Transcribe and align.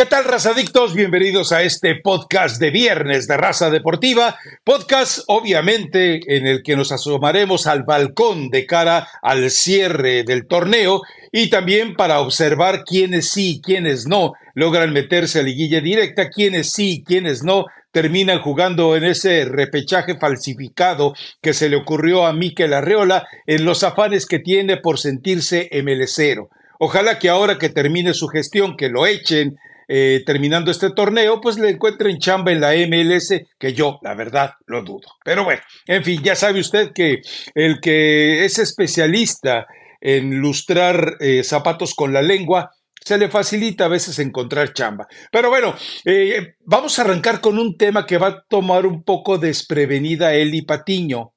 ¿Qué 0.00 0.06
tal, 0.06 0.24
razadictos? 0.24 0.94
Bienvenidos 0.94 1.52
a 1.52 1.62
este 1.62 1.94
podcast 1.94 2.58
de 2.58 2.70
viernes 2.70 3.28
de 3.28 3.36
Raza 3.36 3.68
Deportiva. 3.68 4.34
Podcast, 4.64 5.18
obviamente, 5.26 6.20
en 6.34 6.46
el 6.46 6.62
que 6.62 6.74
nos 6.74 6.90
asomaremos 6.90 7.66
al 7.66 7.82
balcón 7.82 8.48
de 8.48 8.64
cara 8.64 9.08
al 9.20 9.50
cierre 9.50 10.24
del 10.24 10.46
torneo 10.46 11.02
y 11.32 11.50
también 11.50 11.96
para 11.96 12.20
observar 12.20 12.84
quiénes 12.84 13.28
sí, 13.28 13.60
quiénes 13.62 14.06
no 14.06 14.32
logran 14.54 14.94
meterse 14.94 15.40
a 15.40 15.42
liguilla 15.42 15.82
directa, 15.82 16.30
quiénes 16.30 16.72
sí, 16.72 17.04
quiénes 17.06 17.44
no 17.44 17.66
terminan 17.92 18.40
jugando 18.40 18.96
en 18.96 19.04
ese 19.04 19.44
repechaje 19.44 20.16
falsificado 20.16 21.12
que 21.42 21.52
se 21.52 21.68
le 21.68 21.76
ocurrió 21.76 22.24
a 22.24 22.32
Miquel 22.32 22.72
Arreola 22.72 23.28
en 23.46 23.66
los 23.66 23.82
afanes 23.82 24.24
que 24.24 24.38
tiene 24.38 24.78
por 24.78 24.98
sentirse 24.98 25.68
MLCero. 25.70 26.48
Ojalá 26.78 27.18
que 27.18 27.28
ahora 27.28 27.58
que 27.58 27.68
termine 27.68 28.14
su 28.14 28.28
gestión, 28.28 28.78
que 28.78 28.88
lo 28.88 29.06
echen 29.06 29.58
eh, 29.92 30.22
terminando 30.24 30.70
este 30.70 30.90
torneo, 30.90 31.40
pues 31.40 31.58
le 31.58 31.70
encuentren 31.70 32.20
chamba 32.20 32.52
en 32.52 32.60
la 32.60 32.74
MLS, 32.74 33.34
que 33.58 33.72
yo, 33.72 33.98
la 34.02 34.14
verdad, 34.14 34.52
lo 34.66 34.84
dudo. 34.84 35.16
Pero 35.24 35.42
bueno, 35.42 35.60
en 35.84 36.04
fin, 36.04 36.22
ya 36.22 36.36
sabe 36.36 36.60
usted 36.60 36.92
que 36.94 37.22
el 37.56 37.80
que 37.80 38.44
es 38.44 38.60
especialista 38.60 39.66
en 40.00 40.38
lustrar 40.38 41.16
eh, 41.18 41.42
zapatos 41.42 41.96
con 41.96 42.12
la 42.12 42.22
lengua, 42.22 42.70
se 43.04 43.18
le 43.18 43.28
facilita 43.28 43.86
a 43.86 43.88
veces 43.88 44.16
encontrar 44.20 44.74
chamba. 44.74 45.08
Pero 45.32 45.48
bueno, 45.48 45.74
eh, 46.04 46.54
vamos 46.60 46.96
a 46.96 47.02
arrancar 47.02 47.40
con 47.40 47.58
un 47.58 47.76
tema 47.76 48.06
que 48.06 48.18
va 48.18 48.28
a 48.28 48.44
tomar 48.48 48.86
un 48.86 49.02
poco 49.02 49.38
desprevenida 49.38 50.34
Eli 50.34 50.62
Patiño. 50.62 51.32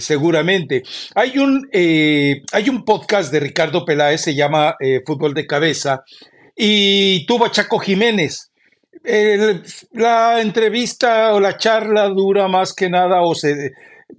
seguramente. 0.00 0.84
Hay 1.14 1.36
un, 1.36 1.68
hay 1.70 2.68
un 2.70 2.84
podcast 2.86 3.30
de 3.30 3.40
Ricardo 3.40 3.84
Peláez, 3.84 4.22
se 4.22 4.34
llama 4.34 4.76
Fútbol 5.04 5.34
de 5.34 5.46
Cabeza, 5.46 6.04
y 6.60 7.24
tuvo 7.24 7.48
Chaco 7.48 7.78
Jiménez. 7.78 8.50
la 9.92 10.40
entrevista 10.40 11.32
o 11.32 11.40
la 11.40 11.56
charla 11.56 12.08
dura 12.08 12.48
más 12.48 12.74
que 12.74 12.90
nada 12.90 13.22
o 13.22 13.34
se 13.34 13.72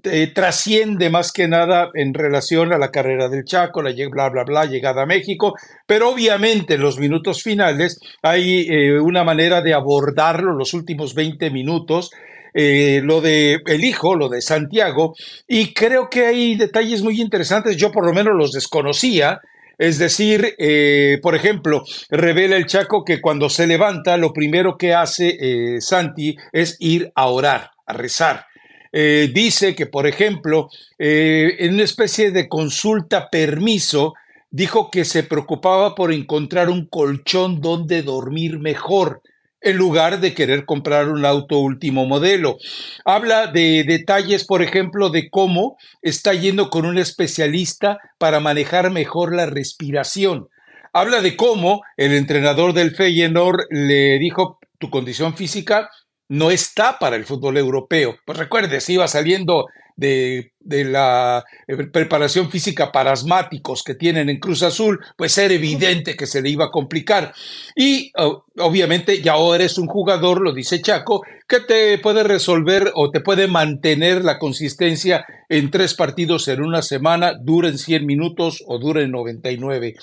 eh, 0.04 0.28
trasciende 0.34 1.10
más 1.10 1.34
que 1.34 1.48
nada 1.48 1.90
en 1.95 2.14
relación 2.14 2.72
a 2.72 2.78
la 2.78 2.92
carrera 2.92 3.28
del 3.28 3.44
Chaco, 3.44 3.82
la 3.82 3.92
bla, 4.10 4.30
bla, 4.30 4.44
bla, 4.44 4.66
llegada 4.66 5.02
a 5.02 5.06
México, 5.06 5.56
pero 5.86 6.10
obviamente 6.10 6.76
en 6.76 6.82
los 6.82 7.00
minutos 7.00 7.44
finales 7.44 8.00
hay 8.22 8.67
eh, 8.70 9.00
una 9.00 9.23
manera 9.23 9.62
de 9.62 9.73
abordarlo, 9.73 10.54
los 10.54 10.73
últimos 10.73 11.16
20 11.16 11.50
minutos, 11.50 12.12
eh, 12.54 13.02
lo 13.04 13.20
de 13.20 13.62
el 13.66 13.84
hijo, 13.84 14.16
lo 14.16 14.30
de 14.30 14.42
Santiago, 14.42 15.16
y 15.48 15.73
creo 15.73 16.10
que 16.10 16.28
hay 16.28 16.56
detalles 16.56 17.02
muy 17.02 17.20
interesantes, 17.20 17.76
yo 17.76 17.92
por 17.92 18.06
lo 18.06 18.14
menos 18.14 18.36
los 18.36 18.52
desconocía, 18.52 19.42
es 19.80 19.98
decir, 19.98 20.56
eh, 20.58 21.20
por 21.22 21.36
ejemplo, 21.36 21.86
revela 22.10 22.58
el 22.58 22.66
Chaco 22.66 23.06
que 23.06 23.22
cuando 23.22 23.50
se 23.50 23.66
levanta, 23.66 24.18
lo 24.18 24.34
primero 24.34 24.78
que 24.78 24.94
hace 24.94 25.38
eh, 25.40 25.80
Santi 25.80 26.36
es 26.52 26.76
ir 26.80 27.14
a 27.16 27.28
orar, 27.28 27.72
a 27.86 27.94
rezar. 27.94 28.46
Eh, 28.92 29.32
dice 29.34 29.76
que, 29.76 29.86
por 29.86 30.06
ejemplo, 30.06 30.70
en 30.98 31.74
una 31.76 31.84
especie 31.84 32.32
de 32.32 32.50
consulta 32.50 33.30
permiso, 33.30 34.16
dijo 34.52 34.92
que 34.92 35.06
se 35.06 35.24
preocupaba 35.24 35.96
por 35.96 36.12
encontrar 36.12 36.70
un 36.70 36.86
colchón 36.86 37.62
donde 37.62 38.02
dormir 38.02 38.60
mejor 38.60 39.22
en 39.62 39.78
lugar 39.78 40.20
de 40.20 40.34
querer 40.34 40.66
comprar 40.66 41.10
un 41.10 41.26
auto 41.26 41.60
último 41.60 42.06
modelo. 42.06 42.58
Habla 43.06 43.48
de 43.48 43.84
detalles, 43.86 44.46
por 44.46 44.62
ejemplo, 44.62 45.10
de 45.10 45.30
cómo 45.30 45.78
está 46.02 46.34
yendo 46.34 46.70
con 46.70 46.86
un 46.86 46.98
especialista 46.98 48.00
para 48.18 48.40
manejar 48.40 48.92
mejor 48.92 49.36
la 49.36 49.46
respiración. 49.46 50.50
Habla 50.94 51.22
de 51.22 51.36
cómo 51.36 51.82
el 51.98 52.14
entrenador 52.14 52.74
del 52.74 52.96
Feyenoord 52.96 53.68
le 53.70 54.18
dijo, 54.18 54.60
tu 54.80 54.90
condición 54.90 55.36
física 55.36 55.90
no 56.30 56.52
está 56.52 56.98
para 57.00 57.16
el 57.16 57.26
fútbol 57.26 57.58
europeo. 57.58 58.18
Pues 58.26 58.38
recuerde, 58.38 58.80
si 58.82 58.94
iba 58.94 59.08
saliendo 59.08 59.66
de, 60.00 60.52
la 60.62 61.44
eh, 61.67 61.76
preparación 61.88 62.50
física 62.50 62.92
para 62.92 63.12
asmáticos 63.12 63.84
que 63.84 63.95
tienen 63.95 64.30
en 64.30 64.39
Cruz 64.39 64.64
Azul, 64.64 65.00
pues 65.18 65.38
era 65.38 65.54
evidente 65.54 66.16
que 66.16 66.28
se 66.28 66.42
le 66.42 66.50
iba 66.50 66.66
a 66.66 66.72
complicar. 66.72 67.34
Y 67.76 68.12
obviamente 68.58 69.22
ya 69.22 69.34
ahora 69.34 69.64
es 69.64 69.78
un 69.78 69.88
jugador, 69.88 70.42
lo 70.42 70.54
dice 70.54 70.82
Chaco, 70.82 71.23
que 71.48 71.60
te 71.62 71.98
puede 71.98 72.23
resolver 72.23 72.92
o 72.95 73.12
te 73.12 73.20
puede 73.20 73.48
mantener 73.48 74.23
la 74.23 74.39
consistencia 74.39 75.26
en 75.50 75.72
tres 75.72 75.95
partidos 75.95 76.48
en 76.48 76.62
una 76.62 76.82
semana, 76.82 77.34
duren 77.34 77.78
100 77.78 78.06
minutos 78.06 78.64
o 78.68 78.80
duren 78.80 79.12
99. 79.12 79.95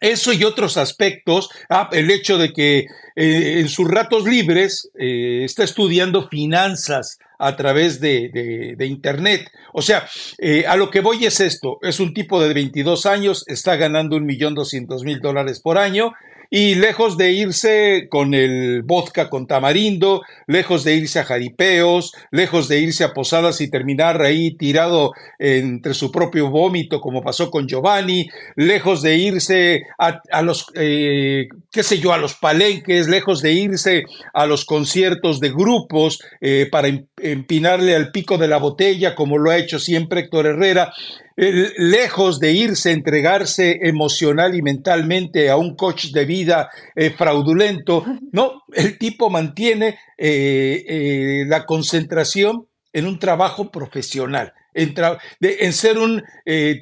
Eso 0.00 0.32
y 0.32 0.44
otros 0.44 0.76
aspectos, 0.76 1.50
ah, 1.68 1.88
el 1.92 2.10
hecho 2.10 2.38
de 2.38 2.52
que 2.52 2.86
eh, 3.16 3.58
en 3.58 3.68
sus 3.68 3.88
ratos 3.88 4.24
libres 4.24 4.90
eh, 4.98 5.42
está 5.44 5.64
estudiando 5.64 6.28
finanzas 6.28 7.18
a 7.38 7.56
través 7.56 8.00
de, 8.00 8.76
Internet. 8.80 9.50
O 9.72 9.82
sea, 9.82 10.08
eh, 10.38 10.64
a 10.66 10.76
lo 10.76 10.90
que 10.90 11.00
voy 11.00 11.24
es 11.24 11.40
esto, 11.40 11.78
es 11.82 12.00
un 12.00 12.14
tipo 12.14 12.40
de 12.40 12.52
22 12.52 13.06
años, 13.06 13.44
está 13.46 13.76
ganando 13.76 14.16
un 14.16 14.26
millón 14.26 14.54
doscientos 14.54 15.02
mil 15.02 15.20
dólares 15.20 15.60
por 15.60 15.78
año, 15.78 16.12
y 16.50 16.74
lejos 16.76 17.16
de 17.18 17.32
irse 17.32 18.06
con 18.08 18.32
el 18.32 18.82
vodka 18.82 19.28
con 19.28 19.46
tamarindo, 19.46 20.22
lejos 20.46 20.82
de 20.84 20.94
irse 20.94 21.18
a 21.18 21.24
jaripeos, 21.24 22.12
lejos 22.30 22.68
de 22.68 22.80
irse 22.80 23.04
a 23.04 23.12
posadas 23.12 23.60
y 23.60 23.70
terminar 23.70 24.22
ahí 24.22 24.56
tirado 24.56 25.12
entre 25.38 25.92
su 25.94 26.10
propio 26.10 26.50
vómito, 26.50 27.00
como 27.00 27.22
pasó 27.22 27.50
con 27.50 27.66
Giovanni, 27.66 28.28
lejos 28.56 29.02
de 29.02 29.16
irse 29.16 29.82
a, 29.98 30.42
los, 30.42 30.66
eh, 30.74 31.48
qué 31.70 31.82
sé 31.82 31.98
yo, 31.98 32.12
a 32.12 32.18
los 32.18 32.34
palenques, 32.34 33.08
lejos 33.08 33.42
de 33.42 33.52
irse 33.52 34.04
a 34.32 34.46
los 34.46 34.64
conciertos 34.64 35.40
de 35.40 35.50
grupos 35.50 36.20
eh, 36.40 36.66
para 36.70 36.88
em, 36.88 37.06
empinarle 37.20 37.94
al 37.94 38.10
pico 38.10 38.38
de 38.38 38.48
la 38.48 38.58
botella, 38.58 39.14
como 39.14 39.36
lo 39.36 39.50
ha 39.50 39.58
hecho 39.58 39.78
siempre 39.78 40.20
Héctor 40.20 40.46
Herrera 40.46 40.92
lejos 41.38 42.40
de 42.40 42.52
irse, 42.52 42.90
entregarse 42.90 43.78
emocional 43.82 44.56
y 44.56 44.62
mentalmente 44.62 45.50
a 45.50 45.56
un 45.56 45.76
coach 45.76 46.06
de 46.06 46.24
vida 46.24 46.68
eh, 46.96 47.10
fraudulento, 47.10 48.04
no, 48.32 48.64
el 48.74 48.98
tipo 48.98 49.30
mantiene 49.30 50.00
eh, 50.16 50.84
eh, 50.88 51.44
la 51.46 51.64
concentración 51.64 52.66
en 52.92 53.06
un 53.06 53.20
trabajo 53.20 53.70
profesional, 53.70 54.52
en, 54.74 54.94
en 55.40 55.72
ser 55.72 55.98
un 55.98 56.24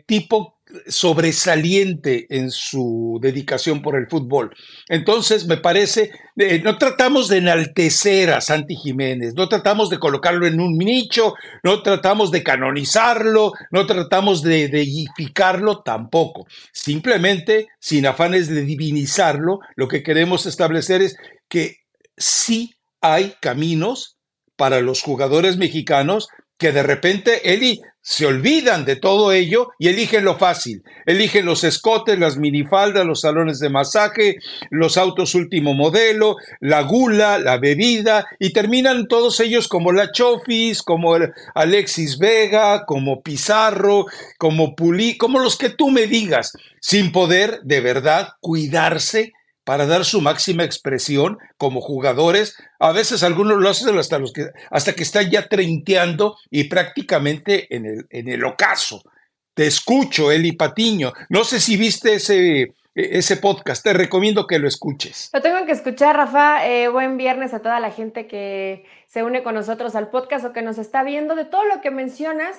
tipo 0.06 0.55
sobresaliente 0.86 2.26
en 2.30 2.50
su 2.50 3.18
dedicación 3.20 3.82
por 3.82 3.96
el 3.96 4.08
fútbol. 4.08 4.54
Entonces, 4.88 5.46
me 5.46 5.56
parece, 5.56 6.10
eh, 6.36 6.60
no 6.62 6.78
tratamos 6.78 7.28
de 7.28 7.38
enaltecer 7.38 8.30
a 8.30 8.40
Santi 8.40 8.76
Jiménez, 8.76 9.34
no 9.34 9.48
tratamos 9.48 9.90
de 9.90 9.98
colocarlo 9.98 10.46
en 10.46 10.60
un 10.60 10.76
nicho, 10.78 11.34
no 11.62 11.82
tratamos 11.82 12.30
de 12.30 12.42
canonizarlo, 12.42 13.52
no 13.70 13.86
tratamos 13.86 14.42
de 14.42 14.68
deificarlo 14.68 15.82
tampoco. 15.82 16.46
Simplemente, 16.72 17.68
sin 17.78 18.06
afanes 18.06 18.48
de 18.48 18.62
divinizarlo, 18.62 19.60
lo 19.74 19.88
que 19.88 20.02
queremos 20.02 20.46
establecer 20.46 21.02
es 21.02 21.16
que 21.48 21.76
sí 22.16 22.74
hay 23.00 23.34
caminos 23.40 24.16
para 24.56 24.80
los 24.80 25.02
jugadores 25.02 25.56
mexicanos 25.56 26.28
que 26.58 26.72
de 26.72 26.82
repente 26.82 27.52
Eli 27.52 27.80
se 28.08 28.24
olvidan 28.24 28.84
de 28.84 28.94
todo 28.94 29.32
ello 29.32 29.70
y 29.80 29.88
eligen 29.88 30.24
lo 30.24 30.38
fácil. 30.38 30.84
Eligen 31.06 31.44
los 31.44 31.64
escotes, 31.64 32.16
las 32.16 32.36
minifaldas, 32.36 33.04
los 33.04 33.22
salones 33.22 33.58
de 33.58 33.68
masaje, 33.68 34.36
los 34.70 34.96
autos 34.96 35.34
último 35.34 35.74
modelo, 35.74 36.36
la 36.60 36.82
gula, 36.82 37.40
la 37.40 37.58
bebida 37.58 38.28
y 38.38 38.52
terminan 38.52 39.08
todos 39.08 39.40
ellos 39.40 39.66
como 39.66 39.90
la 39.90 40.12
Chofis, 40.12 40.82
como 40.82 41.16
Alexis 41.56 42.18
Vega, 42.18 42.86
como 42.86 43.22
Pizarro, 43.22 44.06
como 44.38 44.76
Puli, 44.76 45.18
como 45.18 45.40
los 45.40 45.58
que 45.58 45.70
tú 45.70 45.90
me 45.90 46.06
digas, 46.06 46.52
sin 46.80 47.10
poder 47.10 47.58
de 47.64 47.80
verdad 47.80 48.34
cuidarse 48.38 49.32
para 49.66 49.84
dar 49.84 50.04
su 50.04 50.20
máxima 50.20 50.62
expresión 50.62 51.38
como 51.58 51.80
jugadores. 51.80 52.56
A 52.78 52.92
veces 52.92 53.24
algunos 53.24 53.58
lo 53.58 53.68
hacen 53.68 53.98
hasta, 53.98 54.20
los 54.20 54.32
que, 54.32 54.46
hasta 54.70 54.92
que 54.92 55.02
están 55.02 55.28
ya 55.28 55.48
treinteando 55.48 56.36
y 56.50 56.64
prácticamente 56.64 57.74
en 57.74 57.84
el, 57.84 58.06
en 58.10 58.28
el 58.28 58.44
ocaso. 58.44 59.02
Te 59.54 59.66
escucho, 59.66 60.30
Eli 60.30 60.52
Patiño. 60.52 61.12
No 61.30 61.42
sé 61.42 61.58
si 61.58 61.76
viste 61.76 62.14
ese, 62.14 62.74
ese 62.94 63.38
podcast. 63.38 63.82
Te 63.82 63.92
recomiendo 63.92 64.46
que 64.46 64.60
lo 64.60 64.68
escuches. 64.68 65.30
Lo 65.32 65.42
tengo 65.42 65.66
que 65.66 65.72
escuchar, 65.72 66.14
Rafa. 66.14 66.64
Eh, 66.68 66.86
buen 66.86 67.16
viernes 67.16 67.52
a 67.52 67.58
toda 67.58 67.80
la 67.80 67.90
gente 67.90 68.28
que 68.28 68.84
se 69.08 69.24
une 69.24 69.42
con 69.42 69.56
nosotros 69.56 69.96
al 69.96 70.10
podcast 70.10 70.44
o 70.44 70.52
que 70.52 70.62
nos 70.62 70.78
está 70.78 71.02
viendo. 71.02 71.34
De 71.34 71.44
todo 71.44 71.64
lo 71.64 71.80
que 71.80 71.90
mencionas, 71.90 72.56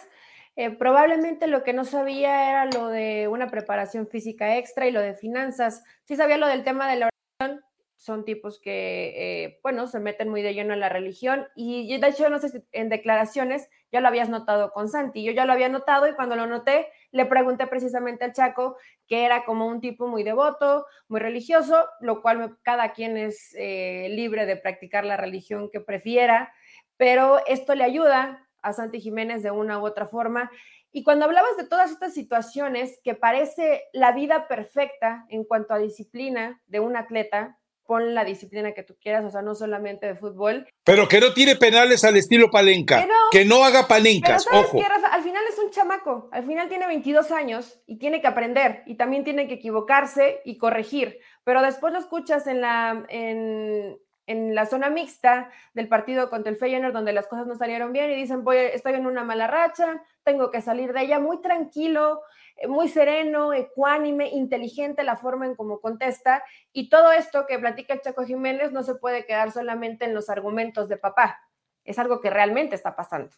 eh, 0.58 0.72
probablemente 0.72 1.46
lo 1.46 1.64
que 1.64 1.72
no 1.72 1.86
sabía 1.86 2.50
era 2.50 2.66
lo 2.66 2.88
de 2.88 3.28
una 3.28 3.48
preparación 3.48 4.08
física 4.08 4.58
extra 4.58 4.88
y 4.88 4.92
lo 4.92 5.02
de 5.02 5.14
finanzas. 5.14 5.84
Sí 6.04 6.16
sabía 6.16 6.38
lo 6.38 6.48
del 6.48 6.64
tema 6.64 6.90
de 6.90 6.96
la 6.96 7.10
oración, 7.40 7.64
son 7.96 8.26
tipos 8.26 8.60
que, 8.60 9.14
eh, 9.46 9.60
bueno, 9.62 9.86
se 9.86 10.00
meten 10.00 10.30
muy 10.30 10.42
de 10.42 10.56
lleno 10.56 10.74
en 10.74 10.80
la 10.80 10.90
religión 10.90 11.48
y 11.56 11.96
de 12.00 12.08
hecho, 12.08 12.28
no 12.30 12.40
sé 12.40 12.50
si 12.50 12.64
en 12.72 12.90
declaraciones 12.90 13.70
ya 13.92 14.02
lo 14.02 14.08
habías 14.08 14.30
notado 14.30 14.72
con 14.72 14.90
Santi, 14.90 15.24
yo 15.24 15.32
ya 15.32 15.46
lo 15.46 15.54
había 15.54 15.70
notado 15.70 16.08
y 16.08 16.16
cuando 16.16 16.36
lo 16.36 16.48
noté 16.48 16.88
le 17.12 17.28
pregunté 17.28 17.68
precisamente 17.68 18.26
al 18.26 18.34
Chaco 18.34 18.78
que 19.08 19.26
era 19.26 19.46
como 19.46 19.68
un 19.68 19.80
tipo 19.80 20.08
muy 20.08 20.24
devoto, 20.24 20.88
muy 21.08 21.20
religioso, 21.20 21.86
lo 22.02 22.24
cual 22.24 22.58
cada 22.64 22.94
quien 22.94 23.16
es 23.16 23.54
eh, 23.58 24.08
libre 24.10 24.48
de 24.48 24.58
practicar 24.58 25.06
la 25.06 25.18
religión 25.18 25.70
que 25.72 25.82
prefiera, 25.82 26.52
pero 26.98 27.46
esto 27.46 27.76
le 27.76 27.84
ayuda 27.84 28.47
a 28.62 28.74
Santi 28.74 29.00
Jiménez 29.00 29.44
de 29.44 29.52
una 29.52 29.80
u 29.80 29.86
otra 29.86 30.08
forma 30.08 30.52
y 30.92 31.04
cuando 31.04 31.26
hablabas 31.26 31.56
de 31.58 31.68
todas 31.68 31.92
estas 31.92 32.14
situaciones 32.14 33.00
que 33.04 33.14
parece 33.14 33.84
la 33.94 34.14
vida 34.14 34.48
perfecta 34.48 35.26
en 35.30 35.44
cuanto 35.44 35.74
a 35.74 35.80
disciplina 35.80 36.62
de 36.66 36.80
un 36.80 36.96
atleta, 36.96 37.60
pon 37.86 38.16
la 38.16 38.26
disciplina 38.26 38.74
que 38.74 38.84
tú 38.84 38.96
quieras, 39.00 39.24
o 39.24 39.30
sea, 39.30 39.42
no 39.42 39.56
solamente 39.56 40.08
de 40.08 40.16
fútbol. 40.16 40.68
Pero 40.84 41.08
que 41.08 41.20
no 41.20 41.34
tire 41.34 41.56
penales 41.56 42.04
al 42.04 42.18
estilo 42.18 42.50
palenca, 42.50 43.08
que 43.32 43.46
no, 43.46 43.64
haga 43.64 43.88
palencas, 43.88 44.46
ojo. 44.52 44.80
al 45.12 45.24
final 45.24 45.44
es 45.50 45.60
un 45.60 45.70
chamaco, 45.70 46.30
al 46.32 46.46
final 46.46 46.68
tiene 46.68 46.88
22 46.88 47.32
años 47.32 47.80
y 47.86 47.98
tiene 47.98 48.20
que 48.20 48.28
aprender 48.28 48.84
y 48.86 48.96
también 48.96 49.24
tiene 49.24 49.48
que 49.48 49.56
equivocarse 49.56 50.42
y 50.46 50.58
corregir, 50.58 51.20
pero 51.44 51.62
después 51.62 51.94
lo 51.94 52.00
escuchas 52.00 52.48
en 52.48 52.62
la, 52.62 53.06
en, 53.10 53.98
en 54.28 54.54
la 54.54 54.66
zona 54.66 54.90
mixta 54.90 55.50
del 55.74 55.88
partido 55.88 56.30
contra 56.30 56.52
el 56.52 56.58
Feyenoord, 56.58 56.94
donde 56.94 57.14
las 57.14 57.28
cosas 57.28 57.48
no 57.48 57.56
salieron 57.56 57.94
bien 57.94 58.12
y 58.12 58.16
dicen, 58.16 58.44
voy, 58.44 58.58
estoy 58.58 58.94
en 58.94 59.08
una 59.08 59.24
mala 59.24 59.48
racha, 59.48 60.04
tengo 60.24 60.52
que 60.52 60.62
salir 60.62 60.94
de 60.94 61.02
ella, 61.02 61.20
muy 61.20 61.42
tranquilo, 61.42 62.22
eh, 62.58 62.68
muy 62.68 62.90
sereno, 62.90 63.54
ecuánime, 63.54 64.30
inteligente 64.30 65.04
la 65.04 65.16
forma 65.16 65.46
en 65.46 65.56
cómo 65.56 65.80
contesta. 65.80 66.44
Y 66.74 66.90
todo 66.90 67.14
esto 67.14 67.46
que 67.48 67.58
platica 67.58 68.00
Chaco 68.02 68.26
Jiménez 68.26 68.74
no 68.74 68.84
se 68.84 68.96
puede 68.96 69.26
quedar 69.26 69.52
solamente 69.52 70.06
en 70.06 70.14
los 70.14 70.30
argumentos 70.30 70.90
de 70.90 70.98
papá, 70.98 71.40
es 71.86 71.98
algo 71.98 72.20
que 72.20 72.30
realmente 72.30 72.76
está 72.76 72.96
pasando. 72.96 73.34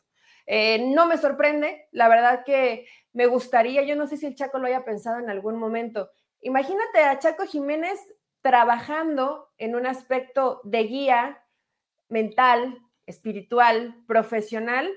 Eh, 0.47 0.83
no 0.95 1.05
me 1.05 1.17
sorprende, 1.17 1.87
la 1.91 2.09
verdad 2.09 2.43
que 2.43 2.87
me 3.13 3.27
gustaría, 3.27 3.83
yo 3.83 3.95
no 3.95 4.07
sé 4.07 4.17
si 4.17 4.25
el 4.25 4.35
Chaco 4.35 4.57
lo 4.57 4.65
haya 4.65 4.83
pensado 4.83 5.19
en 5.19 5.29
algún 5.29 5.57
momento. 5.57 6.09
Imagínate 6.41 7.03
a 7.03 7.19
Chaco 7.19 7.45
Jiménez 7.45 7.99
trabajando 8.41 9.49
en 9.57 9.75
un 9.75 9.85
aspecto 9.85 10.61
de 10.63 10.83
guía 10.83 11.43
mental, 12.07 12.79
espiritual, 13.05 14.03
profesional, 14.07 14.89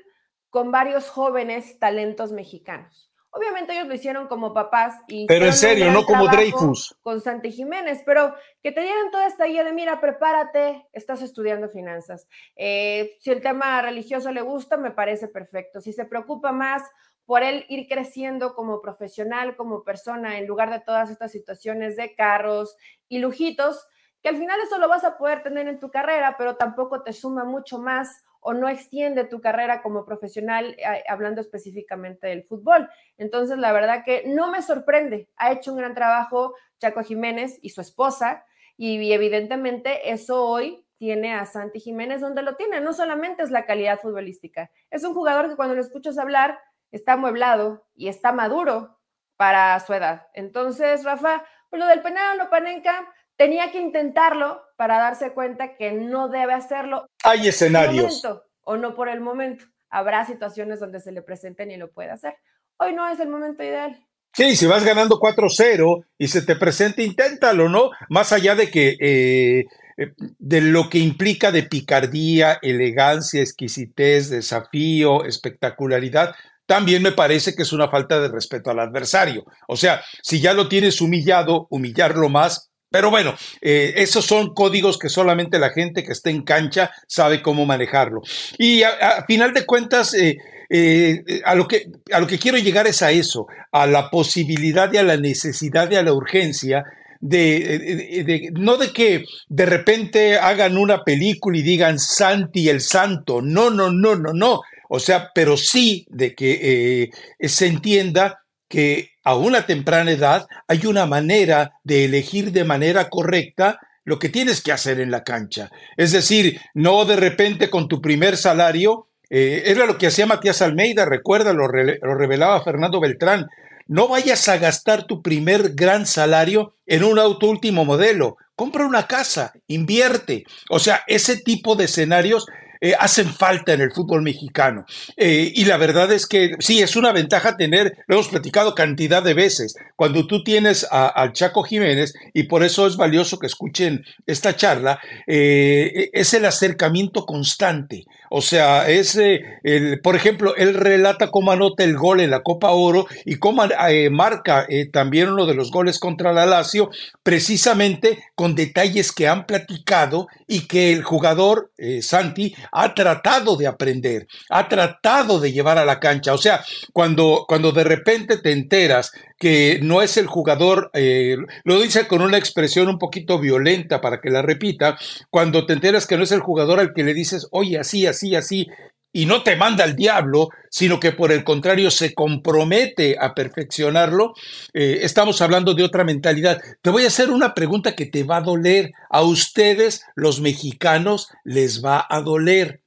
con 0.51 0.71
varios 0.71 1.09
jóvenes 1.09 1.79
talentos 1.79 2.33
mexicanos. 2.33 3.13
Obviamente 3.35 3.73
ellos 3.73 3.89
lo 3.89 3.95
hicieron 3.95 4.29
como 4.29 4.53
papás 4.53 4.95
y... 5.09 5.27
Pero 5.27 5.47
en 5.47 5.55
serio, 5.55 5.91
no 5.91 6.05
como 6.05 6.29
Dreyfus. 6.29 6.95
Con 7.01 7.23
Santi 7.23 7.51
Jiménez, 7.51 8.03
pero 8.05 8.35
que 8.63 8.73
te 8.73 8.83
dieran 8.83 9.11
toda 9.11 9.27
esta 9.27 9.47
guía 9.47 9.65
de, 9.65 9.73
mira, 9.73 10.03
prepárate, 10.03 10.87
estás 10.93 11.23
estudiando 11.23 11.71
finanzas. 11.71 12.29
Eh, 12.57 13.17
si 13.21 13.31
el 13.31 13.41
tema 13.41 13.81
religioso 13.81 14.31
le 14.33 14.43
gusta, 14.43 14.77
me 14.77 14.91
parece 14.91 15.29
perfecto. 15.29 15.81
Si 15.81 15.95
se 15.95 16.05
preocupa 16.05 16.53
más 16.53 16.83
por 17.27 17.43
él 17.43 17.65
ir 17.69 17.87
creciendo 17.89 18.55
como 18.55 18.81
profesional, 18.81 19.57
como 19.57 19.85
persona, 19.85 20.39
en 20.39 20.47
lugar 20.47 20.71
de 20.71 20.81
todas 20.81 21.11
estas 21.11 21.33
situaciones 21.33 21.97
de 21.97 22.15
carros 22.15 22.77
y 23.09 23.19
lujitos, 23.19 23.87
que 24.23 24.29
al 24.29 24.37
final 24.37 24.61
eso 24.61 24.79
lo 24.79 24.89
vas 24.89 25.05
a 25.05 25.19
poder 25.19 25.43
tener 25.43 25.69
en 25.69 25.79
tu 25.79 25.91
carrera, 25.91 26.37
pero 26.39 26.57
tampoco 26.57 27.03
te 27.03 27.13
suma 27.13 27.45
mucho 27.45 27.79
más 27.79 28.25
o 28.41 28.55
no 28.55 28.69
extiende 28.69 29.25
tu 29.25 29.41
carrera 29.41 29.83
como 29.83 30.05
profesional, 30.05 30.75
eh, 30.79 31.05
hablando 31.09 31.41
específicamente 31.41 32.27
del 32.27 32.43
fútbol. 32.43 32.89
Entonces, 33.17 33.59
la 33.59 33.73
verdad 33.73 34.03
que 34.05 34.25
no 34.27 34.51
me 34.51 34.63
sorprende. 34.63 35.29
Ha 35.37 35.53
hecho 35.53 35.71
un 35.71 35.79
gran 35.79 35.95
trabajo 35.95 36.55
Chaco 36.79 37.03
Jiménez 37.03 37.59
y 37.63 37.71
su 37.71 37.81
esposa, 37.81 38.45
y 38.77 39.13
evidentemente 39.13 40.11
eso 40.11 40.45
hoy 40.45 40.85
tiene 40.99 41.35
a 41.35 41.47
Santi 41.47 41.79
Jiménez 41.79 42.21
donde 42.21 42.43
lo 42.43 42.57
tiene. 42.57 42.81
No 42.81 42.93
solamente 42.93 43.45
es 43.45 43.51
la 43.51 43.65
calidad 43.65 44.01
futbolística, 44.01 44.71
es 44.91 45.05
un 45.05 45.15
jugador 45.15 45.49
que 45.49 45.57
cuando 45.57 45.75
lo 45.75 45.81
escuchas 45.81 46.19
hablar 46.19 46.59
está 46.93 47.15
amueblado 47.15 47.85
y 47.95 48.09
está 48.09 48.33
maduro 48.33 49.01
para 49.37 49.79
su 49.81 49.93
edad. 49.93 50.29
Entonces, 50.35 51.03
Rafa, 51.05 51.45
pues 51.69 51.81
lo 51.81 51.89
del 51.89 52.03
penal 52.03 52.39
no 52.39 52.49
panenca, 52.49 53.13
tenía 53.37 53.73
que 53.73 53.81
intentarlo 53.81 54.63
para 54.77 54.99
darse 54.99 55.33
cuenta 55.33 55.77
que 55.77 55.93
no 55.93 56.29
debe 56.29 56.53
hacerlo. 56.53 57.07
Hay 57.25 57.49
escenarios. 57.49 58.23
o 58.61 58.77
no 58.77 58.95
por 58.95 59.09
el 59.09 59.21
momento. 59.21 59.65
Habrá 59.91 60.25
situaciones 60.25 60.79
donde 60.79 61.01
se 61.01 61.13
le 61.13 61.23
presenten 61.23 61.71
y 61.71 61.77
lo 61.77 61.91
puede 61.91 62.11
hacer. 62.11 62.35
Hoy 62.79 62.95
no 62.95 63.09
es 63.09 63.19
el 63.21 63.29
momento 63.29 63.63
ideal. 63.63 64.07
Sí, 64.35 64.57
si 64.57 64.67
vas 64.67 64.85
ganando 64.85 65.19
4-0 65.19 66.07
y 66.17 66.29
se 66.29 66.41
te 66.43 66.57
presenta, 66.57 67.03
inténtalo, 67.03 67.69
¿no? 67.69 67.91
Más 68.09 68.33
allá 68.33 68.55
de 68.55 68.71
que 68.71 68.97
eh, 68.99 69.67
eh, 69.99 70.13
de 70.39 70.61
lo 70.63 70.89
que 70.89 70.99
implica 70.99 71.53
de 71.53 71.65
picardía, 71.65 72.59
elegancia, 72.63 73.43
exquisitez, 73.43 74.31
desafío, 74.31 75.25
espectacularidad, 75.25 76.35
también 76.73 77.03
me 77.03 77.13
parece 77.13 77.55
que 77.55 77.65
es 77.65 77.73
una 77.75 77.91
falta 77.91 78.19
de 78.19 78.29
respeto 78.29 78.71
al 78.71 78.79
adversario. 78.79 79.45
O 79.69 79.77
sea, 79.77 80.03
si 80.23 80.41
ya 80.41 80.55
lo 80.55 80.71
tienes 80.71 81.03
humillado, 81.03 81.67
humillarlo 81.69 82.31
más. 82.31 82.71
Pero 82.91 83.11
bueno, 83.11 83.35
eh, 83.61 83.93
esos 83.97 84.25
son 84.25 84.55
códigos 84.55 84.99
que 84.99 85.11
solamente 85.11 85.59
la 85.59 85.69
gente 85.69 86.03
que 86.03 86.13
está 86.13 86.31
en 86.31 86.45
cancha 86.45 86.91
sabe 87.07 87.43
cómo 87.43 87.67
manejarlo. 87.67 88.23
Y 88.57 88.85
a, 88.85 89.23
final 89.27 89.53
de 89.53 89.67
cuentas, 89.67 90.15
eh, 90.15 90.39
eh, 90.71 91.43
a, 91.45 91.55
lo 91.55 91.69
que, 91.69 91.91
a 92.11 92.21
lo 92.21 92.27
que 92.27 92.39
quiero 92.39 92.57
llegar 92.57 92.87
es 92.87 93.03
a 93.03 93.11
eso, 93.11 93.49
a 93.71 93.87
la 93.87 94.09
posibilidad 94.09 94.91
y 94.95 94.97
a 94.97 95.03
la 95.03 95.19
necesidad 95.19 95.91
y 95.91 95.97
a 95.97 96.03
la 96.03 96.15
urgencia 96.15 96.85
de, 97.21 98.25
de, 98.27 98.51
no 98.55 98.79
de 98.79 98.95
que 98.95 99.27
de 99.49 99.67
repente 99.67 100.39
hagan 100.39 100.79
una 100.79 101.05
película 101.05 101.59
y 101.59 101.63
digan 101.63 101.99
Santi 101.99 102.71
el 102.71 102.81
Santo, 102.81 103.43
no, 103.43 103.69
no, 103.69 103.93
no, 103.93 104.17
no, 104.17 104.33
no, 104.33 104.63
o 104.95 105.01
sea, 105.01 105.31
pero 105.35 105.57
sí 105.57 106.07
de 106.11 106.35
que 106.35 107.09
eh, 107.41 107.49
se 107.49 107.67
entienda 107.67 108.43
que 108.69 109.13
a 109.25 109.37
una 109.37 109.65
temprana 109.65 110.11
edad 110.11 110.47
hay 110.69 110.85
una 110.85 111.07
manera 111.07 111.73
de 111.83 112.05
elegir 112.05 112.53
de 112.53 112.65
manera 112.65 113.09
correcta 113.09 113.81
lo 114.05 114.19
que 114.19 114.29
tienes 114.29 114.61
que 114.61 114.71
hacer 114.71 115.01
en 115.01 115.11
la 115.11 115.25
cancha. 115.25 115.71
Es 115.97 116.13
decir, 116.13 116.61
no 116.75 117.07
de 117.07 117.17
repente 117.17 117.71
con 117.71 117.89
tu 117.89 118.03
primer 118.03 118.37
salario, 118.37 119.09
eh, 119.31 119.63
era 119.65 119.87
lo 119.87 119.97
que 119.97 120.09
hacía 120.09 120.27
Matías 120.27 120.61
Almeida, 120.61 121.07
recuerda, 121.07 121.55
lo, 121.55 121.69
lo 121.69 122.15
revelaba 122.15 122.63
Fernando 122.63 123.01
Beltrán, 123.01 123.49
no 123.87 124.09
vayas 124.09 124.47
a 124.51 124.59
gastar 124.59 125.07
tu 125.07 125.23
primer 125.23 125.71
gran 125.75 126.05
salario 126.05 126.75
en 126.85 127.05
un 127.05 127.19
auto 127.19 127.47
último 127.47 127.87
modelo. 127.87 128.37
Compra 128.57 128.85
una 128.85 129.07
casa, 129.07 129.55
invierte. 129.69 130.45
O 130.69 130.79
sea, 130.79 131.03
ese 131.07 131.39
tipo 131.39 131.77
de 131.77 131.85
escenarios 131.87 132.47
eh, 132.85 132.97
hacen 132.99 133.33
falta 133.33 133.73
en 133.73 133.81
el 133.81 133.93
fútbol 133.93 134.23
mexicano. 134.23 134.85
Eh, 135.17 135.53
y 135.55 135.67
la 135.67 135.77
verdad 135.77 136.11
es 136.11 136.27
que 136.27 136.57
sí, 136.59 136.81
es 136.81 136.97
una 136.97 137.13
ventaja 137.13 137.57
tener, 137.57 137.97
lo 138.09 138.17
hemos 138.17 138.27
platicado 138.27 138.75
cantidad 138.75 139.23
de 139.23 139.35
veces, 139.35 139.77
cuando 139.95 140.27
tú 140.27 140.43
tienes 140.43 140.85
al 140.91 141.33
Chaco 141.33 141.63
Jiménez, 141.63 142.13
y 142.35 142.43
por 142.43 142.65
eso 142.65 142.89
es 142.89 142.97
valioso 142.97 143.39
que 143.39 143.47
escuchen 143.47 144.05
esta 144.27 144.57
charla, 144.57 144.99
eh, 145.29 146.11
es 146.13 146.35
el 146.35 146.45
acercamiento 146.45 147.25
constante. 147.25 148.05
O 148.35 148.41
sea, 148.41 148.89
es, 148.89 149.15
el, 149.17 150.01
por 150.03 150.17
ejemplo, 150.17 150.57
él 150.57 150.73
relata 150.73 151.31
cómo 151.31 151.53
anota 151.53 151.85
el 151.85 151.99
gol 151.99 152.21
en 152.21 152.31
la 152.31 152.43
Copa 152.43 152.71
Oro 152.71 153.07
y 153.27 153.37
cómo 153.37 153.63
marca 154.11 154.67
también 154.91 155.29
uno 155.29 155.45
de 155.45 155.53
los 155.55 155.71
goles 155.71 155.99
contra 155.99 156.33
la 156.33 156.47
Lazio, 156.47 156.89
precisamente 157.23 158.25
con 158.35 158.55
detalles 158.55 159.13
que 159.13 159.29
han 159.29 159.45
platicado 159.45 160.29
y 160.49 160.67
que 160.67 160.95
el 160.95 161.03
jugador 161.03 161.73
Santi 162.01 162.55
ha 162.73 162.95
tratado 162.95 163.57
de 163.57 163.67
aprender, 163.67 164.27
ha 164.49 164.67
tratado 164.67 165.39
de 165.39 165.53
llevar 165.53 165.77
a 165.77 165.85
la 165.85 166.01
cancha. 166.01 166.33
O 166.33 166.39
sea, 166.39 166.65
cuando, 166.95 167.45
cuando 167.47 167.71
de 167.71 167.85
repente 167.85 168.39
te 168.39 168.53
enteras 168.53 169.13
que 169.43 169.81
no 169.83 170.03
es 170.03 170.19
el 170.19 170.29
jugador, 170.29 170.89
eh, 170.95 171.37
lo 171.65 171.83
dice 171.83 172.07
con 172.07 172.23
una 172.23 172.39
expresión 172.39 172.87
un 172.87 173.01
poquito 173.01 173.41
violenta 173.41 174.01
para 174.01 174.21
que 174.21 174.31
la 174.31 174.41
repita, 174.41 174.97
cuando 175.31 175.67
te 175.67 175.73
enteras 175.73 176.07
que 176.07 176.17
no 176.17 176.23
es 176.23 176.31
el 176.31 176.39
jugador 176.39 176.79
al 176.79 176.95
que 176.95 177.03
le 177.03 177.13
dices, 177.13 177.49
oye, 177.51 177.77
así, 177.77 178.07
así, 178.07 178.37
así, 178.37 178.69
y 179.13 179.27
no 179.27 179.43
te 179.43 179.57
manda 179.57 179.83
al 179.83 179.97
diablo, 179.97 180.51
sino 180.71 181.01
que 181.01 181.11
por 181.11 181.33
el 181.33 181.43
contrario 181.43 181.91
se 181.91 182.15
compromete 182.15 183.17
a 183.19 183.35
perfeccionarlo, 183.35 184.33
eh, 184.75 185.01
estamos 185.03 185.43
hablando 185.43 185.75
de 185.75 185.83
otra 185.83 186.05
mentalidad. 186.05 186.63
Te 186.81 186.91
voy 186.91 187.03
a 187.03 187.09
hacer 187.09 187.29
una 187.29 187.53
pregunta 187.53 187.97
que 187.97 188.07
te 188.07 188.23
va 188.23 188.37
a 188.37 188.43
doler. 188.43 188.93
A 189.11 189.23
ustedes, 189.23 190.05
los 190.15 190.41
mexicanos, 190.41 191.31
les 191.43 191.85
va 191.85 192.07
a 192.09 192.21
doler. 192.21 192.81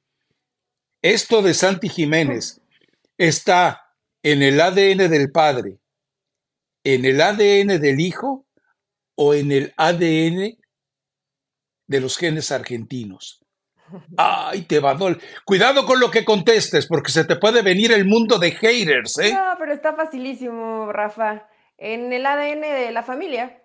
Esto 1.02 1.42
de 1.42 1.52
Santi 1.52 1.90
Jiménez 1.90 2.62
está 3.18 3.92
en 4.22 4.40
el 4.40 4.58
ADN 4.58 5.10
del 5.10 5.30
padre, 5.30 5.76
en 6.86 7.04
el 7.04 7.20
ADN 7.20 7.80
del 7.80 7.98
hijo 7.98 8.46
o 9.16 9.34
en 9.34 9.50
el 9.50 9.74
ADN 9.76 10.56
de 11.88 12.00
los 12.00 12.16
genes 12.16 12.52
argentinos. 12.52 13.44
Ay, 14.16 14.62
te 14.62 14.78
va 14.78 14.92
a 14.92 14.94
doler. 14.94 15.18
Cuidado 15.44 15.84
con 15.84 15.98
lo 15.98 16.12
que 16.12 16.24
contestes, 16.24 16.86
porque 16.86 17.10
se 17.10 17.24
te 17.24 17.34
puede 17.34 17.62
venir 17.62 17.90
el 17.90 18.04
mundo 18.04 18.38
de 18.38 18.52
haters, 18.52 19.18
¿eh? 19.18 19.32
No, 19.32 19.56
pero 19.58 19.72
está 19.72 19.94
facilísimo, 19.94 20.92
Rafa. 20.92 21.48
En 21.76 22.12
el 22.12 22.24
ADN 22.24 22.60
de 22.60 22.92
la 22.92 23.02
familia. 23.02 23.62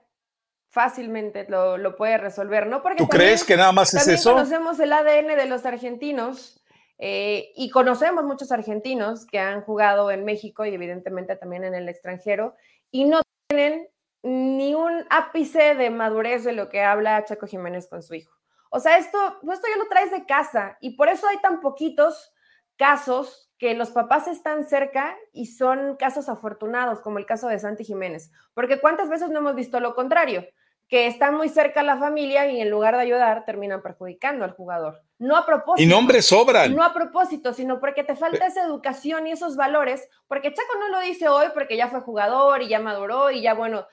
fácilmente 0.70 1.46
lo, 1.48 1.96
puede 1.96 2.18
resolver, 2.18 2.66
¿no? 2.66 2.82
Porque 2.82 3.04
¿Tú 3.04 3.08
crees 3.08 3.44
que 3.44 3.56
nada 3.56 3.72
más 3.72 3.94
es 3.94 4.08
eso? 4.08 4.34
Conocemos 4.34 4.80
el 4.80 4.94
ADN 4.94 5.36
de 5.38 5.46
los 5.46 5.66
argentinos 5.66 6.60
eh, 6.98 7.52
y 7.56 7.70
conocemos 7.70 8.24
muchos 8.24 8.52
argentinos 8.52 9.28
que 9.28 9.38
han 9.38 9.62
jugado 9.62 10.10
en 10.10 10.26
México 10.26 10.66
y 10.66 10.74
evidentemente 10.74 11.36
también 11.36 11.66
en 11.66 11.76
el 11.76 11.88
extranjero 11.88 12.56
y 12.92 13.06
no 13.06 13.22
tienen 13.48 13.88
ni 14.24 14.76
un 14.76 15.06
ápice 15.10 15.76
de 15.76 15.90
madurez 15.90 16.44
de 16.44 16.54
lo 16.54 16.70
que 16.70 16.84
habla 16.84 17.24
Chaco 17.26 17.48
Jiménez 17.48 17.88
con 17.88 18.04
su 18.04 18.14
hijo. 18.14 18.38
O 18.70 18.80
sea, 18.80 18.98
esto, 18.98 19.18
esto 19.52 19.68
ya 19.68 19.78
lo 19.78 19.90
traes 19.90 20.12
de 20.12 20.26
casa 20.26 20.78
y 20.80 20.96
por 20.96 21.10
eso 21.10 21.28
hay 21.28 21.38
tan 21.40 21.60
poquitos 21.60 22.34
casos 22.78 23.52
que 23.58 23.74
los 23.74 23.92
papás 23.92 24.28
están 24.28 24.64
cerca 24.64 25.16
y 25.34 25.48
son 25.48 25.96
casos 25.96 26.30
afortunados, 26.30 27.02
como 27.02 27.20
el 27.20 27.26
caso 27.26 27.48
de 27.48 27.60
Santi 27.60 27.84
Jiménez. 27.84 28.32
Porque 28.54 28.80
cuántas 28.80 29.10
veces 29.10 29.30
no 29.30 29.40
hemos 29.40 29.56
visto 29.56 29.80
lo 29.80 29.94
contrario, 29.94 30.46
que 30.92 31.08
están 31.08 31.36
muy 31.36 31.48
cerca 31.48 31.84
la 31.84 31.96
familia 31.96 32.52
y 32.52 32.60
en 32.60 32.70
lugar 32.70 32.96
de 32.96 33.04
ayudar 33.04 33.46
terminan 33.46 33.82
perjudicando 33.82 34.44
al 34.44 34.52
jugador. 34.52 35.02
No 35.20 35.38
a 35.38 35.46
propósito. 35.46 35.82
Y 35.82 35.86
nombres 35.86 36.26
sobran. 36.26 36.76
No 36.76 36.84
a 36.84 36.94
propósito, 36.94 37.54
sino 37.54 37.80
porque 37.80 38.04
te 38.04 38.18
falta 38.18 38.46
esa 38.46 38.66
educación 38.66 39.26
y 39.26 39.32
esos 39.32 39.56
valores, 39.56 40.06
porque 40.28 40.54
Chaco 40.54 40.78
no 40.78 40.90
lo 40.90 41.00
dice 41.00 41.30
hoy 41.30 41.48
porque 41.54 41.78
ya 41.78 41.88
fue 41.88 42.02
jugador 42.02 42.62
y 42.62 42.68
ya 42.68 42.80
maduró 42.80 43.32
y 43.32 43.42
ya, 43.42 43.54
bueno, 43.54 43.88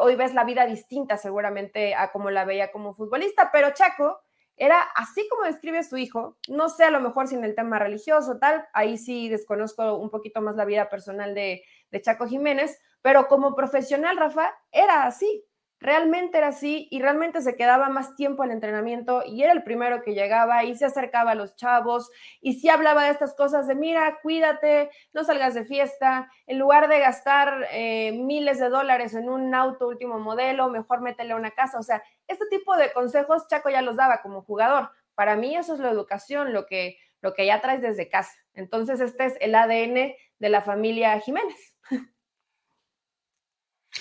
hoy 0.00 0.16
ves 0.16 0.32
la 0.32 0.44
vida 0.44 0.64
distinta 0.64 1.18
seguramente 1.18 1.94
a 1.94 2.12
como 2.12 2.30
la 2.30 2.46
veía 2.46 2.72
como 2.72 2.94
futbolista, 2.94 3.50
pero 3.52 3.74
Chaco 3.74 4.18
era 4.56 4.80
así 4.94 5.28
como 5.28 5.44
describe 5.44 5.82
su 5.82 5.98
hijo, 5.98 6.38
no 6.48 6.70
sé 6.70 6.84
a 6.84 6.90
lo 6.90 7.00
mejor 7.00 7.28
si 7.28 7.34
en 7.34 7.44
el 7.44 7.54
tema 7.54 7.78
religioso 7.78 8.38
tal, 8.38 8.66
ahí 8.72 8.96
sí 8.96 9.28
desconozco 9.28 9.96
un 9.96 10.08
poquito 10.08 10.40
más 10.40 10.56
la 10.56 10.64
vida 10.64 10.88
personal 10.88 11.34
de, 11.34 11.62
de 11.90 12.00
Chaco 12.00 12.26
Jiménez, 12.26 12.80
pero 13.02 13.28
como 13.28 13.54
profesional, 13.54 14.16
Rafa, 14.16 14.50
era 14.72 15.04
así, 15.04 15.44
realmente 15.80 16.38
era 16.38 16.48
así 16.48 16.88
y 16.90 17.00
realmente 17.00 17.40
se 17.40 17.56
quedaba 17.56 17.88
más 17.88 18.16
tiempo 18.16 18.44
en 18.44 18.50
entrenamiento 18.50 19.22
y 19.24 19.42
era 19.42 19.52
el 19.52 19.62
primero 19.62 20.02
que 20.02 20.14
llegaba 20.14 20.64
y 20.64 20.74
se 20.74 20.84
acercaba 20.84 21.32
a 21.32 21.34
los 21.34 21.54
chavos 21.56 22.10
y 22.40 22.54
sí 22.54 22.68
hablaba 22.68 23.04
de 23.04 23.10
estas 23.10 23.34
cosas 23.34 23.66
de 23.66 23.74
mira, 23.74 24.18
cuídate, 24.22 24.90
no 25.12 25.24
salgas 25.24 25.54
de 25.54 25.64
fiesta, 25.64 26.30
en 26.46 26.58
lugar 26.58 26.88
de 26.88 26.98
gastar 26.98 27.66
eh, 27.70 28.12
miles 28.12 28.58
de 28.58 28.68
dólares 28.68 29.14
en 29.14 29.28
un 29.28 29.54
auto 29.54 29.86
último 29.86 30.18
modelo, 30.18 30.68
mejor 30.68 31.00
métele 31.00 31.32
a 31.32 31.36
una 31.36 31.52
casa, 31.52 31.78
o 31.78 31.82
sea, 31.82 32.02
este 32.26 32.46
tipo 32.46 32.76
de 32.76 32.92
consejos 32.92 33.48
Chaco 33.48 33.70
ya 33.70 33.82
los 33.82 33.96
daba 33.96 34.20
como 34.20 34.42
jugador. 34.42 34.90
Para 35.14 35.34
mí 35.34 35.56
eso 35.56 35.74
es 35.74 35.80
la 35.80 35.90
educación, 35.90 36.52
lo 36.52 36.66
que, 36.66 36.98
lo 37.20 37.34
que 37.34 37.46
ya 37.46 37.60
traes 37.60 37.82
desde 37.82 38.08
casa. 38.08 38.32
Entonces 38.54 39.00
este 39.00 39.24
es 39.26 39.36
el 39.40 39.54
ADN 39.54 40.14
de 40.38 40.48
la 40.48 40.60
familia 40.60 41.18
Jiménez. 41.20 41.74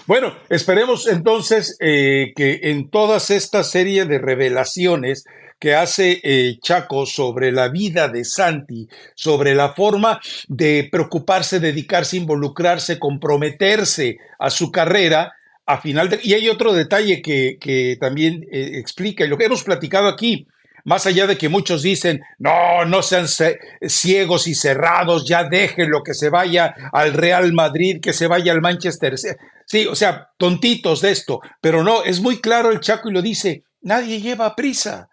Bueno, 0.06 0.34
esperemos 0.50 1.08
entonces 1.08 1.78
eh, 1.80 2.34
que 2.36 2.60
en 2.64 2.90
todas 2.90 3.30
esta 3.30 3.64
serie 3.64 4.06
de 4.06 4.20
revelaciones 4.20 5.26
que 5.60 5.76
hace 5.76 6.22
eh, 6.24 6.60
Chaco 6.62 7.06
sobre 7.06 7.52
la 7.52 7.70
vida 7.70 8.08
de 8.08 8.24
Santi, 8.24 8.88
sobre 9.16 9.56
la 9.56 9.74
forma 9.74 10.20
de 10.48 10.88
preocuparse, 10.92 11.60
dedicarse, 11.60 12.18
involucrarse, 12.18 13.00
comprometerse 13.00 14.18
a 14.40 14.50
su 14.50 14.72
carrera, 14.72 15.34
a 15.66 15.82
final 15.82 16.10
de... 16.10 16.20
Y 16.24 16.34
hay 16.34 16.48
otro 16.48 16.74
detalle 16.74 17.22
que, 17.22 17.98
también 18.00 18.46
eh, 18.52 18.72
explica, 18.76 19.26
y 19.26 19.28
lo 19.28 19.38
que 19.38 19.46
hemos 19.46 19.64
platicado 19.64 20.08
aquí, 20.08 20.48
más 20.84 21.06
allá 21.06 21.28
de 21.28 21.38
que 21.38 21.50
muchos 21.50 21.82
dicen, 21.82 22.22
no, 22.38 22.86
no 22.86 23.02
sean 23.02 23.26
ciegos 23.88 24.48
y 24.48 24.56
cerrados, 24.56 25.28
ya 25.28 25.44
déjenlo 25.44 26.02
que 26.02 26.14
se 26.14 26.30
vaya 26.30 26.74
al 26.94 27.12
Real 27.12 27.52
Madrid, 27.52 28.00
que 28.00 28.14
se 28.14 28.28
vaya 28.28 28.54
al 28.54 28.62
Manchester. 28.62 29.16
Sí, 29.68 29.86
o 29.86 29.96
sea, 29.96 30.30
tontitos 30.38 31.02
de 31.02 31.12
esto, 31.12 31.42
pero 31.62 31.84
no, 31.84 32.04
es 32.06 32.22
muy 32.22 32.40
claro 32.40 32.72
el 32.72 32.80
Chaco 32.80 33.10
y 33.10 33.12
lo 33.12 33.22
dice, 33.22 33.64
nadie 33.82 34.22
lleva 34.22 34.56
prisa, 34.56 35.10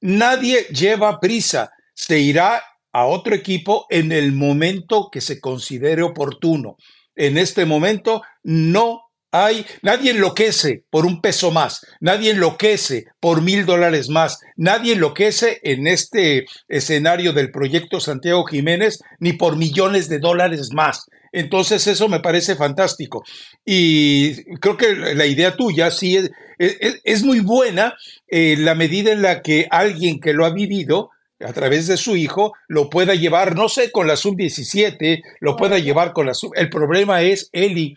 nadie 0.00 0.62
lleva 0.70 1.20
prisa, 1.20 1.70
se 1.94 2.18
irá 2.18 2.62
a 2.90 3.04
otro 3.04 3.34
equipo 3.34 3.84
en 3.90 4.10
el 4.10 4.32
momento 4.32 5.10
que 5.12 5.20
se 5.20 5.40
considere 5.40 6.02
oportuno. 6.02 6.76
En 7.14 7.36
este 7.36 7.66
momento 7.66 8.22
no 8.42 9.02
hay, 9.30 9.66
nadie 9.82 10.12
enloquece 10.12 10.84
por 10.88 11.04
un 11.04 11.20
peso 11.20 11.50
más, 11.50 11.84
nadie 12.00 12.30
enloquece 12.30 13.04
por 13.20 13.42
mil 13.42 13.66
dólares 13.66 14.08
más, 14.08 14.38
nadie 14.56 14.94
enloquece 14.94 15.60
en 15.62 15.86
este 15.86 16.46
escenario 16.66 17.34
del 17.34 17.50
proyecto 17.50 18.00
Santiago 18.00 18.46
Jiménez 18.46 19.00
ni 19.18 19.34
por 19.34 19.56
millones 19.56 20.08
de 20.08 20.18
dólares 20.18 20.70
más. 20.72 21.04
Entonces 21.32 21.86
eso 21.86 22.08
me 22.08 22.20
parece 22.20 22.56
fantástico. 22.56 23.24
Y 23.64 24.44
creo 24.56 24.76
que 24.76 24.94
la 24.94 25.26
idea 25.26 25.56
tuya 25.56 25.90
sí 25.90 26.18
es, 26.58 27.22
muy 27.22 27.40
buena 27.40 27.94
en 28.26 28.64
la 28.64 28.74
medida 28.74 29.12
en 29.12 29.22
la 29.22 29.42
que 29.42 29.66
alguien 29.70 30.20
que 30.20 30.32
lo 30.32 30.44
ha 30.44 30.50
vivido, 30.50 31.10
a 31.40 31.52
través 31.52 31.86
de 31.86 31.96
su 31.96 32.16
hijo, 32.16 32.52
lo 32.66 32.90
pueda 32.90 33.14
llevar, 33.14 33.54
no 33.54 33.68
sé, 33.68 33.92
con 33.92 34.08
la 34.08 34.16
sub-17, 34.16 35.22
lo 35.40 35.56
pueda 35.56 35.78
llevar 35.78 36.12
con 36.12 36.26
la 36.26 36.34
sub... 36.34 36.52
El 36.56 36.68
problema 36.68 37.22
es, 37.22 37.48
Eli, 37.52 37.94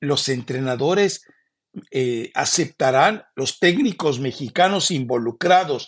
los 0.00 0.28
entrenadores 0.28 1.24
eh, 1.90 2.30
aceptarán, 2.34 3.24
los 3.34 3.58
técnicos 3.58 4.20
mexicanos 4.20 4.90
involucrados 4.90 5.86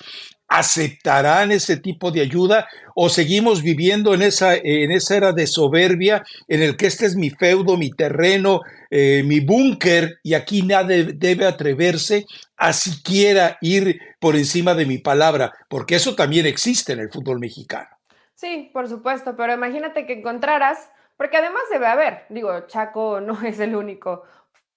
aceptarán 0.54 1.50
ese 1.50 1.76
tipo 1.78 2.12
de 2.12 2.20
ayuda 2.20 2.68
o 2.94 3.08
seguimos 3.08 3.60
viviendo 3.60 4.14
en 4.14 4.22
esa, 4.22 4.54
en 4.54 4.92
esa 4.92 5.16
era 5.16 5.32
de 5.32 5.48
soberbia 5.48 6.24
en 6.46 6.62
el 6.62 6.76
que 6.76 6.86
este 6.86 7.06
es 7.06 7.16
mi 7.16 7.30
feudo, 7.30 7.76
mi 7.76 7.90
terreno, 7.90 8.60
eh, 8.88 9.24
mi 9.24 9.40
búnker 9.40 10.20
y 10.22 10.34
aquí 10.34 10.62
nadie 10.62 11.08
debe 11.14 11.44
atreverse 11.46 12.24
a 12.56 12.72
siquiera 12.72 13.58
ir 13.62 13.98
por 14.20 14.36
encima 14.36 14.74
de 14.74 14.86
mi 14.86 14.98
palabra, 14.98 15.52
porque 15.68 15.96
eso 15.96 16.14
también 16.14 16.46
existe 16.46 16.92
en 16.92 17.00
el 17.00 17.10
fútbol 17.10 17.40
mexicano. 17.40 17.88
Sí, 18.36 18.70
por 18.72 18.88
supuesto, 18.88 19.34
pero 19.36 19.54
imagínate 19.54 20.06
que 20.06 20.12
encontraras 20.12 20.88
porque 21.16 21.36
además 21.36 21.62
debe 21.72 21.86
haber, 21.86 22.26
digo, 22.28 22.66
Chaco 22.68 23.20
no 23.20 23.42
es 23.44 23.58
el 23.58 23.74
único 23.74 24.22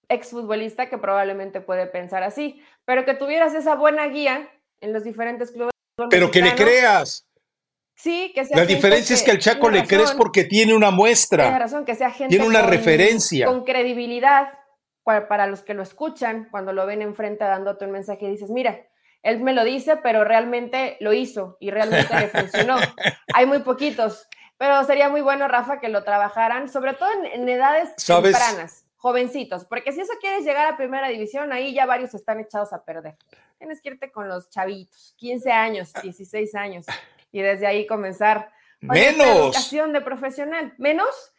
exfutbolista 0.10 0.90
que 0.90 0.98
probablemente 0.98 1.62
puede 1.62 1.86
pensar 1.86 2.24
así, 2.24 2.64
pero 2.86 3.06
que 3.06 3.14
tuvieras 3.14 3.54
esa 3.54 3.76
buena 3.76 4.08
guía 4.08 4.50
en 4.82 4.94
los 4.94 5.04
diferentes 5.04 5.52
clubes. 5.52 5.72
Pero 6.10 6.30
que 6.30 6.42
le 6.42 6.56
creas. 6.56 7.26
Sí, 7.96 8.32
que 8.36 8.46
sea. 8.46 8.58
La 8.58 8.66
diferencia 8.66 9.16
es 9.16 9.24
que 9.24 9.32
al 9.32 9.40
Chaco 9.40 9.70
le 9.70 9.84
crees 9.88 10.12
porque 10.12 10.44
tiene 10.44 10.76
una 10.76 10.92
muestra. 10.92 11.46
Tiene 11.46 11.60
razón, 11.60 11.86
que 11.86 11.96
sea 11.96 12.12
gente. 12.12 12.36
Tiene 12.36 12.48
una 12.48 12.62
referencia. 12.62 13.48
Con 13.48 13.64
credibilidad 13.64 14.50
para 15.04 15.48
los 15.48 15.62
que 15.62 15.74
lo 15.74 15.84
escuchan, 15.84 16.50
cuando 16.52 16.74
lo 16.74 16.86
ven 16.86 17.02
enfrente 17.02 17.46
dándote 17.46 17.86
un 17.86 17.92
mensaje 17.92 18.26
y 18.26 18.32
dices, 18.32 18.50
mira, 18.50 18.86
él 19.24 19.40
me 19.40 19.54
lo 19.54 19.64
dice, 19.64 19.98
pero 19.98 20.24
realmente 20.24 20.98
lo 21.00 21.14
hizo 21.14 21.58
y 21.60 21.72
realmente 21.72 22.14
le 22.20 22.28
funcionó. 22.28 22.78
Hay 23.34 23.46
muy 23.46 23.60
poquitos. 23.60 24.28
Pero 24.58 24.84
sería 24.84 25.10
muy 25.10 25.22
bueno, 25.22 25.48
Rafa, 25.48 25.80
que 25.80 25.88
lo 25.88 26.04
trabajaran, 26.04 26.68
sobre 26.68 26.94
todo 26.94 27.10
en, 27.32 27.48
edades 27.48 27.96
tempranas, 27.96 28.86
jovencitos, 28.96 29.66
porque 29.66 29.92
si 29.92 30.02
eso 30.02 30.14
quieres 30.20 30.44
llegar 30.44 30.66
a 30.66 30.78
primera 30.78 31.08
división, 31.10 31.54
ahí 31.54 31.74
ya 31.74 31.86
varios 31.86 32.16
están 32.16 32.40
echados 32.40 32.74
a 32.74 32.84
perder. 32.84 33.18
Tienes 33.58 33.82
que 33.82 33.90
irte 33.90 34.12
con 34.12 34.28
los 34.28 34.50
chavitos, 34.50 35.16
15 35.18 35.52
años, 35.52 35.94
16 36.02 36.56
años, 36.56 36.86
y 37.32 37.42
desde 37.42 37.68
ahí 37.68 37.88
comenzar. 37.88 38.52
Menos. 38.80 39.26
educación 39.28 39.92
de 39.94 40.02
profesional. 40.02 40.74
¿Menos? 40.78 41.34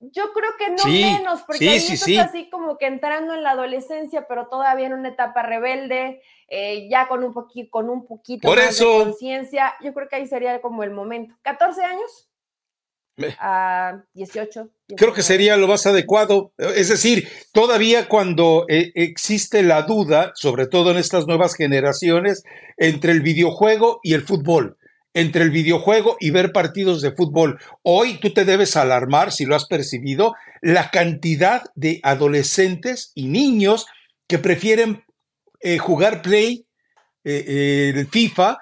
Yo 0.00 0.32
creo 0.32 0.50
que 0.56 0.70
no 0.70 0.84
menos, 0.84 1.42
porque 1.42 1.68
ahí 1.68 1.76
estás 1.76 2.28
así 2.28 2.48
como 2.50 2.78
que 2.78 2.86
entrando 2.86 3.34
en 3.34 3.42
la 3.42 3.50
adolescencia, 3.50 4.28
pero 4.28 4.46
todavía 4.46 4.86
en 4.86 4.92
una 4.92 5.08
etapa 5.08 5.42
rebelde, 5.42 6.22
eh, 6.46 6.88
ya 6.88 7.08
con 7.08 7.24
un, 7.24 7.32
poquito, 7.32 7.70
con 7.70 7.90
un 7.90 8.06
poquito 8.06 8.48
más 8.48 8.78
de 8.78 8.84
conciencia. 8.84 9.74
Yo 9.80 9.92
creo 9.94 10.08
que 10.08 10.16
ahí 10.16 10.26
sería 10.26 10.60
como 10.60 10.84
el 10.84 10.92
momento. 10.92 11.34
¿14 11.42 11.82
años? 11.82 12.27
A 13.38 14.02
18. 14.14 14.70
Creo 14.96 15.12
que 15.12 15.22
sería 15.22 15.56
lo 15.56 15.68
más 15.68 15.86
adecuado. 15.86 16.52
Es 16.58 16.88
decir, 16.88 17.28
todavía 17.52 18.08
cuando 18.08 18.64
eh, 18.68 18.92
existe 18.94 19.62
la 19.62 19.82
duda, 19.82 20.32
sobre 20.34 20.66
todo 20.66 20.90
en 20.90 20.96
estas 20.96 21.26
nuevas 21.26 21.54
generaciones, 21.54 22.42
entre 22.76 23.12
el 23.12 23.20
videojuego 23.20 24.00
y 24.02 24.14
el 24.14 24.22
fútbol, 24.22 24.76
entre 25.14 25.42
el 25.42 25.50
videojuego 25.50 26.16
y 26.20 26.30
ver 26.30 26.52
partidos 26.52 27.02
de 27.02 27.12
fútbol. 27.12 27.58
Hoy 27.82 28.18
tú 28.20 28.32
te 28.32 28.44
debes 28.44 28.76
alarmar, 28.76 29.32
si 29.32 29.44
lo 29.44 29.56
has 29.56 29.66
percibido, 29.66 30.34
la 30.62 30.90
cantidad 30.90 31.64
de 31.74 32.00
adolescentes 32.02 33.12
y 33.14 33.26
niños 33.26 33.86
que 34.26 34.38
prefieren 34.38 35.04
eh, 35.60 35.78
jugar 35.78 36.22
Play, 36.22 36.66
eh, 37.24 38.06
FIFA, 38.10 38.58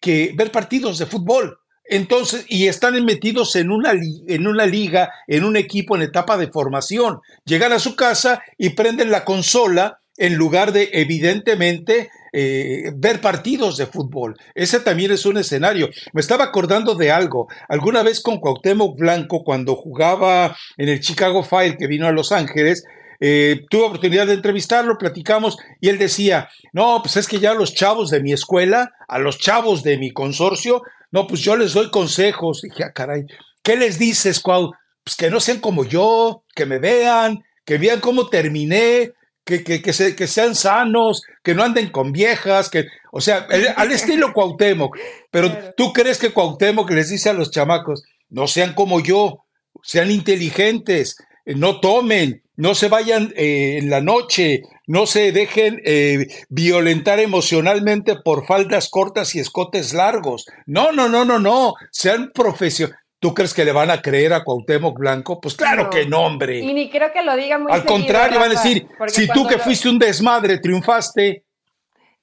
que 0.00 0.32
ver 0.34 0.50
partidos 0.50 0.98
de 0.98 1.06
fútbol. 1.06 1.61
Entonces, 1.84 2.44
y 2.48 2.68
están 2.68 3.04
metidos 3.04 3.56
en 3.56 3.70
una, 3.70 3.92
en 3.92 4.46
una 4.46 4.66
liga, 4.66 5.12
en 5.26 5.44
un 5.44 5.56
equipo 5.56 5.96
en 5.96 6.02
etapa 6.02 6.36
de 6.36 6.50
formación. 6.50 7.20
Llegan 7.44 7.72
a 7.72 7.78
su 7.78 7.96
casa 7.96 8.42
y 8.56 8.70
prenden 8.70 9.10
la 9.10 9.24
consola 9.24 10.00
en 10.16 10.36
lugar 10.36 10.72
de, 10.72 10.90
evidentemente, 10.92 12.10
eh, 12.32 12.92
ver 12.94 13.20
partidos 13.20 13.76
de 13.76 13.86
fútbol. 13.86 14.36
Ese 14.54 14.80
también 14.80 15.10
es 15.10 15.26
un 15.26 15.38
escenario. 15.38 15.90
Me 16.12 16.20
estaba 16.20 16.44
acordando 16.44 16.94
de 16.94 17.10
algo. 17.10 17.48
Alguna 17.68 18.02
vez 18.02 18.20
con 18.20 18.38
Cuauhtémoc 18.38 18.98
Blanco, 18.98 19.42
cuando 19.44 19.74
jugaba 19.74 20.56
en 20.76 20.88
el 20.88 21.00
Chicago 21.00 21.42
Fire, 21.42 21.76
que 21.76 21.86
vino 21.86 22.06
a 22.06 22.12
Los 22.12 22.32
Ángeles, 22.32 22.84
eh, 23.20 23.66
tuve 23.70 23.84
oportunidad 23.84 24.26
de 24.26 24.34
entrevistarlo, 24.34 24.98
platicamos 24.98 25.56
y 25.80 25.88
él 25.90 25.98
decía, 25.98 26.48
no, 26.72 27.00
pues 27.02 27.16
es 27.16 27.28
que 27.28 27.38
ya 27.38 27.54
los 27.54 27.72
chavos 27.72 28.10
de 28.10 28.20
mi 28.20 28.32
escuela, 28.32 28.94
a 29.06 29.18
los 29.18 29.38
chavos 29.38 29.84
de 29.84 29.96
mi 29.96 30.10
consorcio, 30.10 30.82
no, 31.12 31.26
pues 31.26 31.42
yo 31.42 31.56
les 31.56 31.74
doy 31.74 31.90
consejos. 31.90 32.62
Dije, 32.62 32.84
ah, 32.84 32.92
caray, 32.92 33.26
¿qué 33.62 33.76
les 33.76 33.98
dices, 33.98 34.40
Cuau? 34.40 34.72
Pues 35.04 35.16
que 35.16 35.30
no 35.30 35.40
sean 35.40 35.60
como 35.60 35.84
yo, 35.84 36.44
que 36.54 36.66
me 36.66 36.78
vean, 36.78 37.44
que 37.64 37.78
vean 37.78 38.00
cómo 38.00 38.28
terminé, 38.28 39.12
que, 39.44 39.62
que, 39.62 39.82
que, 39.82 39.92
se, 39.92 40.16
que 40.16 40.26
sean 40.26 40.54
sanos, 40.54 41.22
que 41.42 41.54
no 41.54 41.62
anden 41.62 41.90
con 41.90 42.12
viejas, 42.12 42.70
que, 42.70 42.86
o 43.12 43.20
sea, 43.20 43.46
al 43.76 43.92
estilo 43.92 44.32
Cuauhtémoc. 44.32 44.96
Pero 45.30 45.74
tú 45.76 45.92
crees 45.92 46.18
que 46.18 46.32
Cuauhtémoc 46.32 46.90
les 46.90 47.10
dice 47.10 47.30
a 47.30 47.34
los 47.34 47.50
chamacos, 47.50 48.04
no 48.30 48.46
sean 48.46 48.74
como 48.74 49.00
yo, 49.00 49.44
sean 49.82 50.10
inteligentes, 50.10 51.16
no 51.44 51.80
tomen, 51.80 52.41
no 52.56 52.74
se 52.74 52.88
vayan 52.88 53.32
eh, 53.36 53.78
en 53.78 53.90
la 53.90 54.00
noche, 54.00 54.62
no 54.86 55.06
se 55.06 55.32
dejen 55.32 55.80
eh, 55.84 56.26
violentar 56.48 57.18
emocionalmente 57.18 58.16
por 58.16 58.46
faldas 58.46 58.90
cortas 58.90 59.34
y 59.34 59.40
escotes 59.40 59.94
largos. 59.94 60.46
No, 60.66 60.92
no, 60.92 61.08
no, 61.08 61.24
no, 61.24 61.38
no, 61.38 61.74
sean 61.90 62.30
profesionales. 62.32 62.98
¿Tú 63.18 63.34
crees 63.34 63.54
que 63.54 63.64
le 63.64 63.70
van 63.70 63.88
a 63.88 64.02
creer 64.02 64.32
a 64.32 64.42
Cuauhtémoc 64.42 64.98
Blanco? 64.98 65.40
Pues 65.40 65.54
claro 65.54 65.88
que 65.88 66.06
no, 66.06 66.26
hombre. 66.26 66.58
Y 66.58 66.74
ni 66.74 66.90
creo 66.90 67.12
que 67.12 67.22
lo 67.22 67.36
digan 67.36 67.62
muy 67.62 67.72
Al 67.72 67.84
contrario, 67.84 68.40
van 68.40 68.50
a 68.50 68.54
decir, 68.54 68.88
si 69.06 69.28
tú 69.28 69.46
que 69.46 69.58
fuiste 69.58 69.88
un 69.88 70.00
desmadre 70.00 70.58
triunfaste. 70.58 71.44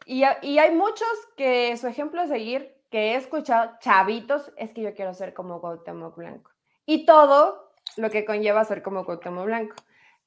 Y, 0.05 0.23
y, 0.41 0.59
hay 0.59 0.71
muchos 0.71 1.07
que 1.37 1.77
su 1.77 1.87
ejemplo 1.87 2.19
a 2.19 2.27
seguir, 2.27 2.73
que 2.91 3.13
he 3.13 3.15
escuchado, 3.15 3.77
chavitos, 3.79 4.51
es 4.57 4.71
que 4.73 4.81
yo 4.81 4.93
quiero 4.93 5.13
ser 5.13 5.33
como 5.33 5.61
Cuauhtémoc 5.61 6.17
Blanco. 6.17 6.51
Y 6.85 7.05
todo 7.05 7.71
lo 7.95 8.09
que 8.09 8.25
conlleva 8.25 8.65
ser 8.65 8.81
como 8.81 9.05
Cuauhtémoc 9.05 9.45
Blanco 9.45 9.75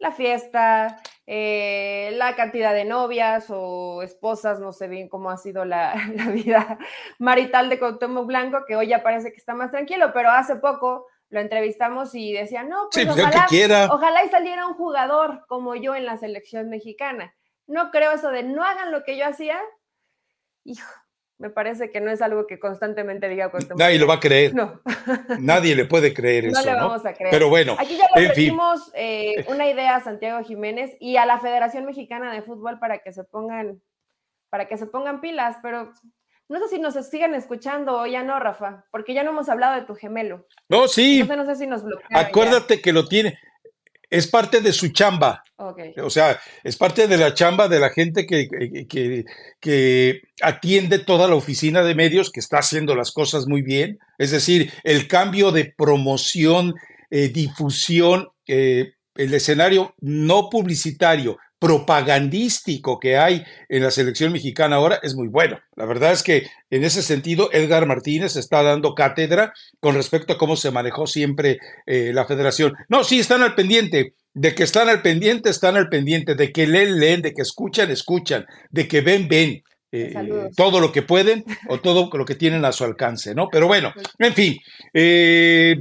la 0.03 0.11
fiesta, 0.11 1.01
eh, 1.27 2.13
la 2.17 2.35
cantidad 2.35 2.75
de 2.75 2.85
novias 2.85 3.47
o 3.51 4.03
esposas, 4.03 4.59
no 4.59 4.73
sé 4.73 4.89
bien 4.89 5.09
cómo 5.09 5.31
ha 5.31 5.37
sido 5.39 5.65
la, 5.65 5.95
vida 6.33 6.77
marital 7.19 7.71
de 7.71 7.79
Cuauhtémoc 7.79 8.27
Blanco, 8.27 8.65
que 8.67 8.77
hoy 8.77 8.89
ya 8.89 9.03
parece 9.03 9.31
que 9.31 9.39
está 9.39 9.55
más 9.55 9.71
tranquilo, 9.71 10.13
pero 10.13 10.31
hace 10.31 10.57
poco 10.57 11.07
lo 11.31 11.41
entrevistamos 11.41 12.15
y 12.15 12.33
decía, 12.33 12.65
no, 12.65 12.89
pues, 12.93 13.07
pues 13.07 13.19
ojalá, 13.19 13.89
ojalá 13.91 14.25
y 14.25 14.29
saliera 14.29 14.67
un 14.67 14.75
jugador 14.75 15.47
como 15.47 15.77
yo 15.77 15.95
en 15.95 16.05
la 16.05 16.19
selección 16.19 16.69
mexicana. 16.69 17.35
No 17.67 17.91
creo 17.91 18.13
eso 18.13 18.29
de 18.31 18.43
no 18.43 18.65
hagan 18.65 18.91
lo 18.91 19.03
que 19.05 19.17
yo 19.17 19.25
hacía. 19.25 19.59
Hijo, 20.65 20.93
me 21.43 21.51
parece 21.51 21.91
que 21.91 22.01
no 22.01 22.13
es 22.13 22.23
algo 22.23 22.47
que 22.47 22.61
constantemente 22.61 23.29
diga 23.29 23.51
Cuauhtémoc. 23.51 23.77
Nadie 23.77 23.99
lo 23.99 24.07
va 24.07 24.15
a 24.15 24.21
creer. 24.21 24.55
No. 24.55 24.81
Nadie 25.41 25.75
le 25.75 25.87
puede 25.87 26.15
creer 26.15 26.47
eso. 26.47 26.61
No 26.61 26.65
le 26.65 26.75
vamos 26.77 27.05
a 27.05 27.13
creer. 27.15 27.33
Pero 27.33 27.49
bueno. 27.49 27.75
Aquí 27.81 27.97
ya 27.97 28.07
le 28.15 28.33
dimos 28.33 28.93
eh, 28.95 29.45
una 29.49 29.69
idea 29.69 29.97
a 29.97 30.05
Santiago 30.05 30.45
Jiménez 30.45 30.97
y 31.01 31.17
a 31.17 31.27
la 31.27 31.41
Federación 31.41 31.85
Mexicana 31.85 32.33
de 32.33 32.43
Fútbol 32.43 32.79
para 32.79 32.99
que 32.99 33.13
se 33.13 33.25
pongan, 33.25 33.83
para 34.51 34.69
que 34.69 34.79
se 34.79 34.87
pongan 34.87 35.21
pilas, 35.21 35.57
pero 35.63 35.93
no 36.49 36.61
sé 36.61 36.69
si 36.69 36.79
nos 36.79 36.95
siguen 37.09 37.35
escuchando 37.35 38.03
o 38.03 38.07
ya 38.07 38.23
no, 38.23 38.39
Rafa, 38.39 38.85
porque 38.93 39.13
ya 39.13 39.25
no 39.25 39.31
hemos 39.31 39.49
hablado 39.49 39.75
de 39.75 39.85
tu 39.85 39.97
gemelo. 39.97 40.47
No, 40.69 40.87
sí. 40.87 41.25
No 41.25 41.45
sé, 41.45 41.57
si 41.57 41.67
nos 41.67 41.83
Acuérdate 42.15 42.81
que 42.81 42.93
lo 42.93 43.09
tiene 43.09 43.37
es 44.13 44.27
parte 44.27 44.61
de 44.61 44.75
su 44.75 44.89
chamba. 44.89 45.43
O 45.57 46.11
sea, 46.11 46.39
es 46.63 46.77
parte 46.77 47.09
de 47.09 47.17
la 47.17 47.33
chamba 47.33 47.67
de 47.67 47.81
la 47.81 47.89
gente 47.89 48.27
que, 48.27 48.47
que, 48.87 49.25
que, 49.59 50.21
atiende 50.43 50.99
toda 50.99 51.29
la 51.29 51.35
oficina 51.35 51.83
de 51.83 51.95
medios, 51.95 52.31
que 52.31 52.41
está 52.41 52.59
haciendo 52.59 52.95
las 52.95 53.11
cosas 53.11 53.47
muy 53.47 53.63
bien. 53.63 53.99
Es 54.19 54.31
decir, 54.31 54.71
el 54.85 55.09
cambio 55.09 55.51
de 55.51 55.73
promoción, 55.75 56.75
eh, 57.11 57.29
difusión, 57.29 58.29
eh, 58.47 58.93
el 59.15 59.33
escenario 59.33 59.95
no 60.01 60.51
publicitario, 60.51 61.39
propagandístico 61.63 62.99
que 62.99 63.17
hay 63.17 63.45
en 63.69 63.85
la 63.85 63.93
selección 63.93 64.33
mexicana 64.33 64.75
ahora 64.75 64.99
es 65.01 65.15
muy 65.15 65.29
bueno. 65.29 65.61
La 65.77 65.87
verdad 65.87 66.11
es 66.11 66.25
que 66.25 66.49
en 66.71 66.83
ese 66.83 67.05
sentido 67.05 67.51
Edgar 67.53 67.87
Martínez 67.87 68.35
está 68.35 68.65
dando 68.65 68.97
cátedra 68.97 69.53
con 69.79 69.95
respecto 69.95 70.33
a 70.33 70.39
cómo 70.39 70.57
se 70.57 70.73
manejó 70.73 71.07
siempre 71.07 71.61
eh, 71.87 72.11
la 72.13 72.25
federación. 72.25 72.73
No, 72.89 73.05
sí, 73.05 73.21
están 73.21 73.43
al 73.43 73.55
pendiente. 73.55 74.15
De 74.35 74.57
que 74.57 74.65
están 74.65 74.89
al 74.89 75.03
pendiente, 75.03 75.51
están 75.51 75.77
al 75.77 75.89
pendiente. 75.89 76.35
De 76.35 76.51
que 76.51 76.67
leen, 76.67 76.99
leen. 76.99 77.23
De 77.23 77.33
que 77.33 77.43
escuchan, 77.43 77.93
escuchan. 77.93 78.45
De 78.71 78.89
que 78.89 79.01
ven, 79.01 79.29
ven. 79.29 79.63
Eh, 79.93 80.15
todo 80.57 80.81
lo 80.81 80.91
que 80.91 81.03
pueden 81.03 81.45
o 81.69 81.79
todo 81.79 82.11
lo 82.13 82.25
que 82.25 82.35
tienen 82.35 82.65
a 82.65 82.73
su 82.73 82.83
alcance, 82.83 83.37
¿no? 83.37 83.49
Pero 83.53 83.69
bueno, 83.69 83.93
en 84.19 84.33
fin, 84.33 84.59
eh, 84.95 85.77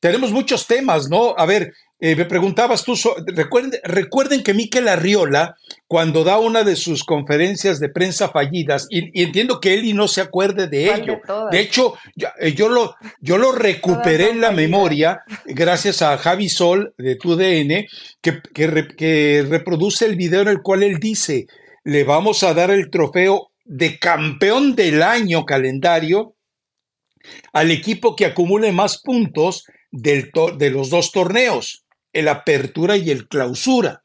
tenemos 0.00 0.32
muchos 0.32 0.66
temas, 0.66 1.08
¿no? 1.08 1.34
A 1.36 1.46
ver, 1.46 1.72
eh, 1.98 2.14
me 2.14 2.26
preguntabas 2.26 2.84
tú, 2.84 2.94
recuerden, 3.26 3.80
recuerden, 3.82 4.42
que 4.42 4.52
Miquel 4.52 4.86
Arriola, 4.86 5.56
cuando 5.86 6.24
da 6.24 6.38
una 6.38 6.62
de 6.62 6.76
sus 6.76 7.04
conferencias 7.04 7.80
de 7.80 7.88
prensa 7.88 8.28
fallidas, 8.28 8.86
y, 8.90 9.22
entiendo 9.22 9.60
que 9.60 9.72
él 9.72 9.86
y 9.86 9.94
no 9.94 10.06
se 10.06 10.20
acuerde 10.20 10.68
de 10.68 10.92
ello, 10.92 11.20
de, 11.50 11.58
hecho, 11.58 11.94
eh, 12.38 12.52
yo, 12.52 12.68
lo, 12.68 12.96
yo 13.20 13.38
lo 13.38 13.52
recuperé 13.52 14.28
en 14.28 14.42
la 14.42 14.50
memoria 14.50 15.22
gracias 15.46 16.02
a 16.02 16.18
Javi 16.18 16.50
Sol 16.50 16.92
de 16.98 17.16
TUDN, 17.16 17.86
que, 18.20 18.42
que, 18.52 18.88
que 18.94 19.46
reproduce 19.48 20.04
el 20.04 20.16
video 20.16 20.42
en 20.42 20.48
el 20.48 20.60
cual 20.60 20.82
él 20.82 20.98
dice, 20.98 21.46
le 21.82 22.04
vamos 22.04 22.42
a 22.42 22.52
dar 22.52 22.70
el 22.70 22.90
trofeo 22.90 23.52
de 23.64 23.98
campeón 23.98 24.76
del 24.76 25.02
año 25.02 25.46
calendario 25.46 26.34
al 27.54 27.70
equipo 27.70 28.14
que 28.14 28.26
acumule 28.26 28.70
más 28.70 29.00
puntos 29.00 29.64
del 29.90 30.30
de 30.58 30.70
los 30.70 30.90
dos 30.90 31.10
torneos 31.10 31.85
el 32.18 32.28
apertura 32.28 32.96
y 32.96 33.10
el 33.10 33.28
clausura. 33.28 34.02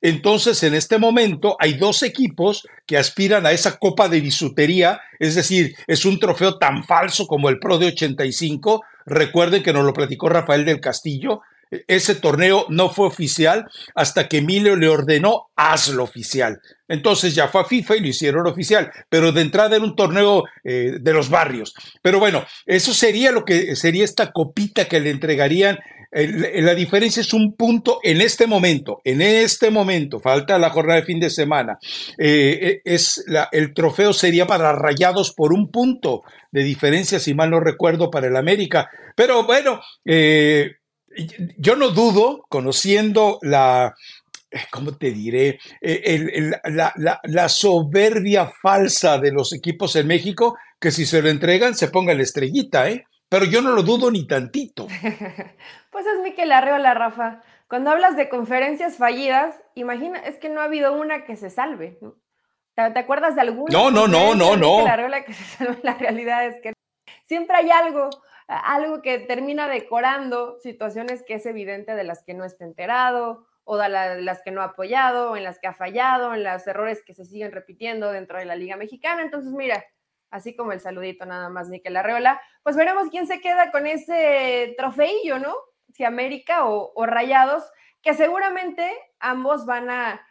Entonces, 0.00 0.62
en 0.62 0.74
este 0.74 0.98
momento 0.98 1.56
hay 1.58 1.74
dos 1.74 2.02
equipos 2.02 2.66
que 2.86 2.98
aspiran 2.98 3.46
a 3.46 3.52
esa 3.52 3.78
copa 3.78 4.08
de 4.08 4.20
bisutería, 4.20 5.00
es 5.18 5.34
decir, 5.34 5.74
es 5.86 6.04
un 6.04 6.20
trofeo 6.20 6.58
tan 6.58 6.84
falso 6.84 7.26
como 7.26 7.48
el 7.48 7.58
Pro 7.58 7.78
de 7.78 7.86
85. 7.86 8.82
Recuerden 9.06 9.62
que 9.62 9.72
nos 9.72 9.84
lo 9.84 9.94
platicó 9.94 10.28
Rafael 10.28 10.66
del 10.66 10.80
Castillo. 10.80 11.40
Ese 11.88 12.14
torneo 12.14 12.66
no 12.68 12.90
fue 12.90 13.06
oficial 13.06 13.64
hasta 13.94 14.28
que 14.28 14.38
Emilio 14.38 14.76
le 14.76 14.88
ordenó 14.88 15.46
hazlo 15.56 16.04
oficial. 16.04 16.60
Entonces 16.86 17.34
ya 17.34 17.48
fue 17.48 17.62
a 17.62 17.64
FIFA 17.64 17.96
y 17.96 18.00
lo 18.00 18.08
hicieron 18.08 18.46
oficial, 18.46 18.92
pero 19.08 19.32
de 19.32 19.40
entrada 19.40 19.76
era 19.76 19.84
un 19.84 19.96
torneo 19.96 20.44
eh, 20.62 20.98
de 21.00 21.12
los 21.14 21.30
barrios. 21.30 21.74
Pero 22.02 22.18
bueno, 22.18 22.44
eso 22.66 22.92
sería 22.92 23.32
lo 23.32 23.44
que 23.46 23.74
sería 23.74 24.04
esta 24.04 24.32
copita 24.32 24.84
que 24.84 25.00
le 25.00 25.10
entregarían 25.10 25.78
la 26.14 26.74
diferencia 26.76 27.20
es 27.20 27.32
un 27.32 27.56
punto 27.56 27.98
en 28.04 28.20
este 28.20 28.46
momento, 28.46 29.00
en 29.02 29.20
este 29.20 29.70
momento, 29.70 30.20
falta 30.20 30.58
la 30.60 30.70
jornada 30.70 31.00
de 31.00 31.06
fin 31.06 31.18
de 31.18 31.28
semana. 31.28 31.78
Eh, 32.18 32.58
eh, 32.62 32.82
es 32.84 33.24
el 33.50 33.74
trofeo 33.74 34.12
sería 34.12 34.46
para 34.46 34.72
rayados 34.72 35.32
por 35.32 35.52
un 35.52 35.72
punto 35.72 36.22
de 36.52 36.62
diferencia, 36.62 37.18
si 37.18 37.34
mal 37.34 37.50
no 37.50 37.58
recuerdo, 37.58 38.12
para 38.12 38.28
el 38.28 38.36
América. 38.36 38.88
Pero 39.16 39.44
bueno, 39.44 39.80
eh, 40.04 40.76
yo 41.58 41.74
no 41.74 41.90
dudo, 41.90 42.44
conociendo 42.48 43.40
la, 43.42 43.94
¿cómo 44.70 44.96
te 44.96 45.10
diré? 45.10 45.58
la, 45.82 47.48
soberbia 47.48 48.52
falsa 48.62 49.18
de 49.18 49.32
los 49.32 49.52
equipos 49.52 49.96
en 49.96 50.06
México, 50.06 50.56
que 50.78 50.92
si 50.92 51.06
se 51.06 51.22
lo 51.22 51.28
entregan 51.28 51.74
se 51.74 51.88
ponga 51.88 52.14
la 52.14 52.22
estrellita, 52.22 52.88
¿eh? 52.88 53.04
Pero 53.28 53.44
yo 53.46 53.62
no 53.62 53.70
lo 53.70 53.82
dudo 53.82 54.10
ni 54.10 54.26
tantito. 54.26 54.86
Pues 55.90 56.06
es 56.06 56.20
Miquel 56.24 56.50
Arreola, 56.50 56.92
Rafa. 56.92 57.40
Cuando 57.68 57.92
hablas 57.92 58.16
de 58.16 58.28
conferencias 58.28 58.96
fallidas, 58.96 59.54
imagina, 59.76 60.18
es 60.18 60.38
que 60.38 60.48
no 60.48 60.60
ha 60.60 60.64
habido 60.64 60.92
una 60.92 61.24
que 61.24 61.36
se 61.36 61.50
salve. 61.50 62.00
¿Te, 62.74 62.82
acuerdas 62.82 63.36
de 63.36 63.42
alguna? 63.42 63.72
No, 63.72 63.92
no, 63.92 64.08
no, 64.08 64.34
no, 64.34 64.56
no. 64.56 64.84
Arreola 64.86 65.24
que 65.24 65.32
se 65.34 65.44
salve. 65.44 65.78
La 65.84 65.94
realidad 65.94 66.46
es 66.46 66.60
que 66.60 66.72
siempre 67.22 67.56
hay 67.56 67.70
algo, 67.70 68.10
algo 68.48 69.02
que 69.02 69.20
termina 69.20 69.68
decorando 69.68 70.58
situaciones 70.60 71.22
que 71.24 71.34
es 71.34 71.46
evidente 71.46 71.94
de 71.94 72.04
las 72.04 72.24
que 72.24 72.34
no 72.34 72.44
está 72.44 72.64
enterado 72.64 73.46
o 73.64 73.76
de 73.76 73.88
las 73.88 74.42
que 74.42 74.50
no 74.50 74.60
ha 74.60 74.66
apoyado, 74.66 75.36
en 75.36 75.44
las 75.44 75.58
que 75.58 75.66
ha 75.66 75.72
fallado, 75.72 76.34
en 76.34 76.44
los 76.44 76.66
errores 76.66 77.02
que 77.04 77.14
se 77.14 77.24
siguen 77.24 77.52
repitiendo 77.52 78.12
dentro 78.12 78.38
de 78.38 78.44
la 78.44 78.56
Liga 78.56 78.76
Mexicana. 78.76 79.22
Entonces, 79.22 79.52
mira, 79.52 79.84
así 80.34 80.56
como 80.56 80.72
el 80.72 80.80
saludito 80.80 81.24
nada 81.24 81.48
más, 81.48 81.68
Miquel 81.68 81.96
Arreola, 81.96 82.40
pues 82.62 82.76
veremos 82.76 83.08
quién 83.10 83.26
se 83.26 83.40
queda 83.40 83.70
con 83.70 83.86
ese 83.86 84.74
trofeillo, 84.76 85.38
¿no? 85.38 85.54
si 85.94 86.04
América 86.04 86.66
o, 86.66 87.06
Rayados, 87.06 87.62
que 88.02 88.14
seguramente 88.14 88.90
ambos 89.20 89.64
van 89.64 89.90
a 89.90 90.26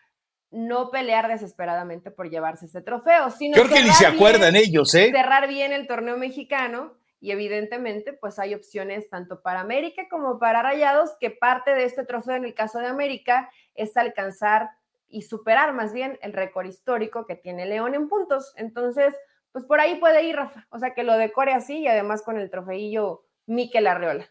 no 0.51 0.91
pelear 0.91 1.29
desesperadamente 1.29 2.11
por 2.11 2.29
llevarse 2.29 2.65
ese 2.65 2.81
trofeo, 2.81 3.31
sino 3.31 3.55
Creo 3.55 3.69
que 3.69 3.81
ni 3.81 3.89
se 3.89 4.05
acuerdan 4.05 4.55
ellos, 4.55 4.93
¿eh? 4.93 5.09
Cerrar 5.11 5.47
bien 5.47 5.71
el 5.71 5.87
torneo 5.87 6.17
mexicano 6.17 6.93
y 7.19 7.31
evidentemente 7.31 8.13
pues 8.13 8.37
hay 8.37 8.53
opciones 8.53 9.09
tanto 9.09 9.41
para 9.41 9.61
América 9.61 10.03
como 10.09 10.37
para 10.37 10.61
Rayados, 10.61 11.11
que 11.19 11.31
parte 11.31 11.73
de 11.73 11.85
este 11.85 12.05
trofeo 12.05 12.35
en 12.35 12.45
el 12.45 12.53
caso 12.53 12.79
de 12.79 12.87
América 12.87 13.49
es 13.73 13.95
alcanzar 13.95 14.69
y 15.07 15.21
superar 15.21 15.73
más 15.73 15.93
bien 15.93 16.19
el 16.21 16.33
récord 16.33 16.67
histórico 16.67 17.25
que 17.25 17.35
tiene 17.35 17.65
León 17.65 17.95
en 17.95 18.09
puntos. 18.09 18.53
Entonces, 18.57 19.15
pues 19.53 19.65
por 19.65 19.79
ahí 19.79 19.95
puede 19.95 20.23
ir, 20.23 20.35
Rafa. 20.35 20.67
O 20.71 20.79
sea, 20.79 20.93
que 20.93 21.03
lo 21.03 21.15
decore 21.15 21.53
así 21.53 21.79
y 21.79 21.87
además 21.87 22.23
con 22.23 22.37
el 22.37 22.49
trofeillo 22.49 23.23
Miquel 23.45 23.87
Arreola. 23.87 24.29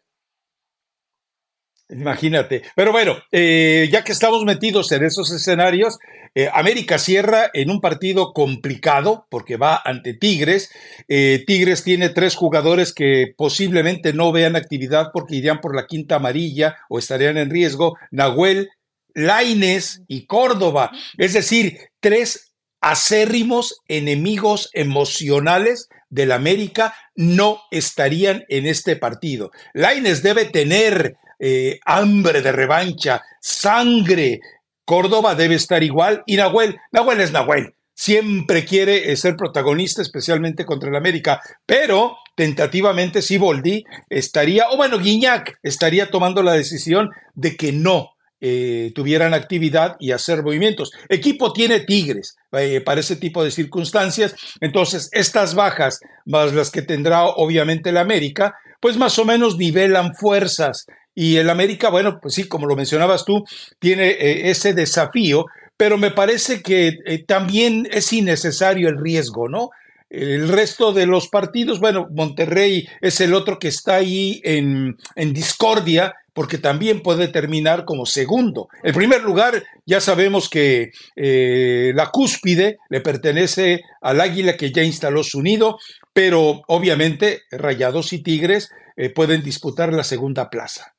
Imagínate. 1.89 2.63
Pero 2.75 2.91
bueno, 2.91 3.17
eh, 3.31 3.89
ya 3.93 4.03
que 4.03 4.13
estamos 4.13 4.45
metidos 4.45 4.91
en 4.93 5.05
esos 5.05 5.31
escenarios, 5.31 5.99
eh, 6.35 6.49
América 6.53 6.99
cierra 6.99 7.51
en 7.53 7.71
un 7.71 7.81
partido 7.81 8.33
complicado 8.33 9.27
porque 9.31 9.57
va 9.57 9.81
ante 9.85 10.15
Tigres. 10.15 10.71
Eh, 11.07 11.45
Tigres 11.47 11.85
tiene 11.85 12.09
tres 12.09 12.35
jugadores 12.35 12.95
que 12.95 13.35
posiblemente 13.37 14.15
no 14.15 14.33
vean 14.33 14.57
actividad 14.57 15.11
porque 15.13 15.37
irían 15.37 15.61
por 15.61 15.77
la 15.77 15.87
quinta 15.87 16.17
amarilla 16.17 16.79
o 16.89 16.99
estarían 16.99 17.37
en 17.37 17.51
riesgo. 17.51 17.99
Nahuel, 18.11 18.71
Laines 19.15 20.03
y 20.09 20.27
Córdoba. 20.27 20.91
Es 21.19 21.35
decir, 21.35 21.79
tres 22.01 22.52
acérrimos 22.83 23.81
enemigos 23.89 24.69
emocionales 24.75 25.89
del 26.11 26.33
América 26.33 26.95
no 27.15 27.61
estarían 27.71 28.45
en 28.49 28.67
este 28.67 28.97
partido. 28.97 29.51
Laines 29.73 30.23
debe 30.23 30.47
tener 30.47 31.17
eh, 31.39 31.79
hambre 31.87 32.43
de 32.43 32.53
revancha, 32.53 33.23
sangre. 33.41 34.41
Córdoba 34.85 35.37
debe 35.37 35.55
estar 35.55 35.83
igual 35.83 36.23
y 36.27 36.37
Nahuel, 36.37 36.77
Nahuel 36.91 37.21
es 37.21 37.33
Nahuel. 37.33 37.75
Siempre 37.95 38.65
quiere 38.65 39.13
eh, 39.13 39.17
ser 39.17 39.37
protagonista, 39.37 40.03
especialmente 40.03 40.65
contra 40.65 40.91
el 40.91 40.97
América, 40.97 41.41
pero 41.65 42.17
tentativamente 42.35 43.23
Siboldi 43.23 43.85
estaría, 44.09 44.69
o 44.71 44.77
bueno, 44.77 44.99
Guiñac 44.99 45.59
estaría 45.63 46.11
tomando 46.11 46.43
la 46.43 46.53
decisión 46.53 47.11
de 47.35 47.57
que 47.57 47.73
no 47.73 48.11
eh, 48.45 48.91
tuvieran 48.93 49.35
actividad 49.35 49.97
y 50.01 50.11
hacer 50.11 50.43
movimientos. 50.43 50.91
Equipo 51.09 51.53
tiene 51.53 51.81
Tigres 51.81 52.37
para 52.51 53.01
ese 53.01 53.15
tipo 53.15 53.45
de 53.45 53.53
circunstancias, 53.53 54.35
entonces 54.61 55.09
estas 55.13 55.55
bajas, 55.55 56.01
más 56.27 56.53
las 56.53 56.71
que 56.71 56.83
tendrá 56.83 57.25
obviamente 57.25 57.91
el 57.91 57.97
América, 57.97 58.57
pues 58.81 58.97
más 58.97 59.17
o 59.21 59.25
menos 59.25 59.57
nivelan 59.57 60.13
fuerzas. 60.17 60.87
Y 61.15 61.37
el 61.37 61.51
América, 61.51 61.89
bueno, 61.89 62.19
pues 62.21 62.35
sí, 62.35 62.49
como 62.49 62.67
lo 62.67 62.75
mencionabas 62.75 63.25
tú, 63.25 63.45
tiene 63.79 64.09
eh, 64.09 64.51
ese 64.51 64.75
desafío, 64.75 65.47
pero 65.77 65.97
me 65.97 66.11
parece 66.11 66.63
que 66.63 66.99
eh, 67.07 67.25
también 67.25 67.89
es 67.93 68.13
innecesario 68.13 68.89
el 68.89 68.99
riesgo, 68.99 69.49
¿no? 69.49 69.71
El 70.13 70.49
resto 70.49 70.93
de 70.93 71.07
los 71.07 71.29
partidos, 71.29 71.81
bueno, 71.81 72.07
Monterrey 72.11 72.87
es 73.01 73.21
el 73.23 73.33
otro 73.33 73.59
que 73.59 73.69
está 73.69 73.95
ahí 73.95 74.43
en, 74.45 74.99
en 75.17 75.33
discordia, 75.33 76.15
porque 76.35 76.59
también 76.59 77.03
puede 77.03 77.29
terminar 77.29 77.85
como 77.87 78.05
segundo. 78.05 78.69
El 78.83 78.93
primer 78.93 79.23
lugar, 79.23 79.65
ya 79.87 80.01
sabemos 80.01 80.51
que 80.51 80.93
eh, 81.17 81.93
la 81.95 82.11
cúspide 82.11 82.79
le 82.91 83.01
pertenece 83.01 83.81
al 84.03 84.21
águila 84.21 84.57
que 84.57 84.71
ya 84.71 84.83
instaló 84.83 85.23
su 85.23 85.43
nido, 85.43 85.79
pero 86.13 86.63
obviamente 86.67 87.43
Rayados 87.51 88.13
y 88.13 88.23
Tigres 88.23 88.71
pueden 89.15 89.43
disputar 89.43 89.93
la 89.93 90.05
segunda 90.05 90.51
plaza 90.51 90.93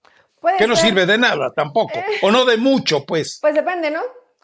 que 0.58 0.68
no 0.68 0.76
sirve 0.76 1.06
de 1.06 1.18
nada 1.18 1.52
tampoco, 1.56 1.98
eh. 1.98 2.20
o 2.22 2.32
no 2.32 2.46
de 2.46 2.58
mucho, 2.58 3.06
pues. 3.06 3.40
Pues 3.42 3.56
depende, 3.56 3.92
¿no? 3.92 4.02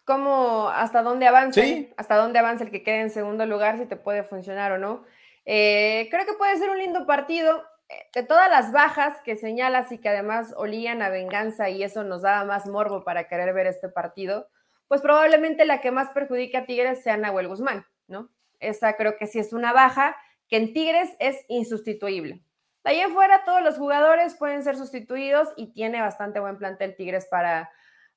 Cómo, 0.09 0.69
hasta 0.69 1.03
dónde 1.03 1.27
avance, 1.27 1.93
hasta 1.95 2.15
dónde 2.15 2.39
avance 2.39 2.63
el 2.63 2.71
que 2.71 2.81
quede 2.81 3.01
en 3.01 3.11
segundo 3.11 3.45
lugar, 3.45 3.77
si 3.77 3.85
te 3.85 3.95
puede 3.95 4.23
funcionar 4.23 4.71
o 4.71 4.79
no. 4.79 5.03
Eh, 5.45 6.07
creo 6.09 6.25
que 6.25 6.33
puede 6.33 6.57
ser 6.57 6.71
un 6.71 6.79
lindo 6.79 7.05
partido. 7.05 7.63
Eh, 7.89 8.09
de 8.15 8.23
todas 8.23 8.49
las 8.49 8.71
bajas 8.71 9.21
que 9.23 9.35
señalas 9.35 9.91
y 9.91 9.99
que 9.99 10.09
además 10.09 10.51
olían 10.57 11.03
a 11.03 11.09
venganza 11.09 11.69
y 11.69 11.83
eso 11.83 12.03
nos 12.03 12.23
daba 12.23 12.43
más 12.43 12.65
morbo 12.65 13.03
para 13.03 13.27
querer 13.27 13.53
ver 13.53 13.67
este 13.67 13.87
partido, 13.87 14.47
pues 14.87 14.99
probablemente 14.99 15.63
la 15.63 15.79
que 15.79 15.91
más 15.91 16.09
perjudica 16.09 16.57
a 16.57 16.65
Tigres 16.65 17.03
sea 17.03 17.15
Nahuel 17.15 17.47
Guzmán, 17.47 17.85
¿no? 18.07 18.31
Esa 18.59 18.93
creo 18.93 19.15
que 19.15 19.27
sí 19.27 19.37
es 19.37 19.53
una 19.53 19.73
baja 19.73 20.17
que 20.47 20.57
en 20.57 20.73
Tigres 20.73 21.11
es 21.19 21.45
insustituible. 21.49 22.41
De 22.83 22.89
ahí 22.89 22.99
en 22.99 23.13
fuera, 23.13 23.43
todos 23.45 23.61
los 23.61 23.77
jugadores 23.77 24.33
pueden 24.33 24.63
ser 24.63 24.75
sustituidos 24.75 25.49
y 25.55 25.71
tiene 25.71 26.01
bastante 26.01 26.39
buen 26.39 26.57
plantel 26.57 26.95
Tigres 26.95 27.27
para, 27.27 27.69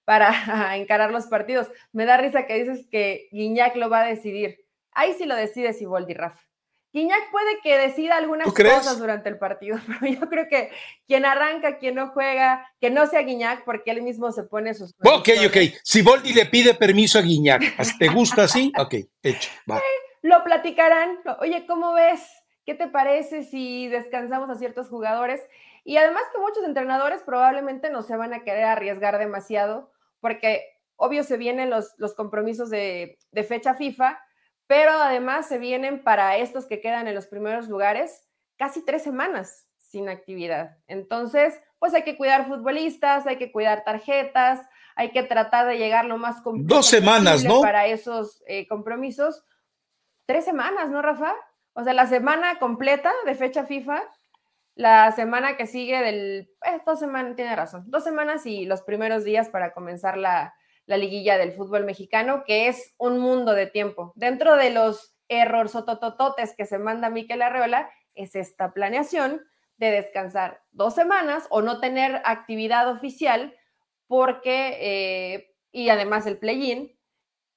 para 0.05 0.33
encarar 0.77 1.11
los 1.11 1.27
partidos. 1.27 1.69
Me 1.93 2.05
da 2.05 2.17
risa 2.17 2.47
que 2.47 2.63
dices 2.63 2.87
que 2.91 3.29
Guiñac 3.33 3.77
lo 3.77 3.91
va 3.91 4.01
a 4.03 4.07
decidir. 4.07 4.67
Ahí 4.93 5.15
sí 5.17 5.25
lo 5.25 5.37
decide 5.37 5.73
Siboldi, 5.73 6.15
Rafa. 6.15 6.41
Guiñac 6.93 7.31
puede 7.31 7.59
que 7.63 7.79
decida 7.79 8.17
algunas 8.17 8.53
cosas 8.53 8.99
durante 8.99 9.31
el 9.31 9.39
partido, 9.39 9.79
pero 9.87 10.13
yo 10.13 10.29
creo 10.29 10.47
que 10.49 10.71
quien 11.07 11.25
arranca, 11.25 11.79
quien 11.79 11.95
no 11.95 12.09
juega, 12.09 12.71
que 12.81 12.91
no 12.91 13.07
sea 13.07 13.23
Guiñac, 13.23 13.65
porque 13.65 13.91
él 13.91 14.03
mismo 14.03 14.31
se 14.31 14.43
pone 14.43 14.75
sus. 14.75 14.95
Ok, 15.03 15.31
ok. 15.47 15.57
Siboldi 15.83 16.35
le 16.35 16.47
pide 16.47 16.75
permiso 16.75 17.19
a 17.19 17.23
Guiñac. 17.23 17.63
¿Te 17.99 18.09
gusta 18.09 18.45
así? 18.45 18.73
Ok, 18.83 18.95
hecho. 19.23 19.51
Va. 19.71 19.81
lo 20.23 20.43
platicarán. 20.43 21.19
Oye, 21.41 21.67
¿cómo 21.67 21.93
ves? 21.93 22.21
¿Qué 22.67 22.75
te 22.75 22.89
parece 22.89 23.45
si 23.45 23.87
descansamos 23.89 24.51
a 24.51 24.57
ciertos 24.57 24.89
jugadores? 24.89 25.41
Y 25.85 25.97
además 25.97 26.23
que 26.33 26.41
muchos 26.41 26.65
entrenadores 26.65 27.23
probablemente 27.23 27.91
no 27.91 28.03
se 28.03 28.17
van 28.17 28.35
a 28.35 28.43
querer 28.43 28.65
arriesgar 28.65 29.19
demasiado, 29.19 29.92
porque 30.23 30.65
obvio 30.97 31.25
se 31.25 31.37
vienen 31.37 31.69
los, 31.69 31.93
los 31.99 32.15
compromisos 32.15 32.71
de, 32.71 33.19
de 33.33 33.45
fecha 33.45 33.75
FIFA, 33.75 34.19
pero 34.67 34.93
además 34.93 35.47
se 35.49 35.59
vienen 35.59 36.03
para 36.03 36.39
estos 36.39 36.65
que 36.65 36.81
quedan 36.81 37.09
en 37.09 37.15
los 37.15 37.27
primeros 37.27 37.69
lugares 37.69 38.27
casi 38.57 38.83
tres 38.83 39.03
semanas 39.03 39.67
sin 39.77 40.09
actividad. 40.09 40.79
Entonces, 40.87 41.61
pues 41.79 41.93
hay 41.93 42.05
que 42.05 42.17
cuidar 42.17 42.47
futbolistas, 42.47 43.27
hay 43.27 43.37
que 43.37 43.53
cuidar 43.53 43.85
tarjetas, 43.85 44.67
hay 44.95 45.11
que 45.11 45.25
tratar 45.25 45.67
de 45.67 45.79
llegar 45.79 46.05
lo 46.05 46.17
más 46.17 46.37
Dos 46.45 46.87
semanas, 46.87 47.45
¿no? 47.45 47.61
Para 47.61 47.87
esos 47.87 48.43
eh, 48.47 48.67
compromisos. 48.69 49.45
Tres 50.27 50.45
semanas, 50.45 50.91
¿no, 50.91 51.03
Rafa? 51.03 51.35
O 51.75 51.83
sea, 51.83 51.93
la 51.93 52.07
semana 52.07 52.59
completa 52.59 53.13
de 53.27 53.35
fecha 53.35 53.65
FIFA, 53.65 54.03
la 54.75 55.13
semana 55.13 55.57
que 55.57 55.67
sigue 55.67 56.01
del, 56.01 56.51
eh, 56.65 56.81
dos 56.87 56.99
semanas, 56.99 57.37
tiene 57.37 57.55
razón, 57.55 57.85
dos 57.87 58.05
semanas 58.05 58.47
y 58.47 58.65
los 58.65 58.83
primeros 58.83 59.25
días 59.25 59.49
para 59.49 59.73
comenzar 59.73 60.17
la, 60.17 60.55
la 60.87 60.97
liguilla 60.97 61.39
del 61.39 61.53
fútbol 61.53 61.85
mexicano, 61.85 62.45
que 62.47 62.69
es 62.69 62.95
un 62.99 63.19
mundo 63.19 63.53
de 63.53 63.67
tiempo. 63.67 64.13
Dentro 64.17 64.57
de 64.57 64.71
los 64.71 65.15
errores 65.29 65.73
totototes 65.73 66.55
que 66.57 66.67
se 66.67 66.79
manda 66.79 67.11
Miquel 67.11 67.43
Arreola, 67.43 67.91
es 68.15 68.35
esta 68.35 68.73
planeación 68.73 69.43
de 69.79 69.91
descansar 69.91 70.63
dos 70.71 70.95
semanas 70.95 71.47
o 71.51 71.63
no 71.63 71.81
tener 71.81 72.21
actividad 72.25 72.91
oficial 72.91 73.57
porque, 74.07 74.77
eh, 74.81 75.55
y 75.71 75.89
además 75.89 76.27
el 76.27 76.39
play-in, 76.39 76.99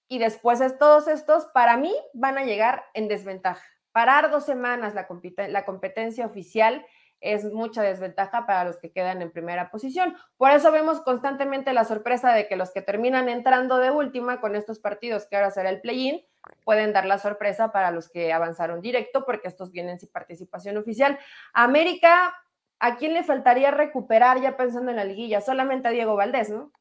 y 0.08 0.20
después 0.20 0.60
de 0.60 0.70
todos 0.70 1.08
estos, 1.08 1.46
para 1.48 1.78
mí, 1.78 1.94
van 2.14 2.38
a 2.38 2.46
llegar 2.46 2.86
en 2.94 3.08
desventaja. 3.08 3.66
Parar 3.92 4.30
dos 4.30 4.46
semanas 4.46 4.94
la 4.94 5.66
competencia 5.66 6.26
oficial 6.26 6.86
es 7.22 7.46
mucha 7.46 7.82
desventaja 7.82 8.46
para 8.46 8.66
los 8.66 8.78
que 8.78 8.92
quedan 8.92 9.22
en 9.22 9.32
primera 9.32 9.72
posición. 9.72 10.16
Por 10.38 10.52
eso 10.52 10.72
vemos 10.72 11.02
constantemente 11.02 11.74
la 11.74 11.86
sorpresa 11.86 12.34
de 12.34 12.48
que 12.48 12.56
los 12.56 12.72
que 12.72 12.82
terminan 12.82 13.30
entrando 13.30 13.78
de 13.78 13.92
última 13.92 14.42
con 14.42 14.56
estos 14.56 14.80
partidos, 14.80 15.26
que 15.26 15.36
ahora 15.36 15.52
será 15.52 15.70
el 15.70 15.82
play-in, 15.82 16.24
pueden 16.64 16.94
dar 16.94 17.06
la 17.06 17.18
sorpresa 17.18 17.72
para 17.72 17.92
los 17.92 18.10
que 18.10 18.32
avanzaron 18.32 18.82
directo, 18.82 19.26
porque 19.26 19.48
estos 19.48 19.72
vienen 19.72 20.00
sin 20.00 20.10
participación 20.10 20.78
oficial. 20.78 21.18
América, 21.54 22.36
¿a 22.80 22.98
quién 22.98 23.14
le 23.14 23.24
faltaría 23.24 23.72
recuperar 23.72 24.42
ya 24.42 24.58
pensando 24.58 24.92
en 24.92 24.98
la 24.98 25.06
liguilla? 25.06 25.42
Solamente 25.42 25.88
a 25.88 25.92
Diego 25.92 26.16
Valdés, 26.16 26.50
¿no? 26.50 26.72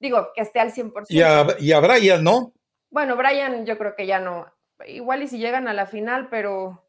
Digo, 0.00 0.30
que 0.34 0.42
esté 0.42 0.58
al 0.58 0.72
100%. 0.72 1.06
Y 1.08 1.22
a, 1.22 1.46
y 1.60 1.72
a 1.72 1.80
Brian, 1.80 2.24
¿no? 2.24 2.52
Bueno, 2.90 3.16
Brian 3.16 3.64
yo 3.64 3.78
creo 3.78 3.94
que 3.94 4.06
ya 4.06 4.18
no, 4.18 4.52
igual 4.86 5.22
y 5.22 5.28
si 5.28 5.38
llegan 5.38 5.68
a 5.68 5.72
la 5.72 5.86
final, 5.86 6.28
pero 6.28 6.84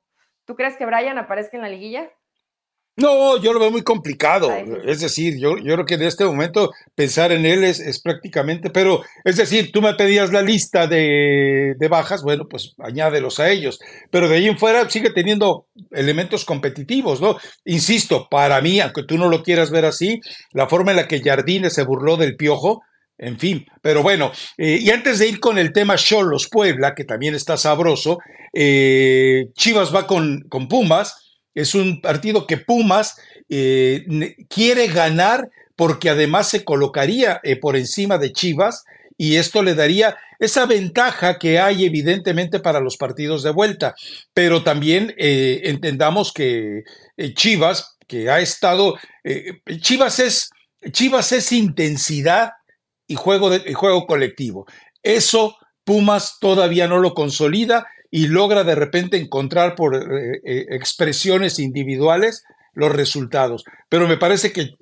¿tú 0.46 0.56
crees 0.56 0.76
que 0.76 0.86
Brian 0.86 1.18
aparezca 1.18 1.58
en 1.58 1.64
la 1.64 1.70
liguilla? 1.70 2.12
No, 2.96 3.42
yo 3.42 3.54
lo 3.54 3.60
veo 3.60 3.72
muy 3.72 3.82
complicado. 3.82 4.52
Es 4.86 5.00
decir, 5.00 5.40
yo, 5.40 5.58
yo 5.58 5.74
creo 5.74 5.86
que 5.86 5.96
en 5.96 6.04
este 6.04 6.26
momento 6.26 6.72
pensar 6.94 7.32
en 7.32 7.44
él 7.46 7.64
es, 7.64 7.80
es, 7.80 8.00
prácticamente, 8.00 8.70
pero 8.70 9.02
es 9.24 9.38
decir, 9.38 9.72
tú 9.72 9.82
me 9.82 9.96
pedías 9.96 10.32
la 10.32 10.44
lista 10.44 10.86
de, 10.86 11.74
de, 11.76 11.88
bajas, 11.88 12.22
bueno, 12.22 12.48
pues 12.48 12.76
añádelos 12.78 13.40
a 13.40 13.50
ellos. 13.50 13.80
Pero 14.12 14.30
de 14.30 14.36
ahí 14.36 14.48
en 14.48 14.60
fuera 14.60 14.88
sigue 14.90 15.10
teniendo 15.10 15.66
elementos 15.90 16.46
competitivos, 16.46 17.20
¿no? 17.20 17.38
Insisto, 17.66 18.28
para 18.30 18.62
mí, 18.62 18.80
aunque 18.80 19.04
tú 19.04 19.18
no 19.18 19.28
lo 19.28 19.42
quieras 19.42 19.72
ver 19.72 19.86
así, 19.86 20.22
la 20.52 20.68
forma 20.68 20.92
en 20.92 20.98
la 20.98 21.08
que 21.08 21.22
Jardine 21.22 21.72
se 21.72 21.84
burló 21.84 22.16
del 22.16 22.36
piojo, 22.36 22.84
en 23.18 23.40
fin, 23.40 23.66
pero 23.82 24.02
bueno, 24.02 24.32
eh, 24.58 24.80
y 24.82 24.90
antes 24.90 25.20
de 25.20 25.30
ir 25.30 25.40
con 25.40 25.58
el 25.58 25.72
tema 25.72 25.96
Cholos 25.96 26.50
Puebla, 26.52 26.96
que 26.96 27.06
también 27.06 27.36
está 27.36 27.58
sabroso, 27.58 28.18
eh, 28.52 29.46
Chivas 29.54 29.94
va 29.94 30.08
con, 30.08 30.42
con, 30.50 30.68
Pumas, 30.68 31.23
es 31.54 31.76
un 31.76 32.02
partido 32.02 32.48
que 32.48 32.58
Pumas 32.58 33.18
eh, 33.50 34.06
quiere 34.50 34.88
ganar 34.88 35.50
porque 35.76 36.10
además 36.10 36.50
se 36.50 36.64
colocaría 36.64 37.42
por 37.62 37.76
encima 37.76 38.18
de 38.18 38.32
Chivas 38.32 38.84
y 39.18 39.38
esto 39.38 39.64
le 39.64 39.74
daría 39.74 40.16
esa 40.40 40.66
ventaja 40.66 41.40
que 41.40 41.60
hay 41.60 41.86
evidentemente 41.86 42.60
para 42.60 42.80
los 42.80 42.98
partidos 42.98 43.44
de 43.44 43.52
vuelta, 43.52 43.96
pero 44.34 44.64
también 44.64 45.14
entendamos 45.18 46.32
que 46.32 46.84
Chivas, 47.34 47.98
que 48.08 48.30
ha 48.30 48.40
estado, 48.40 48.98
Chivas 49.82 50.20
es... 50.20 50.50
Chivas 50.92 51.32
es 51.32 51.54
intensidad, 51.54 52.52
y 53.08 53.16
juego, 53.16 53.50
de, 53.50 53.74
juego 53.74 54.06
colectivo. 54.06 54.66
Eso 55.02 55.58
Pumas 55.84 56.38
todavía 56.40 56.88
no 56.88 57.00
lo 57.00 57.14
consolida 57.14 57.86
y 58.16 58.28
logra 58.28 58.64
de 58.64 58.76
repente 58.76 59.18
encontrar 59.18 59.74
por 59.74 59.96
eh, 59.96 60.40
eh, 60.44 60.68
expresiones 60.70 61.58
individuales 61.58 62.46
los 62.74 62.96
resultados. 62.96 63.66
Pero 63.90 64.08
me 64.08 64.18
parece 64.18 64.54
que 64.54 64.76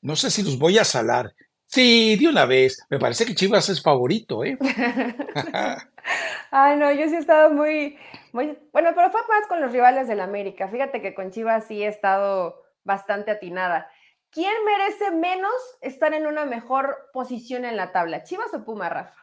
no 0.00 0.16
sé 0.16 0.32
si 0.32 0.42
los 0.42 0.58
voy 0.58 0.78
a 0.78 0.84
salar. 0.84 1.32
Sí, 1.66 2.16
de 2.16 2.26
una 2.26 2.44
vez. 2.44 2.84
Me 2.90 2.98
parece 2.98 3.24
que 3.24 3.36
Chivas 3.36 3.68
es 3.68 3.80
favorito, 3.80 4.44
¿eh? 4.44 4.58
Ay, 6.50 6.76
no, 6.76 6.90
yo 6.90 7.08
sí 7.08 7.14
he 7.14 7.18
estado 7.18 7.50
muy, 7.50 7.96
muy, 8.32 8.58
bueno, 8.72 8.90
pero 8.96 9.12
fue 9.12 9.20
más 9.28 9.46
con 9.46 9.60
los 9.60 9.70
rivales 9.70 10.08
del 10.08 10.18
América. 10.18 10.66
Fíjate 10.66 11.00
que 11.00 11.14
con 11.14 11.30
Chivas 11.30 11.68
sí 11.68 11.84
he 11.84 11.86
estado 11.86 12.64
bastante 12.82 13.30
atinada. 13.30 13.88
¿Quién 14.30 14.52
merece 14.66 15.12
menos 15.12 15.52
estar 15.82 16.14
en 16.14 16.26
una 16.26 16.46
mejor 16.46 16.96
posición 17.12 17.64
en 17.64 17.76
la 17.76 17.92
tabla? 17.92 18.24
¿Chivas 18.24 18.52
o 18.52 18.64
Puma, 18.64 18.88
Rafa? 18.88 19.21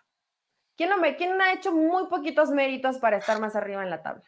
¿Quién, 0.80 0.92
¿Quién 1.18 1.42
ha 1.42 1.52
hecho 1.52 1.74
muy 1.74 2.08
poquitos 2.08 2.52
méritos 2.52 3.00
para 3.00 3.18
estar 3.18 3.42
más 3.42 3.54
arriba 3.54 3.84
en 3.84 3.90
la 3.90 4.02
tabla? 4.02 4.24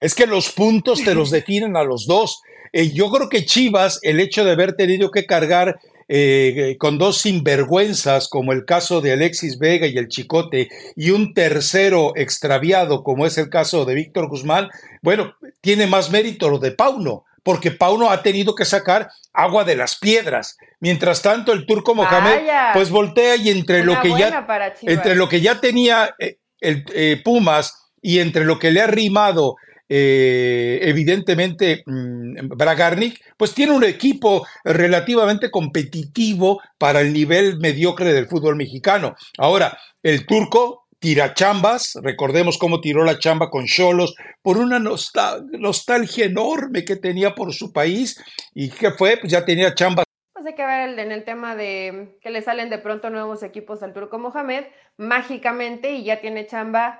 Es 0.00 0.16
que 0.16 0.26
los 0.26 0.50
puntos 0.50 1.04
te 1.04 1.14
los 1.14 1.30
definen 1.38 1.76
a 1.76 1.84
los 1.84 2.08
dos. 2.08 2.42
Eh, 2.72 2.90
yo 2.90 3.08
creo 3.08 3.28
que 3.28 3.44
Chivas, 3.44 4.00
el 4.02 4.18
hecho 4.18 4.44
de 4.44 4.50
haber 4.50 4.74
tenido 4.74 5.12
que 5.12 5.26
cargar 5.26 5.78
eh, 6.08 6.74
con 6.80 6.98
dos 6.98 7.18
sinvergüenzas, 7.18 8.26
como 8.26 8.52
el 8.52 8.64
caso 8.64 9.00
de 9.00 9.12
Alexis 9.12 9.60
Vega 9.60 9.86
y 9.86 9.96
el 9.96 10.08
Chicote, 10.08 10.68
y 10.96 11.10
un 11.10 11.34
tercero 11.34 12.12
extraviado, 12.16 13.04
como 13.04 13.26
es 13.26 13.38
el 13.38 13.48
caso 13.48 13.84
de 13.84 13.94
Víctor 13.94 14.28
Guzmán, 14.28 14.70
bueno, 15.02 15.36
tiene 15.60 15.86
más 15.86 16.10
mérito 16.10 16.50
lo 16.50 16.58
de 16.58 16.72
Pauno, 16.72 17.26
porque 17.44 17.70
Pauno 17.70 18.10
ha 18.10 18.24
tenido 18.24 18.56
que 18.56 18.64
sacar 18.64 19.08
agua 19.42 19.64
de 19.64 19.76
las 19.76 19.98
piedras. 19.98 20.56
Mientras 20.80 21.22
tanto, 21.22 21.52
el 21.52 21.66
turco 21.66 21.94
Mohamed, 21.94 22.40
pues 22.72 22.90
voltea 22.90 23.36
y 23.36 23.50
entre 23.50 23.84
lo 23.84 24.00
que 24.00 24.10
ya 24.10 24.46
entre 24.82 25.14
lo 25.14 25.28
que 25.28 25.40
ya 25.40 25.60
tenía 25.60 26.14
eh, 26.18 26.38
el 26.60 27.22
Pumas 27.22 27.90
y 28.02 28.18
entre 28.18 28.44
lo 28.44 28.58
que 28.58 28.70
le 28.70 28.80
ha 28.80 28.86
rimado 28.86 29.56
eh, 29.92 30.78
evidentemente 30.82 31.82
mm, 31.84 32.46
Bragarnik, 32.56 33.20
pues 33.36 33.52
tiene 33.54 33.72
un 33.72 33.82
equipo 33.82 34.46
relativamente 34.62 35.50
competitivo 35.50 36.62
para 36.78 37.00
el 37.00 37.12
nivel 37.12 37.58
mediocre 37.58 38.12
del 38.12 38.28
fútbol 38.28 38.54
mexicano. 38.54 39.16
Ahora, 39.36 39.76
el 40.04 40.26
turco 40.26 40.86
tira 41.00 41.34
chambas, 41.34 41.98
recordemos 42.02 42.58
cómo 42.58 42.80
tiró 42.80 43.04
la 43.04 43.18
chamba 43.18 43.50
con 43.50 43.66
Cholos, 43.66 44.14
por 44.42 44.58
una 44.58 44.78
nostalgia 44.78 46.26
enorme 46.26 46.84
que 46.84 46.96
tenía 46.96 47.34
por 47.34 47.52
su 47.52 47.72
país 47.72 48.22
y 48.54 48.70
que 48.70 48.92
fue, 48.92 49.16
pues 49.16 49.32
ya 49.32 49.44
tenía 49.44 49.74
chambas 49.74 50.04
pues 50.32 50.46
hay 50.46 50.54
que 50.54 50.64
ver 50.64 50.98
en 50.98 51.12
el 51.12 51.24
tema 51.24 51.54
de 51.54 52.16
que 52.22 52.30
le 52.30 52.40
salen 52.40 52.70
de 52.70 52.78
pronto 52.78 53.10
nuevos 53.10 53.42
equipos 53.42 53.82
al 53.82 53.92
Turco 53.92 54.18
Mohamed, 54.18 54.64
mágicamente, 54.96 55.92
y 55.92 56.04
ya 56.04 56.22
tiene 56.22 56.46
chamba 56.46 56.98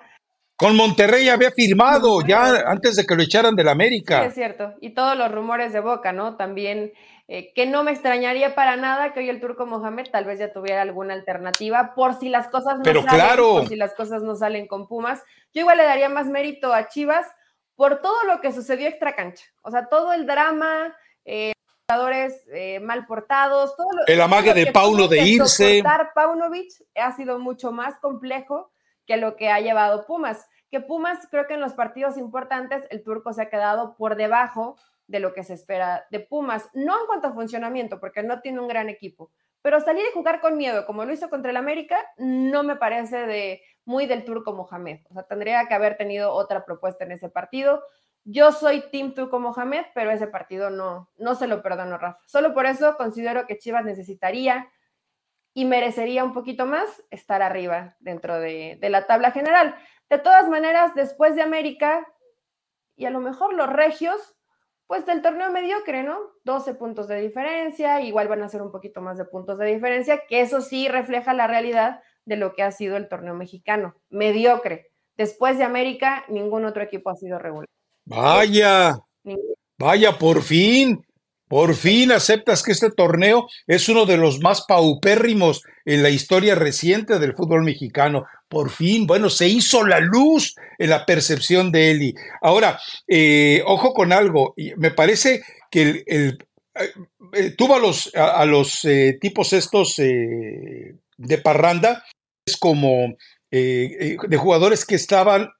con 0.60 0.76
Monterrey 0.76 1.26
había 1.30 1.50
firmado 1.52 2.20
ya 2.20 2.64
antes 2.66 2.94
de 2.94 3.06
que 3.06 3.16
lo 3.16 3.22
echaran 3.22 3.56
del 3.56 3.68
América. 3.68 4.20
Sí, 4.20 4.26
es 4.26 4.34
cierto. 4.34 4.74
Y 4.82 4.90
todos 4.90 5.16
los 5.16 5.32
rumores 5.32 5.72
de 5.72 5.80
boca, 5.80 6.12
¿no? 6.12 6.36
También, 6.36 6.92
eh, 7.32 7.52
que 7.54 7.64
no 7.64 7.84
me 7.84 7.92
extrañaría 7.92 8.56
para 8.56 8.74
nada 8.74 9.12
que 9.12 9.20
hoy 9.20 9.28
el 9.28 9.40
turco 9.40 9.64
Mohamed 9.64 10.08
tal 10.10 10.24
vez 10.24 10.40
ya 10.40 10.52
tuviera 10.52 10.82
alguna 10.82 11.14
alternativa 11.14 11.94
por 11.94 12.18
si 12.18 12.28
las 12.28 12.48
cosas 12.48 12.78
no 12.78 12.82
Pero 12.82 13.02
salen, 13.04 13.20
claro. 13.20 13.52
por 13.52 13.68
si 13.68 13.76
las 13.76 13.94
cosas 13.94 14.24
no 14.24 14.34
salen 14.34 14.66
con 14.66 14.88
Pumas. 14.88 15.22
Yo 15.54 15.60
igual 15.60 15.76
le 15.76 15.84
daría 15.84 16.08
más 16.08 16.26
mérito 16.26 16.74
a 16.74 16.88
Chivas 16.88 17.28
por 17.76 18.02
todo 18.02 18.20
lo 18.24 18.40
que 18.40 18.50
sucedió 18.50 18.88
extra 18.88 19.14
cancha. 19.14 19.44
O 19.62 19.70
sea, 19.70 19.86
todo 19.86 20.12
el 20.12 20.26
drama, 20.26 20.92
eh, 21.24 21.52
jugadores 21.86 22.42
eh, 22.52 22.80
mal 22.80 23.06
portados, 23.06 23.76
todo 23.76 23.86
lo, 23.92 24.12
el 24.12 24.20
amague 24.20 24.52
de 24.52 24.72
Pauno 24.72 25.06
de 25.06 25.22
irse. 25.22 25.84
Paunovic 26.16 26.72
ha 26.96 27.14
sido 27.14 27.38
mucho 27.38 27.70
más 27.70 27.94
complejo 28.00 28.72
que 29.06 29.16
lo 29.18 29.36
que 29.36 29.50
ha 29.50 29.60
llevado 29.60 30.04
Pumas. 30.04 30.48
Que 30.68 30.80
Pumas, 30.80 31.28
creo 31.30 31.46
que 31.46 31.54
en 31.54 31.60
los 31.60 31.74
partidos 31.74 32.16
importantes, 32.16 32.82
el 32.90 33.04
turco 33.04 33.32
se 33.32 33.42
ha 33.42 33.50
quedado 33.50 33.94
por 33.96 34.16
debajo 34.16 34.76
de 35.10 35.20
lo 35.20 35.34
que 35.34 35.44
se 35.44 35.54
espera 35.54 36.06
de 36.10 36.20
Pumas. 36.20 36.68
No 36.72 36.98
en 37.00 37.06
cuanto 37.06 37.28
a 37.28 37.34
funcionamiento, 37.34 38.00
porque 38.00 38.22
no 38.22 38.40
tiene 38.40 38.60
un 38.60 38.68
gran 38.68 38.88
equipo, 38.88 39.30
pero 39.62 39.80
salir 39.80 40.04
y 40.08 40.14
jugar 40.14 40.40
con 40.40 40.56
miedo, 40.56 40.86
como 40.86 41.04
lo 41.04 41.12
hizo 41.12 41.28
contra 41.28 41.50
el 41.50 41.56
América, 41.56 41.98
no 42.16 42.62
me 42.62 42.76
parece 42.76 43.26
de 43.26 43.62
muy 43.84 44.06
del 44.06 44.24
turco 44.24 44.52
Mohamed. 44.52 45.00
O 45.10 45.14
sea, 45.14 45.24
tendría 45.24 45.66
que 45.66 45.74
haber 45.74 45.96
tenido 45.96 46.32
otra 46.32 46.64
propuesta 46.64 47.04
en 47.04 47.12
ese 47.12 47.28
partido. 47.28 47.82
Yo 48.24 48.52
soy 48.52 48.82
Team 48.90 49.14
Turco 49.14 49.40
Mohamed, 49.40 49.86
pero 49.94 50.10
ese 50.10 50.28
partido 50.28 50.70
no, 50.70 51.10
no 51.16 51.34
se 51.34 51.46
lo 51.46 51.62
perdono, 51.62 51.98
Rafa. 51.98 52.20
Solo 52.26 52.54
por 52.54 52.66
eso 52.66 52.96
considero 52.96 53.46
que 53.46 53.58
Chivas 53.58 53.84
necesitaría 53.84 54.70
y 55.52 55.64
merecería 55.64 56.22
un 56.24 56.32
poquito 56.32 56.66
más 56.66 57.02
estar 57.10 57.42
arriba 57.42 57.96
dentro 57.98 58.38
de, 58.38 58.78
la 58.82 59.06
tabla 59.06 59.32
general. 59.32 59.74
De 60.08 60.18
todas 60.18 60.48
maneras, 60.48 60.94
después 60.94 61.34
de 61.34 61.42
América, 61.42 62.06
y 62.96 63.06
a 63.06 63.10
lo 63.10 63.20
mejor 63.20 63.54
los 63.54 63.68
regios, 63.68 64.36
pues 64.90 65.06
del 65.06 65.22
torneo 65.22 65.52
mediocre, 65.52 66.02
¿no? 66.02 66.18
12 66.42 66.74
puntos 66.74 67.06
de 67.06 67.20
diferencia, 67.20 68.00
igual 68.00 68.26
van 68.26 68.42
a 68.42 68.48
ser 68.48 68.60
un 68.60 68.72
poquito 68.72 69.00
más 69.00 69.16
de 69.16 69.24
puntos 69.24 69.56
de 69.56 69.66
diferencia, 69.66 70.26
que 70.28 70.40
eso 70.40 70.60
sí 70.60 70.88
refleja 70.88 71.32
la 71.32 71.46
realidad 71.46 72.00
de 72.24 72.34
lo 72.34 72.56
que 72.56 72.64
ha 72.64 72.72
sido 72.72 72.96
el 72.96 73.08
torneo 73.08 73.34
mexicano, 73.34 73.94
mediocre. 74.08 74.90
Después 75.16 75.58
de 75.58 75.62
América, 75.62 76.24
ningún 76.28 76.64
otro 76.64 76.82
equipo 76.82 77.08
ha 77.08 77.14
sido 77.14 77.38
regular. 77.38 77.68
Vaya, 78.04 78.98
vaya, 79.78 80.18
por 80.18 80.42
fin, 80.42 81.06
por 81.50 81.74
fin 81.74 82.12
aceptas 82.12 82.62
que 82.62 82.70
este 82.70 82.92
torneo 82.92 83.48
es 83.66 83.88
uno 83.88 84.06
de 84.06 84.16
los 84.16 84.38
más 84.38 84.66
paupérrimos 84.68 85.64
en 85.84 86.00
la 86.00 86.08
historia 86.08 86.54
reciente 86.54 87.18
del 87.18 87.34
fútbol 87.34 87.64
mexicano. 87.64 88.24
Por 88.48 88.70
fin, 88.70 89.04
bueno, 89.04 89.28
se 89.30 89.48
hizo 89.48 89.84
la 89.84 89.98
luz 89.98 90.54
en 90.78 90.90
la 90.90 91.04
percepción 91.04 91.72
de 91.72 91.90
Eli. 91.90 92.14
Ahora, 92.40 92.78
eh, 93.08 93.64
ojo 93.66 93.92
con 93.94 94.12
algo, 94.12 94.54
me 94.76 94.92
parece 94.92 95.42
que 95.72 96.04
el, 96.06 96.38
eh, 96.76 96.92
eh, 97.32 97.50
tuvo 97.58 97.74
a 97.74 97.80
los, 97.80 98.14
a, 98.14 98.44
los 98.44 98.86
tipos 99.20 99.52
estos 99.52 99.96
de 99.96 101.38
parranda, 101.42 102.04
es 102.46 102.56
como 102.58 103.16
de 103.50 104.36
jugadores 104.38 104.84
que 104.84 104.94
estaban 104.94 105.50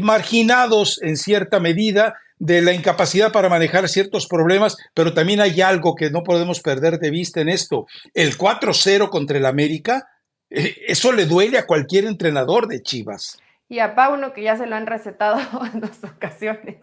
marginados 0.00 1.02
en 1.02 1.18
cierta 1.18 1.60
medida 1.60 2.16
de 2.40 2.62
la 2.62 2.72
incapacidad 2.72 3.32
para 3.32 3.50
manejar 3.50 3.86
ciertos 3.88 4.26
problemas, 4.26 4.78
pero 4.94 5.12
también 5.12 5.40
hay 5.40 5.60
algo 5.60 5.94
que 5.94 6.10
no 6.10 6.22
podemos 6.22 6.60
perder 6.60 6.98
de 6.98 7.10
vista 7.10 7.40
en 7.42 7.50
esto. 7.50 7.86
El 8.14 8.36
4-0 8.36 9.10
contra 9.10 9.36
el 9.36 9.44
América, 9.44 10.08
eh, 10.48 10.74
eso 10.88 11.12
le 11.12 11.26
duele 11.26 11.58
a 11.58 11.66
cualquier 11.66 12.06
entrenador 12.06 12.66
de 12.66 12.82
Chivas. 12.82 13.38
Y 13.68 13.78
a 13.78 13.94
Pauno, 13.94 14.32
que 14.32 14.42
ya 14.42 14.56
se 14.56 14.66
lo 14.66 14.74
han 14.74 14.86
recetado 14.86 15.38
en 15.72 15.80
dos 15.80 16.02
ocasiones. 16.02 16.78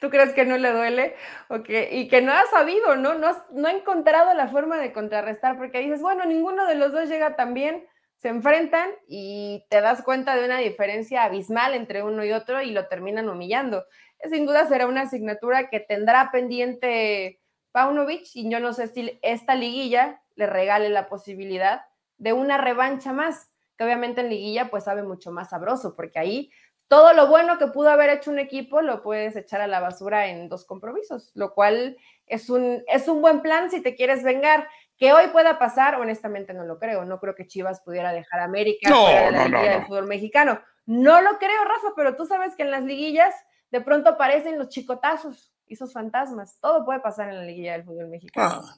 ¿Tú 0.00 0.08
crees 0.08 0.32
que 0.34 0.46
no 0.46 0.56
le 0.56 0.70
duele? 0.70 1.16
¿O 1.48 1.56
y 1.56 2.08
que 2.08 2.22
no 2.22 2.32
ha 2.32 2.44
sabido, 2.50 2.94
¿no? 2.94 3.14
¿no? 3.14 3.36
No 3.52 3.68
ha 3.68 3.72
encontrado 3.72 4.32
la 4.34 4.48
forma 4.48 4.78
de 4.78 4.92
contrarrestar, 4.92 5.58
porque 5.58 5.80
dices, 5.80 6.00
bueno, 6.00 6.24
ninguno 6.26 6.64
de 6.66 6.76
los 6.76 6.92
dos 6.92 7.08
llega 7.08 7.34
tan 7.34 7.54
bien, 7.54 7.84
se 8.18 8.28
enfrentan 8.28 8.88
y 9.08 9.64
te 9.68 9.80
das 9.80 10.02
cuenta 10.02 10.36
de 10.36 10.44
una 10.44 10.58
diferencia 10.58 11.24
abismal 11.24 11.74
entre 11.74 12.04
uno 12.04 12.24
y 12.24 12.30
otro 12.30 12.62
y 12.62 12.70
lo 12.70 12.86
terminan 12.86 13.28
humillando 13.28 13.84
sin 14.28 14.46
duda 14.46 14.66
será 14.66 14.86
una 14.86 15.02
asignatura 15.02 15.68
que 15.68 15.80
tendrá 15.80 16.30
pendiente 16.30 17.40
Paunovic 17.72 18.26
y 18.34 18.50
yo 18.50 18.60
no 18.60 18.72
sé 18.72 18.88
si 18.88 19.18
esta 19.22 19.54
liguilla 19.54 20.20
le 20.34 20.46
regale 20.46 20.88
la 20.88 21.08
posibilidad 21.08 21.82
de 22.18 22.32
una 22.32 22.58
revancha 22.58 23.12
más, 23.12 23.50
que 23.76 23.84
obviamente 23.84 24.20
en 24.20 24.28
liguilla 24.28 24.70
pues 24.70 24.84
sabe 24.84 25.02
mucho 25.02 25.32
más 25.32 25.50
sabroso, 25.50 25.94
porque 25.96 26.18
ahí 26.18 26.50
todo 26.92 27.14
lo 27.14 27.26
bueno 27.26 27.56
que 27.56 27.68
pudo 27.68 27.88
haber 27.88 28.10
hecho 28.10 28.30
un 28.30 28.38
equipo 28.38 28.82
lo 28.82 29.02
puedes 29.02 29.34
echar 29.34 29.62
a 29.62 29.66
la 29.66 29.80
basura 29.80 30.26
en 30.26 30.50
dos 30.50 30.66
compromisos, 30.66 31.32
lo 31.34 31.54
cual 31.54 31.96
es 32.26 32.50
un, 32.50 32.84
es 32.86 33.08
un 33.08 33.22
buen 33.22 33.40
plan 33.40 33.70
si 33.70 33.80
te 33.80 33.94
quieres 33.94 34.22
vengar. 34.22 34.68
Que 34.98 35.14
hoy 35.14 35.28
pueda 35.28 35.58
pasar, 35.58 35.94
honestamente 35.94 36.52
no 36.52 36.64
lo 36.64 36.78
creo. 36.78 37.06
No 37.06 37.18
creo 37.18 37.34
que 37.34 37.46
Chivas 37.46 37.80
pudiera 37.80 38.12
dejar 38.12 38.40
a 38.40 38.44
América 38.44 38.94
fuera 38.94 39.24
de 39.24 39.32
la 39.32 39.44
liguilla 39.46 39.72
del 39.72 39.86
fútbol 39.86 40.06
mexicano. 40.06 40.60
No 40.84 41.22
lo 41.22 41.38
creo, 41.38 41.64
Rafa, 41.64 41.94
pero 41.96 42.14
tú 42.14 42.26
sabes 42.26 42.54
que 42.56 42.62
en 42.62 42.70
las 42.70 42.84
liguillas 42.84 43.34
de 43.72 43.80
pronto 43.80 44.10
aparecen 44.10 44.58
los 44.58 44.68
chicotazos, 44.68 45.50
esos 45.66 45.92
fantasmas. 45.92 46.58
Todo 46.60 46.84
puede 46.84 47.00
pasar 47.00 47.30
en 47.30 47.36
la 47.36 47.44
liguilla 47.44 47.72
del 47.72 47.84
fútbol 47.84 48.08
mexicano. 48.08 48.60
Ah. 48.62 48.76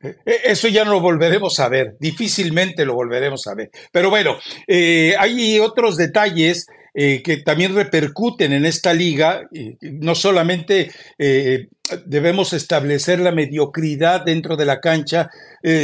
E, 0.00 0.16
e, 0.26 0.40
eso 0.44 0.68
ya 0.68 0.84
no 0.84 0.92
lo 0.92 1.00
volveremos 1.00 1.58
a 1.58 1.68
ver, 1.68 1.96
difícilmente 1.98 2.84
lo 2.84 2.94
volveremos 2.94 3.46
a 3.46 3.54
ver. 3.54 3.70
Pero 3.90 4.10
bueno, 4.10 4.36
eh, 4.66 5.14
hay 5.18 5.58
otros 5.60 5.96
detalles 5.96 6.66
eh, 6.94 7.22
que 7.22 7.38
también 7.38 7.74
repercuten 7.74 8.52
en 8.52 8.66
esta 8.66 8.92
liga. 8.92 9.48
no 9.80 10.14
solamente 10.14 10.90
eh, 11.16 11.68
debemos 12.04 12.52
establecer 12.52 13.18
la 13.20 13.32
mediocridad 13.32 14.26
dentro 14.26 14.56
de 14.56 14.66
la 14.66 14.78
cancha, 14.78 15.30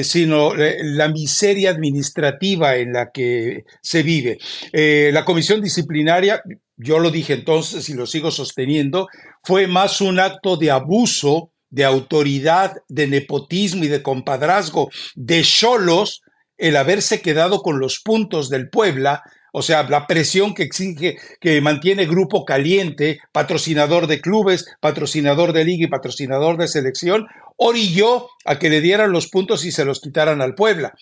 sino 0.03 0.55
la 0.55 1.09
miseria 1.09 1.71
administrativa 1.71 2.77
en 2.77 2.93
la 2.93 3.11
que 3.11 3.65
se 3.81 4.03
vive. 4.03 4.39
la 4.73 5.25
comisión 5.25 5.63
disciplinaria, 5.63 6.43
yo 6.79 6.99
lo 6.99 7.11
dije 7.11 7.35
entonces 7.35 7.89
y 7.89 7.95
lo 7.95 8.07
sigo 8.07 8.31
sosteniendo, 8.31 9.09
fue 9.43 9.67
más 9.67 10.01
un 10.01 10.19
acto 10.19 10.57
de 10.57 10.71
abuso, 10.71 11.51
de 11.71 11.85
autoridad, 11.85 12.77
de 12.89 13.07
nepotismo 13.07 13.85
y 13.85 13.89
de 13.89 14.03
compadrazgo 14.03 14.89
de 15.15 15.43
Cholos 15.43 16.23
el 16.57 16.77
haberse 16.77 17.21
quedado 17.21 17.63
con 17.63 17.79
los 17.79 18.01
puntos 18.01 18.49
del 18.49 18.71
Puebla 18.71 19.23
o 19.53 19.63
sea, 19.63 19.83
la 19.85 20.07
presión 20.07 20.55
que 20.55 20.63
exige, 20.63 21.17
que 21.41 21.61
mantiene 21.61 22.07
Grupo 22.07 22.45
Caliente, 22.45 23.19
patrocinador 23.33 24.07
de 24.07 24.21
clubes, 24.21 24.67
patrocinador 24.81 25.53
de 25.53 25.65
liga 25.65 25.87
y 25.87 25.91
patrocinador 25.91 26.59
de 26.59 26.69
selección, 26.69 27.27
orilló 27.57 28.29
a 28.45 28.59
que 28.59 28.71
le 28.71 28.81
dieran 28.81 29.11
los 29.11 29.29
puntos 29.29 29.65
y 29.65 29.73
se 29.73 29.85
los 29.85 30.01
quitaran 30.01 30.43
al 30.43 30.55
Puebla. 30.55 30.95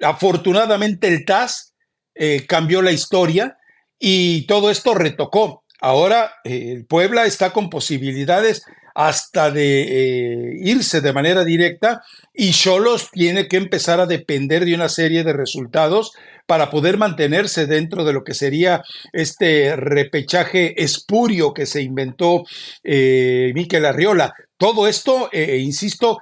Afortunadamente 0.00 1.08
el 1.08 1.24
TAS 1.24 1.74
eh, 2.14 2.46
cambió 2.46 2.80
la 2.80 2.92
historia 2.92 3.58
y 4.00 4.46
todo 4.46 4.70
esto 4.70 4.94
retocó. 4.94 5.62
Ahora 5.80 6.32
eh, 6.44 6.84
Puebla 6.88 7.26
está 7.26 7.52
con 7.52 7.70
posibilidades 7.70 8.64
hasta 8.94 9.50
de 9.50 9.82
eh, 9.82 10.58
irse 10.62 11.00
de 11.00 11.12
manera 11.12 11.44
directa 11.44 12.02
y 12.34 12.50
Cholos 12.50 13.10
tiene 13.12 13.46
que 13.46 13.56
empezar 13.56 14.00
a 14.00 14.06
depender 14.06 14.64
de 14.64 14.74
una 14.74 14.88
serie 14.88 15.22
de 15.22 15.32
resultados 15.32 16.12
para 16.46 16.68
poder 16.68 16.98
mantenerse 16.98 17.66
dentro 17.66 18.04
de 18.04 18.12
lo 18.12 18.24
que 18.24 18.34
sería 18.34 18.82
este 19.12 19.76
repechaje 19.76 20.82
espurio 20.82 21.54
que 21.54 21.64
se 21.64 21.82
inventó 21.82 22.44
eh, 22.82 23.52
Miquel 23.54 23.84
Arriola. 23.84 24.34
Todo 24.56 24.88
esto, 24.88 25.28
eh, 25.32 25.58
insisto, 25.58 26.18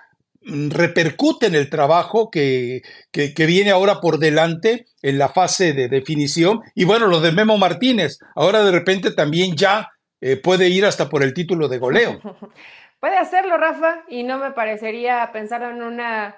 repercute 0.48 1.46
en 1.46 1.54
el 1.54 1.68
trabajo 1.68 2.30
que, 2.30 2.82
que, 3.12 3.46
viene 3.46 3.70
ahora 3.70 4.00
por 4.00 4.18
delante 4.18 4.86
en 5.02 5.18
la 5.18 5.28
fase 5.28 5.72
de 5.74 5.88
definición. 5.88 6.62
Y 6.74 6.84
bueno, 6.84 7.06
lo 7.06 7.20
de 7.20 7.32
Memo 7.32 7.58
Martínez, 7.58 8.18
ahora 8.34 8.64
de 8.64 8.72
repente 8.72 9.12
también 9.12 9.56
ya 9.56 9.90
eh, 10.20 10.36
puede 10.36 10.68
ir 10.68 10.84
hasta 10.84 11.08
por 11.08 11.22
el 11.22 11.34
título 11.34 11.68
de 11.68 11.78
goleo. 11.78 12.18
puede 13.00 13.16
hacerlo, 13.16 13.56
Rafa, 13.58 14.04
y 14.08 14.22
no 14.22 14.38
me 14.38 14.52
parecería 14.52 15.30
pensar 15.32 15.62
en 15.62 15.82
una... 15.82 16.36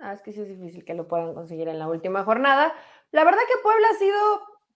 Ah, 0.00 0.12
es 0.12 0.22
que 0.22 0.32
sí 0.32 0.40
es 0.40 0.48
difícil 0.48 0.84
que 0.84 0.94
lo 0.94 1.06
puedan 1.06 1.32
conseguir 1.32 1.68
en 1.68 1.78
la 1.78 1.86
última 1.86 2.24
jornada. 2.24 2.74
La 3.12 3.24
verdad 3.24 3.40
que 3.46 3.62
Puebla 3.62 3.86
ha 3.94 3.98
sido 3.98 4.18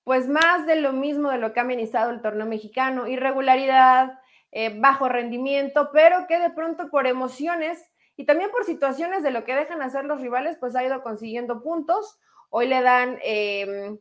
pues 0.04 0.28
más 0.28 0.66
de 0.66 0.76
lo 0.76 0.92
mismo 0.92 1.32
de 1.32 1.38
lo 1.38 1.52
que 1.52 1.58
ha 1.58 1.64
amenizado 1.64 2.12
el 2.12 2.22
torneo 2.22 2.46
mexicano, 2.46 3.08
irregularidad, 3.08 4.20
eh, 4.52 4.72
bajo 4.78 5.08
rendimiento, 5.08 5.90
pero 5.92 6.28
que 6.28 6.38
de 6.38 6.50
pronto 6.50 6.90
por 6.90 7.08
emociones 7.08 7.84
y 8.16 8.24
también 8.24 8.50
por 8.50 8.64
situaciones 8.64 9.22
de 9.22 9.30
lo 9.30 9.44
que 9.44 9.54
dejan 9.54 9.82
hacer 9.82 10.04
los 10.04 10.20
rivales, 10.20 10.56
pues 10.58 10.74
ha 10.74 10.84
ido 10.84 11.02
consiguiendo 11.02 11.62
puntos. 11.62 12.18
Hoy 12.48 12.66
le 12.66 12.80
dan 12.80 13.18
em, 13.22 13.98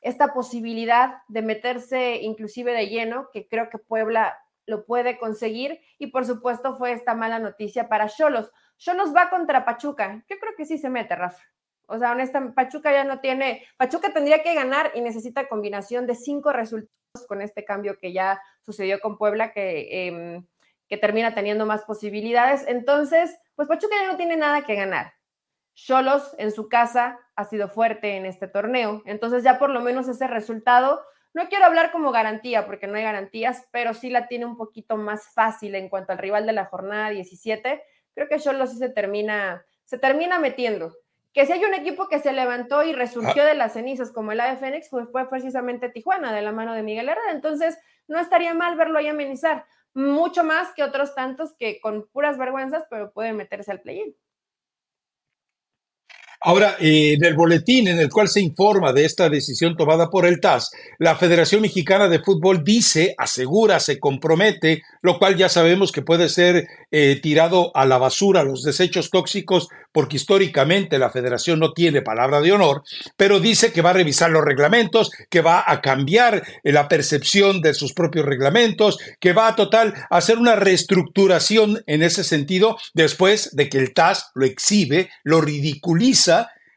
esta 0.00 0.34
posibilidad 0.34 1.18
de 1.28 1.42
meterse 1.42 2.16
inclusive 2.22 2.72
de 2.72 2.88
lleno, 2.88 3.28
que 3.32 3.46
creo 3.46 3.70
que 3.70 3.78
Puebla 3.78 4.36
lo 4.66 4.84
puede 4.84 5.18
conseguir. 5.18 5.80
Y 5.98 6.08
por 6.08 6.24
supuesto 6.24 6.76
fue 6.76 6.92
esta 6.92 7.14
mala 7.14 7.38
noticia 7.38 7.88
para 7.88 8.08
Cholos. 8.08 8.50
Cholos 8.78 9.14
va 9.14 9.30
contra 9.30 9.64
Pachuca. 9.64 10.24
Yo 10.28 10.36
creo 10.38 10.54
que 10.56 10.66
sí 10.66 10.76
se 10.76 10.90
mete, 10.90 11.14
Rafa. 11.14 11.42
O 11.86 11.98
sea, 11.98 12.12
honestamente, 12.12 12.54
Pachuca 12.54 12.92
ya 12.92 13.04
no 13.04 13.20
tiene, 13.20 13.64
Pachuca 13.76 14.12
tendría 14.12 14.42
que 14.42 14.54
ganar 14.54 14.90
y 14.94 15.00
necesita 15.00 15.48
combinación 15.48 16.06
de 16.06 16.16
cinco 16.16 16.52
resultados 16.52 16.90
con 17.28 17.40
este 17.40 17.64
cambio 17.64 17.96
que 17.98 18.12
ya 18.12 18.42
sucedió 18.62 19.00
con 19.00 19.16
Puebla, 19.16 19.52
que, 19.52 20.08
em, 20.08 20.46
que 20.88 20.96
termina 20.96 21.34
teniendo 21.34 21.66
más 21.66 21.84
posibilidades. 21.84 22.64
Entonces, 22.66 23.38
pues 23.54 23.68
Pachuca 23.68 23.96
ya 24.00 24.10
no 24.10 24.16
tiene 24.16 24.36
nada 24.36 24.62
que 24.62 24.74
ganar. 24.74 25.14
Cholos 25.74 26.34
en 26.38 26.52
su 26.52 26.68
casa 26.68 27.18
ha 27.34 27.44
sido 27.44 27.68
fuerte 27.68 28.16
en 28.16 28.26
este 28.26 28.48
torneo. 28.48 29.02
Entonces 29.04 29.42
ya 29.44 29.58
por 29.58 29.70
lo 29.70 29.80
menos 29.80 30.08
ese 30.08 30.26
resultado, 30.26 31.02
no 31.34 31.48
quiero 31.48 31.66
hablar 31.66 31.92
como 31.92 32.12
garantía 32.12 32.64
porque 32.64 32.86
no 32.86 32.96
hay 32.96 33.02
garantías, 33.02 33.68
pero 33.70 33.92
sí 33.92 34.08
la 34.08 34.26
tiene 34.26 34.46
un 34.46 34.56
poquito 34.56 34.96
más 34.96 35.28
fácil 35.34 35.74
en 35.74 35.90
cuanto 35.90 36.12
al 36.12 36.18
rival 36.18 36.46
de 36.46 36.54
la 36.54 36.64
jornada 36.64 37.10
17. 37.10 37.82
Creo 38.14 38.28
que 38.28 38.38
Cholos 38.38 38.70
sí 38.70 38.78
se 38.78 38.88
termina, 38.88 39.66
se 39.84 39.98
termina 39.98 40.38
metiendo. 40.38 40.96
Que 41.34 41.44
si 41.44 41.52
hay 41.52 41.62
un 41.66 41.74
equipo 41.74 42.08
que 42.08 42.20
se 42.20 42.32
levantó 42.32 42.82
y 42.82 42.94
resurgió 42.94 43.42
ah. 43.42 43.46
de 43.46 43.54
las 43.54 43.74
cenizas 43.74 44.10
como 44.10 44.32
el 44.32 44.40
Fénix, 44.56 44.88
fue, 44.88 45.06
fue 45.08 45.28
precisamente 45.28 45.90
Tijuana, 45.90 46.32
de 46.32 46.40
la 46.40 46.52
mano 46.52 46.72
de 46.72 46.82
Miguel 46.82 47.10
Herrera. 47.10 47.32
Entonces, 47.32 47.78
no 48.08 48.18
estaría 48.18 48.54
mal 48.54 48.74
verlo 48.76 48.98
ahí 48.98 49.08
amenizar. 49.08 49.66
Mucho 49.96 50.44
más 50.44 50.74
que 50.74 50.82
otros 50.84 51.14
tantos 51.14 51.54
que 51.58 51.80
con 51.80 52.06
puras 52.12 52.36
vergüenzas, 52.36 52.84
pero 52.90 53.12
pueden 53.12 53.36
meterse 53.36 53.72
al 53.72 53.80
play-in. 53.80 54.14
Ahora, 56.40 56.76
eh, 56.80 57.14
en 57.14 57.24
el 57.24 57.34
boletín 57.34 57.88
en 57.88 57.98
el 57.98 58.10
cual 58.10 58.28
se 58.28 58.40
informa 58.40 58.92
de 58.92 59.04
esta 59.04 59.28
decisión 59.28 59.76
tomada 59.76 60.10
por 60.10 60.26
el 60.26 60.40
TAS, 60.40 60.70
la 60.98 61.16
Federación 61.16 61.62
Mexicana 61.62 62.08
de 62.08 62.20
Fútbol 62.20 62.62
dice, 62.62 63.14
asegura, 63.18 63.80
se 63.80 63.98
compromete, 63.98 64.82
lo 65.02 65.18
cual 65.18 65.36
ya 65.36 65.48
sabemos 65.48 65.92
que 65.92 66.02
puede 66.02 66.28
ser 66.28 66.68
eh, 66.90 67.18
tirado 67.22 67.72
a 67.74 67.86
la 67.86 67.98
basura, 67.98 68.44
los 68.44 68.62
desechos 68.62 69.10
tóxicos, 69.10 69.68
porque 69.92 70.16
históricamente 70.16 70.98
la 70.98 71.10
Federación 71.10 71.58
no 71.58 71.72
tiene 71.72 72.02
palabra 72.02 72.40
de 72.40 72.52
honor, 72.52 72.82
pero 73.16 73.40
dice 73.40 73.72
que 73.72 73.82
va 73.82 73.90
a 73.90 73.94
revisar 73.94 74.30
los 74.30 74.44
reglamentos, 74.44 75.10
que 75.30 75.40
va 75.40 75.64
a 75.66 75.80
cambiar 75.80 76.42
eh, 76.62 76.72
la 76.72 76.88
percepción 76.88 77.60
de 77.62 77.74
sus 77.74 77.94
propios 77.94 78.26
reglamentos, 78.26 78.98
que 79.20 79.32
va 79.32 79.48
a 79.48 79.56
total 79.56 79.94
hacer 80.10 80.38
una 80.38 80.54
reestructuración 80.54 81.82
en 81.86 82.02
ese 82.02 82.24
sentido 82.24 82.76
después 82.94 83.56
de 83.56 83.68
que 83.68 83.78
el 83.78 83.94
TAS 83.94 84.30
lo 84.34 84.44
exhibe, 84.44 85.10
lo 85.24 85.40
ridiculiza 85.40 86.35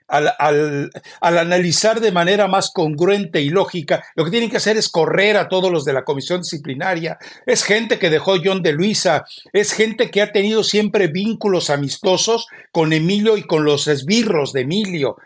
al, 0.10 0.91
analizar 1.22 2.00
de 2.00 2.12
manera 2.12 2.48
más 2.48 2.72
congruente 2.72 3.41
y 3.41 3.50
lógica, 3.50 4.04
lo 4.15 4.26
que 4.26 4.32
tienen 4.32 4.50
que 4.50 4.58
hacer 4.58 4.78
es 4.78 4.89
correr 4.89 5.38
a 5.38 5.48
todos 5.48 5.72
los 5.72 5.86
de 5.86 5.93
la 5.93 6.04
comisión 6.04 6.41
disciplinaria. 6.41 7.17
Es 7.45 7.63
gente 7.63 8.00
que 8.00 8.10
dejó 8.10 8.36
John 8.43 8.62
de 8.62 8.74
Luisa, 8.74 9.26
es 9.54 9.72
gente 9.74 10.10
que 10.10 10.22
ha 10.22 10.32
tenido 10.32 10.63
siempre 10.63 11.08
vínculos 11.08 11.69
amistosos 11.69 12.48
con 12.72 12.93
Emilio 12.93 13.38
y 13.38 13.43
con 13.43 13.63
los 13.63 13.88
esbirros 13.88 14.54
de 14.54 14.62
Emilio. 14.62 15.17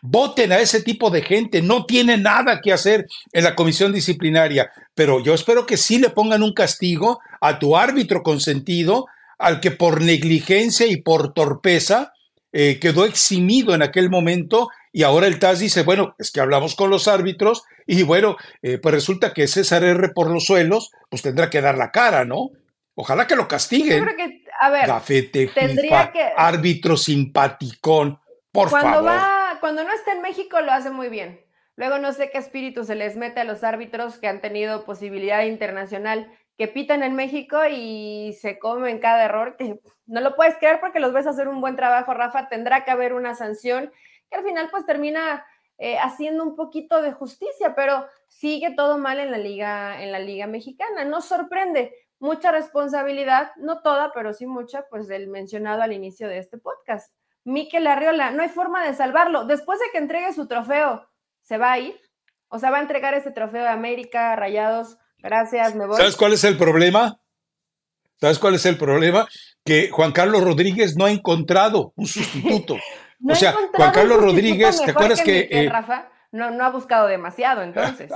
Voten 0.00 0.50
a 0.50 0.58
ese 0.58 0.82
tipo 0.82 1.10
de 1.10 1.22
gente, 1.22 1.62
no 1.62 1.86
tiene 1.86 2.16
nada 2.16 2.60
que 2.60 2.72
hacer 2.72 3.06
en 3.32 3.44
la 3.44 3.54
comisión 3.54 3.92
disciplinaria, 3.92 4.70
pero 4.94 5.20
yo 5.20 5.34
espero 5.34 5.66
que 5.66 5.76
sí 5.76 5.98
le 5.98 6.10
pongan 6.10 6.42
un 6.42 6.52
castigo 6.52 7.20
a 7.40 7.58
tu 7.58 7.76
árbitro 7.76 8.22
consentido, 8.22 9.06
al 9.38 9.60
que 9.60 9.70
por 9.70 10.00
negligencia 10.00 10.86
y 10.86 10.96
por 10.96 11.32
torpeza 11.32 12.12
eh, 12.52 12.78
quedó 12.78 13.04
eximido 13.04 13.74
en 13.74 13.82
aquel 13.82 14.10
momento 14.10 14.68
y 14.92 15.04
ahora 15.04 15.26
el 15.26 15.38
TAS 15.38 15.58
dice, 15.58 15.82
bueno, 15.82 16.14
es 16.18 16.30
que 16.30 16.40
hablamos 16.40 16.74
con 16.74 16.90
los 16.90 17.08
árbitros 17.08 17.64
y 17.86 18.02
bueno, 18.02 18.36
eh, 18.60 18.78
pues 18.78 18.94
resulta 18.94 19.32
que 19.32 19.48
César 19.48 19.82
R 19.84 20.10
por 20.10 20.30
los 20.30 20.44
suelos, 20.44 20.90
pues 21.08 21.22
tendrá 21.22 21.48
que 21.48 21.60
dar 21.60 21.78
la 21.78 21.90
cara, 21.90 22.24
¿no? 22.24 22.50
Ojalá 22.94 23.26
que 23.26 23.36
lo 23.36 23.48
castiguen. 23.48 23.98
Yo 23.98 24.04
creo 24.04 24.16
que, 24.16 24.44
a 24.60 24.70
ver, 24.70 24.86
Gafete, 24.86 25.48
FIFA, 25.48 26.12
que... 26.12 26.28
árbitro 26.36 26.96
simpaticón, 26.96 28.20
por 28.52 28.68
cuando 28.68 28.90
favor. 28.90 29.10
Va, 29.10 29.56
cuando 29.60 29.82
no 29.84 29.92
está 29.94 30.12
en 30.12 30.20
México 30.20 30.60
lo 30.60 30.72
hace 30.72 30.90
muy 30.90 31.08
bien. 31.08 31.40
Luego 31.76 31.98
no 31.98 32.12
sé 32.12 32.30
qué 32.30 32.36
espíritu 32.36 32.84
se 32.84 32.94
les 32.94 33.16
mete 33.16 33.40
a 33.40 33.44
los 33.44 33.64
árbitros 33.64 34.18
que 34.18 34.28
han 34.28 34.42
tenido 34.42 34.84
posibilidad 34.84 35.42
internacional 35.44 36.30
que 36.56 36.68
pitan 36.68 37.02
en 37.02 37.14
México 37.14 37.58
y 37.70 38.36
se 38.40 38.58
comen 38.58 38.98
cada 38.98 39.24
error, 39.24 39.56
que 39.56 39.80
no 40.06 40.20
lo 40.20 40.34
puedes 40.34 40.56
creer 40.58 40.80
porque 40.80 41.00
los 41.00 41.12
ves 41.12 41.26
hacer 41.26 41.48
un 41.48 41.60
buen 41.60 41.76
trabajo, 41.76 42.14
Rafa, 42.14 42.48
tendrá 42.48 42.84
que 42.84 42.90
haber 42.90 43.14
una 43.14 43.34
sanción 43.34 43.92
que 44.30 44.36
al 44.36 44.44
final 44.44 44.68
pues 44.70 44.86
termina 44.86 45.44
eh, 45.78 45.98
haciendo 45.98 46.44
un 46.44 46.54
poquito 46.54 47.02
de 47.02 47.12
justicia, 47.12 47.74
pero 47.74 48.06
sigue 48.28 48.74
todo 48.74 48.98
mal 48.98 49.18
en 49.18 49.30
la 49.30 49.38
liga, 49.38 50.02
en 50.02 50.12
la 50.12 50.18
liga 50.18 50.46
mexicana. 50.46 51.04
No 51.04 51.20
sorprende, 51.20 51.94
mucha 52.18 52.52
responsabilidad, 52.52 53.50
no 53.56 53.82
toda, 53.82 54.12
pero 54.12 54.32
sí 54.32 54.46
mucha, 54.46 54.86
pues 54.88 55.08
del 55.08 55.28
mencionado 55.28 55.82
al 55.82 55.92
inicio 55.92 56.28
de 56.28 56.38
este 56.38 56.56
podcast. 56.56 57.12
Miquel 57.44 57.86
Arriola, 57.88 58.30
no 58.30 58.42
hay 58.42 58.48
forma 58.48 58.86
de 58.86 58.94
salvarlo. 58.94 59.44
Después 59.44 59.80
de 59.80 59.86
que 59.90 59.98
entregue 59.98 60.32
su 60.32 60.46
trofeo, 60.46 61.08
¿se 61.42 61.58
va 61.58 61.72
a 61.72 61.78
ir? 61.80 62.00
O 62.46 62.60
sea, 62.60 62.70
va 62.70 62.78
a 62.78 62.82
entregar 62.82 63.14
ese 63.14 63.32
trofeo 63.32 63.62
de 63.62 63.68
América, 63.68 64.36
Rayados, 64.36 64.98
Gracias, 65.22 65.74
me 65.74 65.86
voy. 65.86 65.96
¿Sabes 65.96 66.16
cuál 66.16 66.32
es 66.32 66.44
el 66.44 66.56
problema? 66.56 67.18
¿Sabes 68.20 68.38
cuál 68.38 68.54
es 68.54 68.66
el 68.66 68.76
problema? 68.76 69.26
Que 69.64 69.90
Juan 69.90 70.12
Carlos 70.12 70.42
Rodríguez 70.44 70.96
no 70.96 71.04
ha 71.06 71.10
encontrado 71.10 71.92
un 71.96 72.06
sustituto. 72.06 72.76
o 73.28 73.34
sea, 73.34 73.54
Juan 73.74 73.92
Carlos 73.92 74.20
Rodríguez, 74.20 74.80
¿te 74.84 74.90
acuerdas 74.90 75.20
que... 75.22 75.48
Eh, 75.50 75.68
Rafa 75.68 76.08
no, 76.32 76.50
no 76.50 76.64
ha 76.64 76.70
buscado 76.70 77.06
demasiado, 77.06 77.62
entonces. 77.62 78.10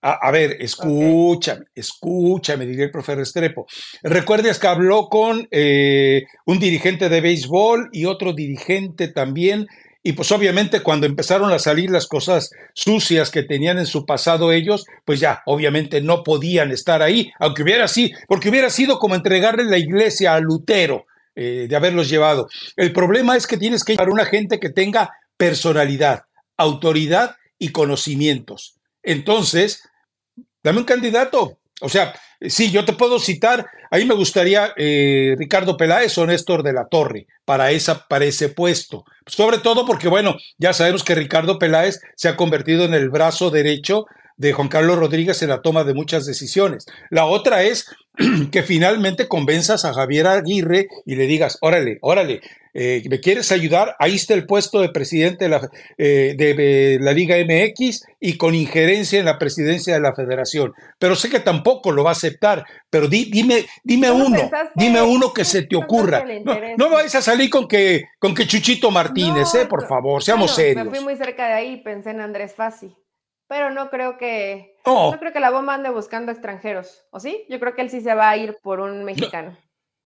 A, 0.00 0.30
ver, 0.30 0.56
escúchame, 0.60 1.64
escúchame, 1.74 2.64
diría 2.64 2.84
el 2.84 2.92
profesor 2.92 3.20
Estrepo. 3.20 3.66
Recuerdas 4.04 4.60
que 4.60 4.68
habló 4.68 5.08
con 5.08 5.48
eh, 5.50 6.24
un 6.46 6.60
dirigente 6.60 7.08
de 7.08 7.20
béisbol 7.20 7.88
y 7.92 8.04
otro 8.04 8.32
dirigente 8.32 9.08
también 9.08 9.66
y 10.08 10.14
pues 10.14 10.32
obviamente 10.32 10.80
cuando 10.80 11.04
empezaron 11.04 11.52
a 11.52 11.58
salir 11.58 11.90
las 11.90 12.06
cosas 12.06 12.50
sucias 12.72 13.30
que 13.30 13.42
tenían 13.42 13.78
en 13.78 13.84
su 13.84 14.06
pasado 14.06 14.52
ellos, 14.52 14.86
pues 15.04 15.20
ya 15.20 15.42
obviamente 15.44 16.00
no 16.00 16.22
podían 16.24 16.70
estar 16.70 17.02
ahí, 17.02 17.30
aunque 17.38 17.62
hubiera 17.62 17.84
así, 17.84 18.14
porque 18.26 18.48
hubiera 18.48 18.70
sido 18.70 18.98
como 18.98 19.16
entregarle 19.16 19.64
la 19.64 19.76
iglesia 19.76 20.32
a 20.32 20.40
Lutero 20.40 21.04
eh, 21.36 21.66
de 21.68 21.76
haberlos 21.76 22.08
llevado. 22.08 22.48
El 22.74 22.94
problema 22.94 23.36
es 23.36 23.46
que 23.46 23.58
tienes 23.58 23.84
que 23.84 23.92
llevar 23.92 24.08
una 24.08 24.24
gente 24.24 24.58
que 24.58 24.70
tenga 24.70 25.12
personalidad, 25.36 26.22
autoridad 26.56 27.36
y 27.58 27.68
conocimientos. 27.68 28.76
Entonces, 29.02 29.82
dame 30.62 30.78
un 30.78 30.84
candidato. 30.86 31.58
O 31.82 31.90
sea, 31.90 32.14
Sí, 32.40 32.70
yo 32.70 32.84
te 32.84 32.92
puedo 32.92 33.18
citar, 33.18 33.66
ahí 33.90 34.04
me 34.04 34.14
gustaría 34.14 34.72
eh, 34.76 35.34
Ricardo 35.36 35.76
Peláez 35.76 36.16
o 36.18 36.26
Néstor 36.26 36.62
de 36.62 36.72
la 36.72 36.86
Torre 36.86 37.26
para, 37.44 37.70
ese 37.72 38.48
puesto. 38.50 39.04
Sobre 39.26 39.58
todo 39.58 39.84
porque, 39.84 40.06
bueno, 40.06 40.36
ya 40.56 40.72
sabemos 40.72 41.02
que 41.02 41.16
Ricardo 41.16 41.58
Peláez 41.58 42.00
se 42.14 42.28
ha 42.28 42.36
convertido 42.36 42.84
en 42.84 42.94
el 42.94 43.10
brazo 43.10 43.50
derecho 43.50 44.06
de 44.36 44.52
Juan 44.52 44.68
Carlos 44.68 44.98
Rodríguez 44.98 45.42
en 45.42 45.48
la 45.48 45.62
toma 45.62 45.82
de 45.82 45.94
muchas 45.94 46.26
decisiones. 46.26 46.86
La 47.10 47.24
otra 47.24 47.64
es 47.64 47.86
que 48.50 48.62
finalmente 48.62 49.28
convenzas 49.28 49.84
a 49.84 49.94
Javier 49.94 50.26
Aguirre 50.26 50.88
y 51.06 51.14
le 51.14 51.26
digas, 51.26 51.58
órale, 51.60 51.98
órale, 52.00 52.40
eh, 52.74 53.02
¿me 53.08 53.20
quieres 53.20 53.50
ayudar? 53.52 53.96
Ahí 53.98 54.16
está 54.16 54.34
el 54.34 54.46
puesto 54.46 54.80
de 54.80 54.90
presidente 54.90 55.44
de 55.44 55.50
la, 55.50 55.70
eh, 55.96 56.34
de, 56.36 56.98
la, 57.00 57.12
Liga 57.12 57.36
MX 57.36 58.06
y 58.20 58.36
con 58.36 58.54
injerencia 58.54 59.18
en 59.18 59.24
la 59.24 59.38
presidencia 59.38 59.94
de 59.94 60.00
la 60.00 60.14
federación. 60.14 60.74
Pero 60.98 61.16
sé 61.16 61.30
que 61.30 61.40
tampoco 61.40 61.92
lo 61.92 62.04
va 62.04 62.10
a 62.10 62.12
aceptar, 62.12 62.64
pero 62.90 63.08
dime, 63.08 63.66
dime 63.82 64.10
uno, 64.10 64.50
dime 64.74 65.02
uno 65.02 65.32
que 65.32 65.44
se 65.44 65.62
te 65.62 65.76
ocurra. 65.76 66.24
No, 66.76 66.90
vais 66.90 67.14
a 67.14 67.22
salir 67.22 67.50
con 67.50 67.66
que, 67.66 68.04
con 68.18 68.34
que 68.34 68.46
Chuchito 68.46 68.90
Martínez, 68.90 69.54
eh, 69.54 69.66
por 69.66 69.88
favor, 69.88 70.22
seamos 70.22 70.54
serios. 70.54 70.84
Me 70.84 70.90
fui 70.90 71.04
muy 71.04 71.16
cerca 71.16 71.46
de 71.48 71.54
ahí 71.54 71.76
pensé 71.82 72.10
en 72.10 72.20
Andrés 72.20 72.54
Fassi 72.54 72.94
pero 73.48 73.70
no 73.70 73.90
creo 73.90 74.18
que 74.18 74.76
no 74.86 75.18
creo 75.18 75.32
que 75.32 75.40
la 75.40 75.50
bomba 75.50 75.74
ande 75.74 75.90
buscando 75.90 76.30
extranjeros, 76.30 77.04
¿o 77.10 77.20
sí? 77.20 77.44
Yo 77.48 77.58
creo 77.58 77.74
que 77.74 77.82
él 77.82 77.90
sí 77.90 78.00
se 78.00 78.14
va 78.14 78.30
a 78.30 78.36
ir 78.36 78.56
por 78.62 78.80
un 78.80 79.04
mexicano. 79.04 79.56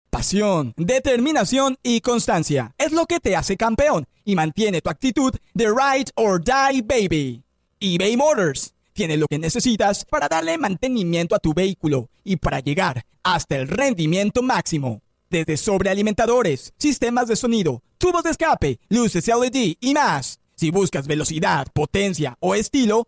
Pasión, 0.10 0.74
determinación 0.76 1.78
y 1.84 2.02
constancia 2.02 2.74
es 2.78 2.92
lo 2.92 3.06
que 3.06 3.20
te 3.20 3.36
hace 3.36 3.58
campeón 3.58 4.06
y 4.26 4.36
mantiene 4.36 4.82
tu 4.82 4.90
actitud 4.90 5.34
de 5.54 5.68
ride 5.68 6.12
or 6.16 6.44
die 6.44 6.82
baby. 6.82 7.44
eBay 7.80 8.18
Motors 8.18 8.74
tiene 8.94 9.18
lo 9.18 9.28
que 9.28 9.40
necesitas 9.40 10.04
para 10.06 10.28
darle 10.28 10.58
mantenimiento 10.58 11.36
a 11.36 11.40
tu 11.40 11.54
vehículo 11.54 12.10
y 12.24 12.36
para 12.36 12.60
llegar 12.60 13.06
hasta 13.24 13.56
el 13.56 13.68
rendimiento 13.68 14.42
máximo. 14.42 15.02
Desde 15.30 15.58
sobrealimentadores, 15.58 16.74
sistemas 16.78 17.28
de 17.28 17.36
sonido, 17.36 17.84
tubos 18.00 18.24
de 18.24 18.32
escape, 18.32 18.80
luces 18.90 19.28
LED 19.28 19.76
y 19.80 19.94
más. 19.94 20.40
Si 20.56 20.72
buscas 20.72 21.08
velocidad, 21.08 21.68
potencia 21.72 22.36
o 22.40 22.56
estilo, 22.56 23.08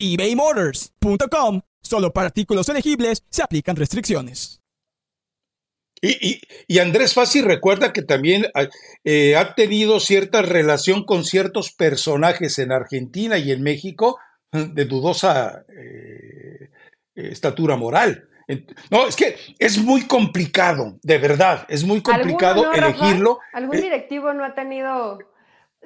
ebaymotors.com. 0.00 1.60
Solo 1.82 2.12
para 2.12 2.26
artículos 2.26 2.68
elegibles 2.68 3.24
se 3.30 3.42
aplican 3.42 3.76
restricciones. 3.76 4.60
Y, 6.02 6.78
Andrés 6.78 7.12
Fassi 7.12 7.42
recuerda 7.42 7.92
que 7.92 8.00
también 8.00 8.46
eh, 9.04 9.36
ha 9.36 9.54
tenido 9.54 10.00
cierta 10.00 10.40
relación 10.40 11.04
con 11.04 11.24
ciertos 11.24 11.72
personajes 11.72 12.58
en 12.58 12.72
Argentina 12.72 13.36
y 13.36 13.52
en 13.52 13.62
México 13.62 14.18
de 14.50 14.84
dudosa 14.86 15.64
eh, 15.68 16.70
estatura 17.14 17.76
moral. 17.76 18.28
No, 18.90 19.06
es 19.06 19.14
que 19.14 19.36
es 19.58 19.78
muy 19.78 20.06
complicado, 20.06 20.98
de 21.02 21.18
verdad, 21.18 21.66
es 21.68 21.84
muy 21.84 22.02
complicado 22.02 22.72
elegirlo. 22.72 23.38
¿Algún 23.52 23.76
eh, 23.76 23.82
directivo 23.82 24.32
no 24.32 24.44
ha 24.44 24.54
tenido, 24.54 25.18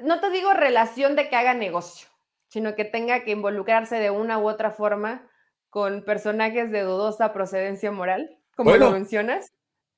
no 0.02 0.20
te 0.20 0.30
digo 0.30 0.52
relación 0.52 1.14
de 1.16 1.28
que 1.28 1.36
haga 1.36 1.54
negocio, 1.54 2.08
sino 2.48 2.74
que 2.74 2.84
tenga 2.84 3.24
que 3.24 3.32
involucrarse 3.32 3.96
de 3.96 4.10
una 4.10 4.38
u 4.38 4.48
otra 4.48 4.70
forma 4.70 5.28
con 5.70 6.04
personajes 6.04 6.70
de 6.70 6.82
dudosa 6.82 7.32
procedencia 7.32 7.90
moral, 7.90 8.38
como 8.54 8.76
lo 8.76 8.90
mencionas. 8.92 9.52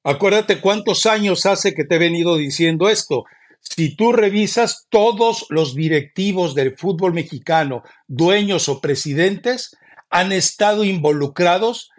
Acuérdate 0.04 0.60
cuántos 0.60 1.04
años 1.04 1.46
hace 1.46 1.74
que 1.74 1.84
te 1.84 1.96
he 1.96 1.98
venido 1.98 2.36
diciendo 2.36 2.88
esto. 2.88 3.24
Si 3.60 3.96
tú 3.96 4.12
revisas 4.12 4.86
todos 4.88 5.46
los 5.50 5.74
directivos 5.74 6.54
del 6.54 6.76
fútbol 6.76 7.12
mexicano, 7.12 7.82
dueños 8.06 8.68
o 8.68 8.80
presidentes, 8.80 9.76
han 10.08 10.32
estado 10.32 10.84
involucrados 10.84 11.90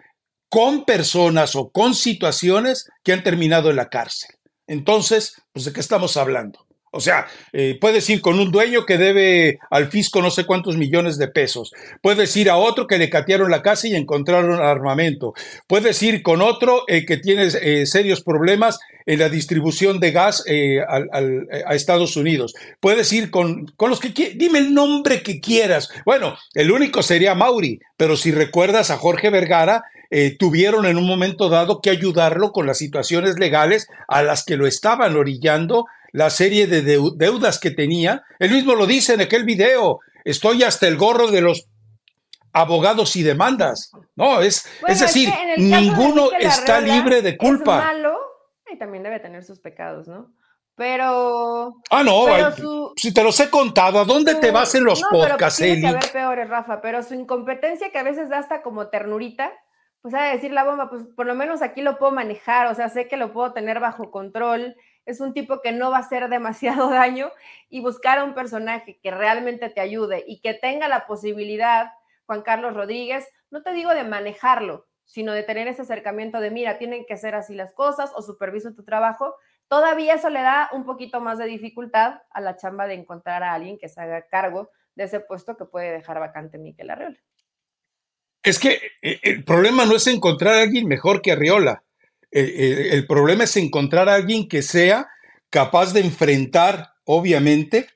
con 0.48 0.84
personas 0.84 1.54
o 1.54 1.70
con 1.70 1.94
situaciones 1.94 2.88
que 3.04 3.12
han 3.12 3.22
terminado 3.22 3.70
en 3.70 3.76
la 3.76 3.90
cárcel. 3.90 4.30
Entonces, 4.66 5.42
pues 5.52 5.66
de 5.66 5.72
qué 5.72 5.80
estamos 5.80 6.16
hablando? 6.16 6.67
O 6.98 7.00
sea, 7.00 7.28
eh, 7.52 7.78
puedes 7.80 8.10
ir 8.10 8.20
con 8.20 8.40
un 8.40 8.50
dueño 8.50 8.84
que 8.84 8.98
debe 8.98 9.60
al 9.70 9.88
fisco 9.88 10.20
no 10.20 10.32
sé 10.32 10.46
cuántos 10.46 10.76
millones 10.76 11.16
de 11.16 11.28
pesos. 11.28 11.72
Puedes 12.02 12.36
ir 12.36 12.50
a 12.50 12.56
otro 12.56 12.88
que 12.88 12.98
le 12.98 13.08
catearon 13.08 13.52
la 13.52 13.62
casa 13.62 13.86
y 13.86 13.94
encontraron 13.94 14.60
armamento. 14.60 15.32
Puedes 15.68 16.02
ir 16.02 16.24
con 16.24 16.42
otro 16.42 16.82
eh, 16.88 17.06
que 17.06 17.16
tiene 17.16 17.46
eh, 17.62 17.86
serios 17.86 18.20
problemas 18.20 18.80
en 19.06 19.20
la 19.20 19.28
distribución 19.28 20.00
de 20.00 20.10
gas 20.10 20.44
a 20.48 21.74
Estados 21.74 22.16
Unidos. 22.16 22.54
Puedes 22.80 23.12
ir 23.12 23.30
con, 23.30 23.66
con 23.76 23.90
los 23.90 24.00
que 24.00 24.08
dime 24.34 24.58
el 24.58 24.74
nombre 24.74 25.22
que 25.22 25.40
quieras. 25.40 25.88
Bueno, 26.04 26.36
el 26.52 26.72
único 26.72 27.04
sería 27.04 27.36
Mauri, 27.36 27.78
pero 27.96 28.16
si 28.16 28.32
recuerdas 28.32 28.90
a 28.90 28.98
Jorge 28.98 29.30
Vergara, 29.30 29.84
tuvieron 30.38 30.84
en 30.84 30.98
un 30.98 31.06
momento 31.06 31.48
dado 31.48 31.80
que 31.80 31.88
ayudarlo 31.88 32.52
con 32.52 32.66
las 32.66 32.76
situaciones 32.76 33.38
legales 33.38 33.88
a 34.08 34.22
las 34.22 34.44
que 34.44 34.58
lo 34.58 34.66
estaban 34.66 35.16
orillando 35.16 35.86
la 36.12 36.30
serie 36.30 36.66
de 36.66 36.82
deudas 37.16 37.58
que 37.58 37.70
tenía. 37.70 38.24
Él 38.38 38.50
mismo 38.50 38.74
lo 38.74 38.86
dice 38.86 39.14
en 39.14 39.20
aquel 39.20 39.44
video, 39.44 40.00
estoy 40.24 40.62
hasta 40.62 40.86
el 40.88 40.96
gorro 40.96 41.28
de 41.28 41.40
los 41.40 41.68
abogados 42.52 43.16
y 43.16 43.22
demandas. 43.22 43.92
No, 44.16 44.40
es, 44.40 44.66
es 44.86 45.00
decir, 45.00 45.32
ninguno 45.56 46.30
está 46.38 46.80
libre 46.80 47.22
de 47.22 47.36
culpa. 47.36 47.78
Es 47.78 47.84
malo 47.84 48.18
y 48.70 48.78
también 48.78 49.02
debe 49.02 49.20
tener 49.20 49.44
sus 49.44 49.60
pecados, 49.60 50.08
¿no? 50.08 50.32
Pero. 50.78 51.74
Ah, 51.90 52.04
no, 52.04 52.26
si 52.96 53.12
te 53.12 53.24
los 53.24 53.38
he 53.40 53.50
contado, 53.50 53.98
¿a 53.98 54.04
dónde 54.04 54.36
te 54.36 54.52
vas 54.52 54.76
en 54.76 54.84
los 54.84 55.02
podcasts, 55.02 55.60
Eli? 55.60 55.80
Que 55.80 55.88
haber 55.88 56.12
peores, 56.12 56.48
Rafa, 56.48 56.80
pero 56.80 57.02
su 57.02 57.14
incompetencia 57.14 57.90
que 57.90 57.98
a 57.98 58.04
veces 58.04 58.28
da 58.28 58.38
hasta 58.38 58.62
como 58.62 58.88
ternurita, 58.88 59.50
pues 60.02 60.14
a 60.14 60.22
decir 60.22 60.52
la 60.52 60.62
bomba, 60.62 60.88
pues 60.88 61.02
por 61.16 61.26
lo 61.26 61.34
menos 61.34 61.62
aquí 61.62 61.82
lo 61.82 61.98
puedo 61.98 62.12
manejar, 62.12 62.68
o 62.68 62.74
sea, 62.76 62.88
sé 62.90 63.08
que 63.08 63.16
lo 63.16 63.32
puedo 63.32 63.52
tener 63.52 63.80
bajo 63.80 64.12
control, 64.12 64.76
es 65.08 65.20
un 65.20 65.32
tipo 65.32 65.62
que 65.62 65.72
no 65.72 65.90
va 65.90 65.96
a 65.96 66.00
hacer 66.00 66.28
demasiado 66.28 66.90
daño 66.90 67.30
y 67.70 67.80
buscar 67.80 68.18
a 68.18 68.24
un 68.24 68.34
personaje 68.34 68.98
que 69.02 69.10
realmente 69.10 69.70
te 69.70 69.80
ayude 69.80 70.22
y 70.26 70.40
que 70.40 70.54
tenga 70.54 70.86
la 70.86 71.06
posibilidad, 71.06 71.92
Juan 72.26 72.42
Carlos 72.42 72.74
Rodríguez, 72.74 73.26
no 73.50 73.62
te 73.62 73.72
digo 73.72 73.94
de 73.94 74.04
manejarlo, 74.04 74.86
sino 75.06 75.32
de 75.32 75.42
tener 75.42 75.66
ese 75.66 75.82
acercamiento 75.82 76.40
de, 76.40 76.50
mira, 76.50 76.76
tienen 76.76 77.06
que 77.06 77.16
ser 77.16 77.34
así 77.34 77.54
las 77.54 77.72
cosas 77.72 78.12
o 78.14 78.20
superviso 78.20 78.74
tu 78.74 78.84
trabajo, 78.84 79.34
todavía 79.66 80.14
eso 80.14 80.28
le 80.28 80.42
da 80.42 80.68
un 80.72 80.84
poquito 80.84 81.20
más 81.20 81.38
de 81.38 81.46
dificultad 81.46 82.20
a 82.30 82.40
la 82.42 82.56
chamba 82.56 82.86
de 82.86 82.94
encontrar 82.94 83.42
a 83.42 83.54
alguien 83.54 83.78
que 83.78 83.88
se 83.88 84.02
haga 84.02 84.26
cargo 84.28 84.70
de 84.94 85.04
ese 85.04 85.20
puesto 85.20 85.56
que 85.56 85.64
puede 85.64 85.90
dejar 85.90 86.20
vacante 86.20 86.58
Miquel 86.58 86.90
Arriola. 86.90 87.18
Es 88.42 88.58
que 88.58 88.78
eh, 89.00 89.20
el 89.22 89.44
problema 89.44 89.86
no 89.86 89.96
es 89.96 90.06
encontrar 90.06 90.54
a 90.54 90.62
alguien 90.62 90.86
mejor 90.86 91.22
que 91.22 91.32
Arriola. 91.32 91.82
El, 92.30 93.06
problema 93.06 93.44
es 93.44 93.56
encontrar 93.56 94.08
a 94.08 94.14
alguien 94.14 94.48
que 94.48 94.62
sea 94.62 95.08
capaz 95.50 95.92
de 95.92 96.00
enfrentar, 96.00 96.92
obviamente, 97.04 97.86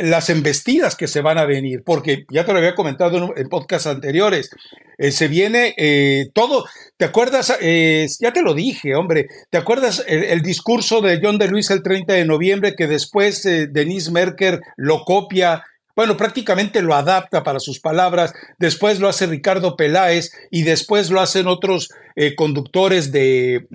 las 0.00 0.28
embestidas 0.30 0.96
que 0.96 1.06
se 1.06 1.20
van 1.20 1.38
a 1.38 1.44
venir, 1.44 1.82
porque 1.84 2.26
ya 2.30 2.44
te 2.44 2.52
lo 2.52 2.58
había 2.58 2.74
comentado 2.74 3.34
en, 3.36 3.48
podcasts 3.48 3.86
anteriores, 3.86 4.50
eh, 4.98 5.12
se 5.12 5.28
viene 5.28 5.74
eh, 5.76 6.30
todo, 6.34 6.64
¿te 6.96 7.04
acuerdas? 7.04 7.56
Eh, 7.60 8.06
ya 8.20 8.32
te 8.32 8.42
lo 8.42 8.54
dije, 8.54 8.94
hombre, 8.94 9.28
¿te 9.50 9.58
acuerdas 9.58 10.04
el, 10.06 10.42
discurso 10.42 11.00
de 11.00 11.20
John 11.22 11.38
de 11.38 11.48
Luis 11.48 11.70
el 11.70 11.82
30 11.82 12.14
de 12.14 12.24
noviembre 12.24 12.74
que 12.74 12.86
después 12.86 13.42
Denise 13.44 14.10
Merker 14.10 14.60
lo 14.76 15.04
copia 15.04 15.64
bueno, 15.98 16.16
prácticamente 16.16 16.80
lo 16.80 16.94
adapta 16.94 17.42
para 17.42 17.58
sus 17.58 17.80
palabras, 17.80 18.32
después 18.56 19.00
lo 19.00 19.08
hace 19.08 19.26
Ricardo 19.26 19.74
Peláez 19.74 20.30
y 20.48 20.62
después 20.62 21.10
lo 21.10 21.20
hacen 21.20 21.48
otros 21.48 21.88
eh, 22.14 22.36
conductores 22.36 23.10
de, 23.10 23.66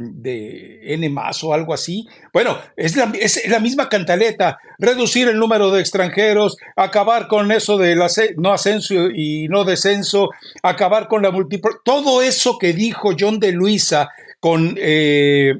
N 0.86 1.16
o 1.42 1.54
algo 1.54 1.74
así. 1.74 2.08
Bueno, 2.32 2.58
es 2.78 2.96
la, 2.96 3.60
misma 3.60 3.90
cantaleta, 3.90 4.58
reducir 4.80 5.28
el 5.28 5.38
número 5.38 5.70
de 5.70 5.82
extranjeros, 5.82 6.56
acabar 6.78 7.28
con 7.28 7.52
eso 7.52 7.78
de 7.78 7.98
no 8.38 8.54
ascenso 8.54 9.10
y 9.14 9.50
no 9.50 9.66
descenso, 9.66 10.30
acabar 10.62 11.10
con 11.10 11.24
la 11.24 11.32
multiple... 11.32 11.72
Todo 11.84 12.22
eso 12.22 12.58
que 12.58 12.72
dijo 12.72 13.12
John 13.20 13.38
de 13.38 13.52
Luisa 13.52 14.12
con... 14.40 14.78
Eh, 14.78 15.56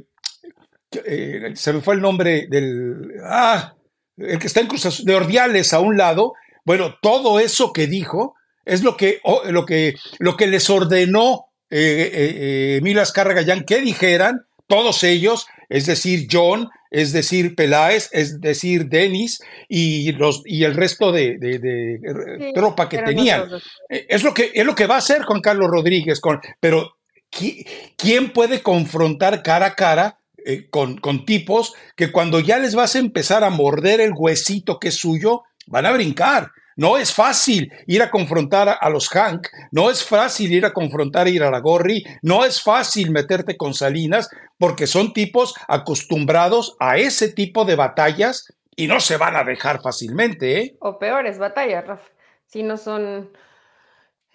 eh, 1.06 1.52
se 1.56 1.74
me 1.74 1.82
fue 1.82 1.96
el 1.96 2.02
nombre 2.02 2.48
del... 2.50 3.16
Ah, 3.26 3.74
el 4.16 4.40
que 4.40 4.48
está 4.48 4.62
en 4.62 4.68
Cruz 4.68 5.04
de 5.04 5.16
Ordiales 5.16 5.74
a 5.74 5.80
un 5.80 5.98
lado, 5.98 6.36
bueno, 6.66 6.96
todo 7.02 7.40
eso 7.40 7.74
que 7.74 7.88
dijo 7.88 8.36
es 8.66 8.84
lo 8.84 8.96
que, 8.96 9.20
lo 9.46 9.66
que, 9.66 9.96
lo 10.20 10.38
que 10.38 10.48
les 10.48 10.70
ordenó 10.70 11.48
eh, 11.70 12.12
eh, 12.14 12.76
Emilio 12.78 13.02
Azcárraga 13.02 13.42
Gallán, 13.42 13.66
que 13.66 13.82
dijeran, 13.82 14.46
todos 14.68 15.04
ellos, 15.04 15.48
es 15.70 15.86
decir, 15.86 16.28
John, 16.32 16.70
es 16.90 17.12
decir, 17.12 17.56
Peláez, 17.56 18.10
es 18.12 18.40
decir, 18.40 18.88
Denis 18.88 19.42
y, 19.68 20.12
los, 20.14 20.44
y 20.46 20.64
el 20.64 20.76
resto 20.76 21.12
de, 21.12 22.00
tropa 22.54 22.88
que 22.88 23.00
tenían. 23.00 23.50
Es 23.90 24.24
lo 24.24 24.34
que, 24.34 24.52
es 24.54 24.66
lo 24.66 24.76
que 24.76 24.88
va 24.88 24.96
a 24.96 25.00
hacer 25.00 25.24
Juan 25.24 25.42
Carlos 25.42 25.70
Rodríguez, 25.70 26.20
con, 26.20 26.40
pero 26.60 26.98
¿quién 27.98 28.32
puede 28.32 28.62
confrontar 28.62 29.42
cara 29.42 29.68
a 29.68 29.76
cara 29.76 30.20
eh, 30.46 30.68
con, 30.70 30.98
con, 30.98 31.26
tipos 31.26 31.74
que 31.96 32.12
cuando 32.12 32.40
ya 32.40 32.60
les 32.60 32.76
vas 32.76 32.96
a 32.96 33.00
empezar 33.00 33.44
a 33.44 33.50
morder 33.50 34.02
el 34.02 34.12
huesito 34.16 34.78
que 34.78 34.90
es 34.90 34.96
suyo, 34.96 35.44
van 35.68 35.86
a 35.86 35.92
brincar? 35.92 36.52
No 36.76 36.98
es 36.98 37.14
fácil 37.14 37.72
ir 37.86 38.02
a 38.02 38.10
confrontar 38.10 38.78
a 38.80 38.90
los 38.90 39.08
Hank, 39.10 39.48
no 39.72 39.92
es 39.92 40.04
fácil 40.04 40.52
ir 40.52 40.66
a 40.66 40.74
confrontar 40.74 41.28
a 41.28 41.30
Iraragorri, 41.30 42.04
no 42.24 42.44
es 42.44 42.62
fácil 42.62 43.12
meterte 43.12 43.58
con 43.58 43.76
Salinas, 43.76 44.30
porque 44.58 44.88
son 44.88 45.14
tipos 45.14 45.54
acostumbrados 45.68 46.76
a 46.80 46.98
ese 46.98 47.32
tipo 47.32 47.66
de 47.66 47.76
batallas 47.76 48.52
y 48.76 48.88
no 48.88 49.00
se 49.00 49.18
van 49.18 49.36
a 49.36 49.44
dejar 49.44 49.82
fácilmente. 49.82 50.60
¿eh? 50.60 50.78
O 50.80 50.98
peores 50.98 51.38
batallas, 51.38 51.86
Rafa, 51.86 52.10
si 52.48 52.64
no 52.64 52.78
son 52.78 53.30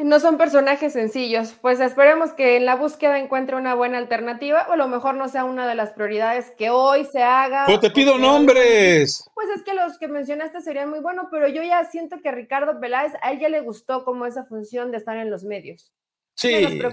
no 0.05 0.21
son 0.21 0.39
personajes 0.39 0.93
sencillos, 0.93 1.55
pues 1.61 1.81
esperemos 1.81 2.33
que 2.33 2.57
en 2.57 2.65
la 2.65 2.77
búsqueda 2.77 3.19
encuentre 3.19 3.57
una 3.57 3.75
buena 3.75 3.99
alternativa 3.99 4.67
o 4.69 4.73
a 4.73 4.77
lo 4.77 4.87
mejor 4.87 5.17
no 5.17 5.29
sea 5.29 5.45
una 5.45 5.67
de 5.67 5.75
las 5.75 5.91
prioridades 5.91 6.53
que 6.57 6.71
hoy 6.71 7.05
se 7.05 7.23
haga. 7.23 7.65
Pero 7.67 7.81
te 7.81 7.91
pido 7.91 8.17
nombres. 8.17 9.29
Pues 9.35 9.49
es 9.57 9.65
que 9.65 9.75
los 9.75 9.99
que 9.99 10.07
mencionaste 10.07 10.61
serían 10.61 10.89
muy 10.89 11.01
buenos, 11.01 11.27
pero 11.33 11.49
yo 11.49 11.65
ya 11.65 11.85
siento 11.85 12.21
que 12.23 12.31
Ricardo 12.31 12.79
Peláez, 12.79 13.13
a 13.23 13.33
él 13.33 13.41
ya 13.41 13.49
le 13.49 13.61
gustó 13.61 14.05
como 14.05 14.25
esa 14.25 14.45
función 14.45 14.93
de 14.93 14.99
estar 14.99 15.17
en 15.17 15.31
los 15.31 15.43
medios. 15.43 15.93
Sí, 16.35 16.55
dentro 16.55 16.91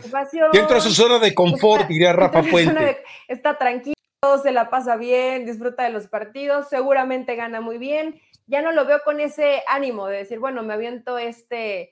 de 0.75 0.81
su 0.81 0.91
zona 0.91 1.19
de 1.19 1.35
confort, 1.35 1.87
diría 1.87 2.11
Rafa 2.13 2.41
Puente. 2.41 3.03
está 3.27 3.55
tranquilo, 3.59 3.93
se 4.41 4.51
la 4.51 4.71
pasa 4.71 4.95
bien, 4.95 5.45
disfruta 5.45 5.83
de 5.83 5.91
los 5.91 6.07
partidos, 6.07 6.69
seguramente 6.69 7.35
gana 7.35 7.61
muy 7.61 7.77
bien. 7.77 8.19
Ya 8.47 8.63
no 8.63 8.71
lo 8.71 8.85
veo 8.85 9.01
con 9.05 9.19
ese 9.19 9.61
ánimo 9.67 10.07
de 10.07 10.17
decir, 10.17 10.39
bueno, 10.39 10.63
me 10.63 10.73
aviento 10.73 11.19
este 11.19 11.91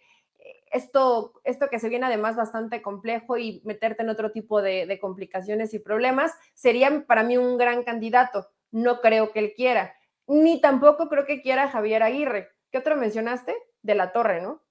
esto, 0.74 1.40
esto 1.44 1.70
que 1.70 1.80
se 1.80 1.88
viene 1.88 2.08
además 2.08 2.36
bastante 2.36 2.82
complejo 2.82 3.38
y 3.38 3.62
meterte 3.64 4.02
en 4.02 4.10
otro 4.10 4.32
tipo 4.32 4.62
de, 4.62 4.98
complicaciones 5.00 5.74
y 5.74 5.80
problemas, 5.80 6.34
sería 6.56 7.06
para 7.06 7.24
mí 7.24 7.38
un 7.38 7.58
gran 7.58 7.84
candidato. 7.84 8.50
No 8.72 9.00
creo 9.00 9.32
que 9.32 9.40
él 9.40 9.54
quiera, 9.56 9.96
ni 10.28 10.60
tampoco 10.60 11.10
creo 11.10 11.26
que 11.26 11.42
quiera 11.42 11.70
Javier 11.70 12.04
Aguirre. 12.04 12.50
¿Qué 12.72 12.80
otro 12.80 12.96
mencionaste? 12.96 13.56
De 13.84 13.96
la 13.96 14.12
Torre, 14.12 14.42
¿no? 14.42 14.64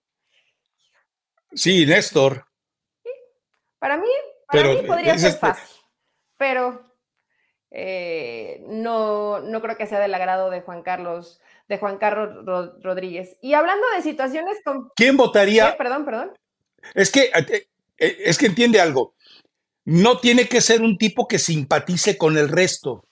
Sí, 1.53 1.87
Néstor. 1.87 2.47
Para 3.79 3.97
mí, 3.97 4.09
para 4.47 4.69
mí 4.69 4.83
podría 4.87 5.19
ser 5.19 5.31
este 5.31 5.41
fácil, 5.41 5.77
pero 6.37 6.83
eh, 7.71 8.65
no, 8.67 9.41
no 9.41 9.61
creo 9.61 9.77
que 9.77 9.87
sea 9.87 10.01
del 10.01 10.15
agrado 10.15 10.51
de 10.51 10.61
Juan 10.63 10.83
Carlos 10.83 11.41
de 11.73 11.79
Juan 11.79 11.97
Carlos 11.97 12.75
Rodríguez. 12.83 13.39
Y 13.41 13.55
hablando 13.55 13.87
de 13.97 14.03
situaciones 14.03 14.59
con... 14.63 14.91
¿Quién 14.95 15.17
votaría? 15.17 15.75
Perdón, 15.79 16.05
perdón. 16.05 16.33
Es 16.95 17.11
que, 17.11 17.31
eh, 17.35 17.67
eh, 17.97 18.17
es 18.27 18.37
que 18.37 18.47
entiende 18.47 18.79
algo. 18.79 19.15
No 19.87 20.19
tiene 20.19 20.49
que 20.49 20.61
ser 20.61 20.83
un 20.83 20.99
tipo 20.99 21.27
que 21.27 21.39
simpatice 21.39 22.19
con 22.19 22.37
el 22.37 22.51
resto. 22.51 23.07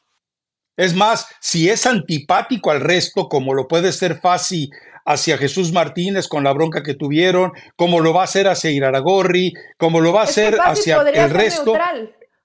Es 0.76 0.94
más, 0.94 1.26
si 1.40 1.70
es 1.70 1.86
antipático 1.86 2.70
al 2.70 2.82
resto, 2.82 3.30
como 3.30 3.54
lo 3.54 3.66
puede 3.66 3.92
ser 3.92 4.20
fácil 4.20 4.68
hacia 5.06 5.38
Jesús 5.38 5.72
Martínez 5.72 6.28
con 6.28 6.44
la 6.44 6.52
bronca 6.52 6.82
que 6.82 6.94
tuvieron, 6.94 7.52
como 7.76 8.00
lo 8.00 8.12
va 8.12 8.20
a 8.20 8.24
hacer 8.24 8.46
hacia 8.46 8.70
Iraragorri, 8.70 9.54
como 9.78 10.00
lo 10.00 10.12
va 10.12 10.20
a 10.20 10.24
hacer 10.24 10.58
hacia 10.60 11.00
el 11.00 11.30
resto. 11.30 11.72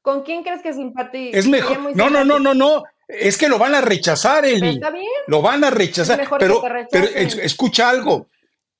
¿Con 0.01 0.23
quién 0.23 0.43
crees 0.43 0.61
que 0.61 0.71
simpatiza? 0.71 1.37
Es 1.37 1.45
mejor. 1.45 1.93
No, 1.93 2.09
no, 2.09 2.23
no, 2.23 2.39
no, 2.39 2.53
no. 2.53 2.83
Es 3.07 3.37
que 3.37 3.49
lo 3.49 3.59
van 3.59 3.75
a 3.75 3.81
rechazar, 3.81 4.45
Eli. 4.45 4.69
Está 4.69 4.91
bien. 4.91 5.05
Lo 5.27 5.41
van 5.41 5.63
a 5.63 5.69
rechazar. 5.69 6.27
pero, 6.39 6.61
pero 6.91 7.07
escucha 7.07 7.89
algo. 7.89 8.27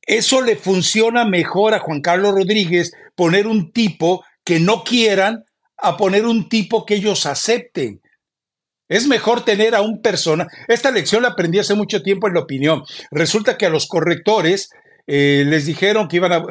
Eso 0.01 0.41
le 0.41 0.55
funciona 0.55 1.26
mejor 1.26 1.73
a 1.73 1.80
Juan 1.80 2.01
Carlos 2.01 2.34
Rodríguez 2.34 2.93
poner 3.15 3.47
un 3.47 3.71
tipo 3.71 4.23
que 4.43 4.59
no 4.59 4.84
quieran 4.84 5.45
a 5.78 5.97
poner 5.97 6.26
un 6.26 6.47
tipo 6.47 6.86
que 6.86 6.95
ellos 6.95 7.26
acepten. 7.26 8.01
Es 8.88 9.07
mejor 9.07 9.43
tener 9.43 9.73
a 9.73 9.82
un 9.82 10.01
persona. 10.01 10.47
Esta 10.67 10.91
lección 10.91 11.23
la 11.23 11.30
aprendí 11.30 11.57
hace 11.57 11.73
mucho 11.73 12.03
tiempo 12.03 12.28
en 12.28 12.36
la 12.36 12.41
opinión. 12.41 12.84
Resulta 13.09 13.57
que 13.57 13.65
a 13.65 13.69
los 13.69 13.88
correctores 13.88 14.69
eh, 15.07 15.43
les 15.47 15.65
dijeron 15.65 16.07
que 16.07 16.17
iban 16.17 16.32
a, 16.32 16.43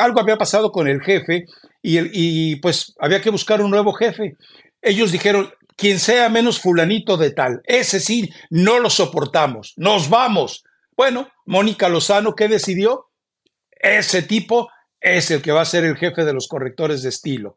algo 0.00 0.20
había 0.20 0.36
pasado 0.36 0.72
con 0.72 0.88
el 0.88 1.00
jefe 1.00 1.46
y, 1.82 1.98
y 2.12 2.56
pues 2.56 2.94
había 2.98 3.22
que 3.22 3.30
buscar 3.30 3.62
un 3.62 3.70
nuevo 3.70 3.94
jefe. 3.94 4.36
Ellos 4.82 5.10
dijeron, 5.10 5.50
quien 5.76 5.98
sea 5.98 6.28
menos 6.28 6.60
fulanito 6.60 7.16
de 7.16 7.30
tal. 7.30 7.60
Ese 7.64 8.00
sí, 8.00 8.30
no 8.50 8.78
lo 8.78 8.90
soportamos. 8.90 9.74
Nos 9.76 10.08
vamos. 10.08 10.64
Bueno, 10.96 11.28
Mónica 11.46 11.88
Lozano, 11.88 12.34
¿qué 12.34 12.48
decidió? 12.48 13.10
Ese 13.70 14.22
tipo 14.22 14.68
es 15.00 15.30
el 15.30 15.42
que 15.42 15.52
va 15.52 15.62
a 15.62 15.66
ser 15.66 15.84
el 15.84 15.96
jefe 15.96 16.24
de 16.24 16.32
los 16.32 16.46
correctores 16.48 17.02
de 17.02 17.08
estilo. 17.08 17.56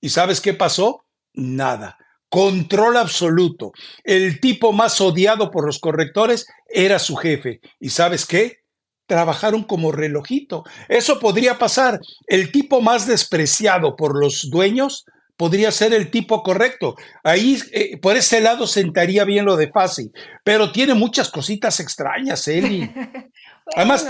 ¿Y 0.00 0.10
sabes 0.10 0.40
qué 0.40 0.54
pasó? 0.54 1.04
Nada. 1.32 1.98
Control 2.28 2.96
absoluto. 2.96 3.72
El 4.02 4.40
tipo 4.40 4.72
más 4.72 5.00
odiado 5.00 5.50
por 5.50 5.66
los 5.66 5.78
correctores 5.78 6.46
era 6.68 6.98
su 6.98 7.16
jefe. 7.16 7.60
¿Y 7.80 7.90
sabes 7.90 8.26
qué? 8.26 8.58
Trabajaron 9.06 9.64
como 9.64 9.92
relojito. 9.92 10.64
Eso 10.88 11.18
podría 11.20 11.58
pasar. 11.58 12.00
El 12.26 12.52
tipo 12.52 12.80
más 12.80 13.06
despreciado 13.06 13.96
por 13.96 14.18
los 14.18 14.50
dueños 14.50 15.04
podría 15.36 15.70
ser 15.70 15.92
el 15.92 16.10
tipo 16.10 16.42
correcto. 16.42 16.94
Ahí, 17.22 17.58
eh, 17.72 17.98
por 17.98 18.16
ese 18.16 18.40
lado, 18.40 18.66
sentaría 18.66 19.24
bien 19.24 19.44
lo 19.44 19.56
de 19.56 19.70
fácil, 19.70 20.12
pero 20.42 20.72
tiene 20.72 20.94
muchas 20.94 21.30
cositas 21.30 21.80
extrañas, 21.80 22.46
Eli. 22.48 22.90
Además, 23.76 24.06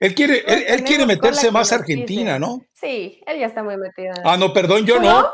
él, 0.00 0.14
quiere, 0.14 0.42
él, 0.46 0.82
quiere 0.82 1.06
meterse 1.06 1.52
más 1.52 1.72
a 1.72 1.76
Argentina, 1.76 2.38
¿no? 2.38 2.62
Sí, 2.72 3.22
él 3.26 3.38
ya 3.38 3.46
está 3.46 3.62
muy 3.62 3.76
metido. 3.76 4.12
Ah, 4.24 4.36
no, 4.36 4.52
perdón, 4.52 4.84
yo 4.86 4.98
no? 4.98 5.30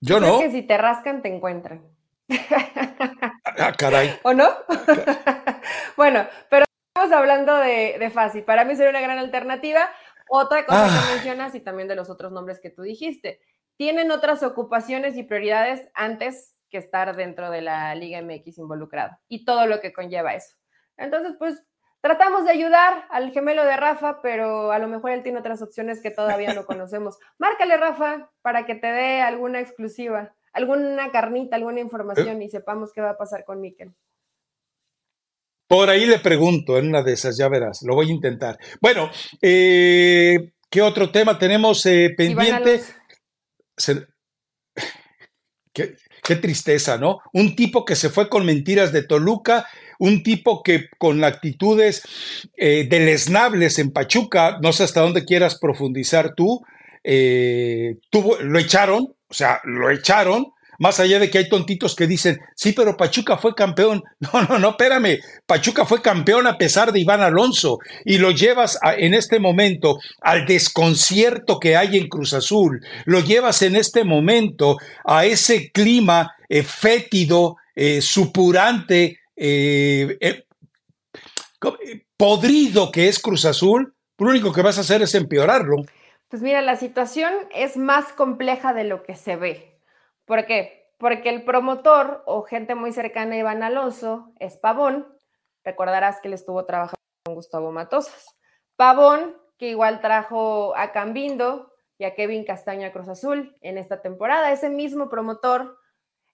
Yo 0.00 0.20
no. 0.20 0.38
que 0.38 0.52
si 0.52 0.62
te 0.62 0.78
rascan, 0.78 1.20
te 1.20 1.34
encuentran. 1.34 1.82
ah, 3.58 3.72
caray. 3.76 4.20
¿O 4.22 4.34
no? 4.34 4.48
bueno, 5.96 6.28
pero 6.48 6.64
estamos 6.94 7.16
hablando 7.16 7.56
de, 7.56 7.96
de 7.98 8.10
fácil. 8.10 8.44
Para 8.44 8.64
mí 8.64 8.76
sería 8.76 8.90
una 8.90 9.00
gran 9.00 9.18
alternativa. 9.18 9.90
Otra 10.28 10.64
cosa 10.64 10.86
que 10.86 10.92
ah. 10.92 11.10
mencionas 11.14 11.54
y 11.56 11.60
también 11.60 11.88
de 11.88 11.96
los 11.96 12.08
otros 12.08 12.30
nombres 12.30 12.60
que 12.60 12.70
tú 12.70 12.82
dijiste 12.82 13.40
tienen 13.76 14.10
otras 14.10 14.42
ocupaciones 14.42 15.16
y 15.16 15.22
prioridades 15.22 15.88
antes 15.94 16.54
que 16.70 16.78
estar 16.78 17.14
dentro 17.16 17.50
de 17.50 17.62
la 17.62 17.94
Liga 17.94 18.20
MX 18.22 18.58
involucrado 18.58 19.16
y 19.28 19.44
todo 19.44 19.66
lo 19.66 19.80
que 19.80 19.92
conlleva 19.92 20.34
eso. 20.34 20.56
Entonces, 20.96 21.34
pues 21.38 21.62
tratamos 22.00 22.44
de 22.44 22.52
ayudar 22.52 23.04
al 23.10 23.32
gemelo 23.32 23.64
de 23.64 23.76
Rafa, 23.76 24.20
pero 24.22 24.72
a 24.72 24.78
lo 24.78 24.88
mejor 24.88 25.10
él 25.12 25.22
tiene 25.22 25.38
otras 25.38 25.62
opciones 25.62 26.00
que 26.00 26.10
todavía 26.10 26.54
no 26.54 26.66
conocemos. 26.66 27.18
Márcale, 27.38 27.76
Rafa, 27.76 28.30
para 28.42 28.66
que 28.66 28.74
te 28.74 28.88
dé 28.88 29.20
alguna 29.20 29.60
exclusiva, 29.60 30.34
alguna 30.52 31.10
carnita, 31.10 31.56
alguna 31.56 31.80
información 31.80 32.42
y 32.42 32.48
sepamos 32.48 32.92
qué 32.92 33.00
va 33.00 33.10
a 33.10 33.18
pasar 33.18 33.44
con 33.44 33.60
Miquel. 33.60 33.92
Por 35.68 35.90
ahí 35.90 36.06
le 36.06 36.20
pregunto 36.20 36.78
en 36.78 36.88
una 36.88 37.02
de 37.02 37.14
esas, 37.14 37.36
ya 37.36 37.48
verás, 37.48 37.82
lo 37.82 37.96
voy 37.96 38.08
a 38.08 38.14
intentar. 38.14 38.56
Bueno, 38.80 39.10
eh, 39.42 40.52
¿qué 40.70 40.80
otro 40.80 41.10
tema 41.10 41.38
tenemos 41.38 41.84
eh, 41.86 42.14
pendiente? 42.16 42.82
Qué, 45.72 46.36
tristeza, 46.36 46.96
¿no? 46.96 47.20
Un 47.32 47.54
tipo 47.54 47.84
que 47.84 47.96
se 47.96 48.08
fue 48.08 48.28
con 48.28 48.46
mentiras 48.46 48.92
de 48.92 49.02
Toluca, 49.02 49.66
un 49.98 50.22
tipo 50.22 50.62
que 50.62 50.88
con 50.98 51.22
actitudes 51.22 52.02
eh, 52.56 52.86
deleznables 52.88 53.78
en 53.78 53.90
Pachuca, 53.90 54.58
no 54.62 54.72
sé 54.72 54.84
hasta 54.84 55.02
dónde 55.02 55.24
quieras 55.24 55.58
profundizar 55.58 56.34
tú, 56.34 56.64
eh, 57.04 57.98
tuvo, 58.10 58.38
lo 58.38 58.58
echaron, 58.58 59.14
o 59.28 59.34
sea, 59.34 59.60
lo 59.64 59.90
echaron, 59.90 60.46
más 60.78 61.00
allá 61.00 61.18
de 61.18 61.30
que 61.30 61.38
hay 61.38 61.48
tontitos 61.48 61.94
que 61.94 62.06
dicen, 62.06 62.38
sí, 62.54 62.72
pero 62.72 62.96
Pachuca 62.96 63.36
fue 63.36 63.54
campeón. 63.54 64.02
No, 64.32 64.42
no, 64.42 64.58
no, 64.58 64.70
espérame. 64.70 65.20
Pachuca 65.46 65.84
fue 65.84 66.02
campeón 66.02 66.46
a 66.46 66.58
pesar 66.58 66.92
de 66.92 67.00
Iván 67.00 67.20
Alonso 67.20 67.78
y 68.04 68.18
lo 68.18 68.30
llevas 68.30 68.78
en 68.96 69.14
este 69.14 69.38
momento 69.38 69.98
al 70.20 70.46
desconcierto 70.46 71.60
que 71.60 71.76
hay 71.76 71.96
en 71.96 72.08
Cruz 72.08 72.32
Azul. 72.32 72.84
Lo 73.04 73.20
llevas 73.20 73.62
en 73.62 73.76
este 73.76 74.04
momento 74.04 74.78
a 75.04 75.26
ese 75.26 75.70
clima 75.70 76.34
eh, 76.48 76.62
fétido, 76.62 77.56
eh, 77.74 78.00
supurante, 78.00 79.20
eh, 79.36 80.44
podrido 82.16 82.90
que 82.90 83.08
es 83.08 83.20
Cruz 83.20 83.44
Azul. 83.44 83.94
Lo 84.18 84.30
único 84.30 84.52
que 84.52 84.62
vas 84.62 84.78
a 84.78 84.80
hacer 84.80 85.02
es 85.02 85.14
empeorarlo. 85.14 85.76
Pues 86.28 86.42
mira, 86.42 86.60
la 86.62 86.76
situación 86.76 87.32
es 87.54 87.76
más 87.76 88.12
compleja 88.12 88.74
de 88.74 88.84
lo 88.84 89.02
que 89.02 89.14
se 89.14 89.36
ve. 89.36 89.75
¿Por 90.26 90.44
qué? 90.44 90.92
Porque 90.98 91.30
el 91.30 91.44
promotor 91.44 92.22
o 92.26 92.42
gente 92.42 92.74
muy 92.74 92.92
cercana 92.92 93.34
a 93.34 93.38
Iván 93.38 93.62
Alonso 93.62 94.32
es 94.38 94.58
Pavón. 94.58 95.06
Recordarás 95.64 96.20
que 96.20 96.28
él 96.28 96.34
estuvo 96.34 96.64
trabajando 96.66 97.00
con 97.24 97.34
Gustavo 97.34 97.72
Matosas. 97.72 98.36
Pavón, 98.76 99.36
que 99.58 99.68
igual 99.68 100.00
trajo 100.00 100.76
a 100.76 100.92
Cambindo, 100.92 101.72
y 101.98 102.04
a 102.04 102.14
Kevin 102.14 102.44
Castaña 102.44 102.92
Cruz 102.92 103.08
Azul 103.08 103.56
en 103.60 103.78
esta 103.78 104.02
temporada. 104.02 104.52
Ese 104.52 104.70
mismo 104.70 105.08
promotor 105.08 105.78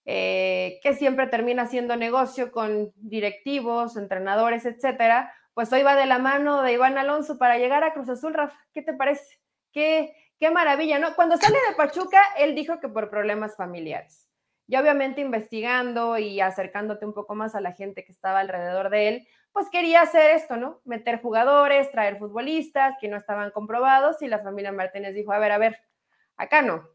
eh, 0.04 0.80
que 0.82 0.94
siempre 0.94 1.26
termina 1.28 1.62
haciendo 1.62 1.96
negocio 1.96 2.50
con 2.50 2.92
directivos, 2.96 3.96
entrenadores, 3.96 4.64
etcétera, 4.66 5.32
pues 5.54 5.72
hoy 5.72 5.82
va 5.82 5.94
de 5.94 6.06
la 6.06 6.18
mano 6.18 6.62
de 6.62 6.72
Iván 6.72 6.98
Alonso 6.98 7.38
para 7.38 7.58
llegar 7.58 7.84
a 7.84 7.92
Cruz 7.92 8.08
Azul, 8.08 8.34
Rafa. 8.34 8.58
¿Qué 8.72 8.82
te 8.82 8.94
parece? 8.94 9.38
Qué, 9.72 10.14
qué 10.42 10.50
maravilla, 10.50 10.98
¿no? 10.98 11.14
Cuando 11.14 11.36
sale 11.36 11.56
de 11.68 11.76
Pachuca, 11.76 12.20
él 12.36 12.56
dijo 12.56 12.80
que 12.80 12.88
por 12.88 13.10
problemas 13.10 13.54
familiares. 13.54 14.28
Y 14.66 14.74
obviamente 14.74 15.20
investigando 15.20 16.18
y 16.18 16.40
acercándote 16.40 17.06
un 17.06 17.14
poco 17.14 17.36
más 17.36 17.54
a 17.54 17.60
la 17.60 17.74
gente 17.74 18.04
que 18.04 18.10
estaba 18.10 18.40
alrededor 18.40 18.90
de 18.90 19.06
él, 19.06 19.28
pues 19.52 19.70
quería 19.70 20.00
hacer 20.02 20.32
esto, 20.32 20.56
¿no? 20.56 20.80
Meter 20.84 21.22
jugadores, 21.22 21.92
traer 21.92 22.18
futbolistas 22.18 22.96
que 23.00 23.06
no 23.06 23.18
estaban 23.18 23.52
comprobados 23.52 24.20
y 24.20 24.26
la 24.26 24.40
familia 24.40 24.72
Martínez 24.72 25.14
dijo, 25.14 25.32
a 25.32 25.38
ver, 25.38 25.52
a 25.52 25.58
ver, 25.58 25.78
acá 26.36 26.60
no, 26.60 26.88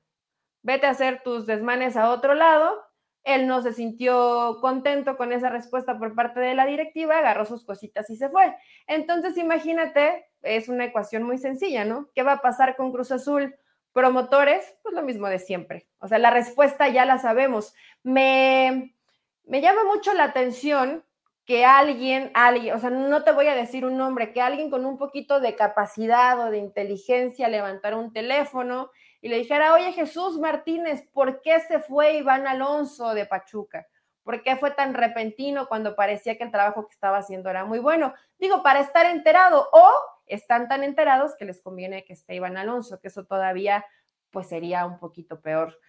vete 0.62 0.88
a 0.88 0.90
hacer 0.90 1.24
tus 1.24 1.46
desmanes 1.46 1.96
a 1.96 2.10
otro 2.10 2.34
lado. 2.34 2.84
Él 3.28 3.46
no 3.46 3.62
se 3.62 3.74
sintió 3.74 4.58
contento 4.62 5.18
con 5.18 5.34
esa 5.34 5.50
respuesta 5.50 6.00
por 6.00 6.16
parte 6.16 6.40
de 6.40 6.56
la 6.56 6.66
directiva, 6.66 7.18
agarró 7.18 7.44
sus 7.44 7.66
cositas 7.66 8.10
y 8.10 8.16
se 8.16 8.30
fue. 8.30 8.56
Entonces, 8.88 9.38
imagínate, 9.38 10.28
es 10.44 10.70
una 10.70 10.86
ecuación 10.86 11.24
muy 11.24 11.38
sencilla, 11.38 11.84
¿no? 11.84 12.10
¿Qué 12.16 12.24
va 12.24 12.32
a 12.34 12.42
pasar 12.42 12.78
con 12.78 12.94
Cruz 12.94 13.12
Azul? 13.12 13.54
Promotores, 13.92 14.76
pues 14.82 14.96
lo 14.96 15.04
mismo 15.04 15.28
de 15.28 15.40
siempre. 15.40 15.90
O 16.00 16.08
sea, 16.08 16.20
la 16.20 16.32
respuesta 16.32 16.88
ya 16.88 17.04
la 17.04 17.18
sabemos. 17.18 17.74
Me, 18.02 18.96
me 19.44 19.60
llama 19.60 19.84
mucho 19.84 20.14
la 20.14 20.24
atención 20.24 21.04
que 21.46 21.66
alguien, 21.66 22.32
alguien, 22.34 22.76
o 22.76 22.80
sea, 22.80 22.92
no 22.92 23.26
te 23.26 23.34
voy 23.34 23.48
a 23.48 23.56
decir 23.56 23.86
un 23.86 23.98
nombre, 23.98 24.32
que 24.32 24.40
alguien 24.40 24.70
con 24.70 24.86
un 24.86 24.98
poquito 24.98 25.42
de 25.42 25.56
capacidad 25.56 26.40
o 26.40 26.50
de 26.50 26.60
inteligencia 26.60 27.50
levantara 27.50 27.98
un 27.98 28.14
teléfono 28.14 28.90
y 29.22 29.30
le 29.30 29.38
dijera, 29.38 29.74
oye 29.74 29.94
Jesús 29.94 30.38
Martínez, 30.38 31.04
¿por 31.14 31.42
qué 31.42 31.60
se 31.62 31.80
fue 31.80 32.18
Iván 32.18 32.48
Alonso 32.48 33.14
de 33.14 33.26
Pachuca? 33.26 33.88
¿Por 34.24 34.44
qué 34.44 34.58
fue 34.58 34.72
tan 34.72 34.94
repentino 34.94 35.68
cuando 35.68 35.96
parecía 35.96 36.38
que 36.38 36.44
el 36.44 36.52
trabajo 36.52 36.88
que 36.88 36.94
estaba 36.94 37.18
haciendo 37.18 37.50
era 37.50 37.66
muy 37.66 37.80
bueno? 37.80 38.14
Digo, 38.38 38.62
para 38.62 38.82
estar 38.82 39.06
enterado 39.06 39.70
o 39.72 39.90
están 40.26 40.68
tan 40.68 40.84
enterados 40.84 41.36
que 41.38 41.46
les 41.46 41.62
conviene 41.62 42.04
que 42.04 42.14
esté 42.14 42.36
Iván 42.36 42.58
Alonso, 42.58 43.00
que 43.00 43.08
eso 43.08 43.26
todavía 43.26 43.86
pues 44.30 44.50
sería 44.50 44.86
un 44.86 45.00
poquito 45.00 45.40
peor. 45.40 45.80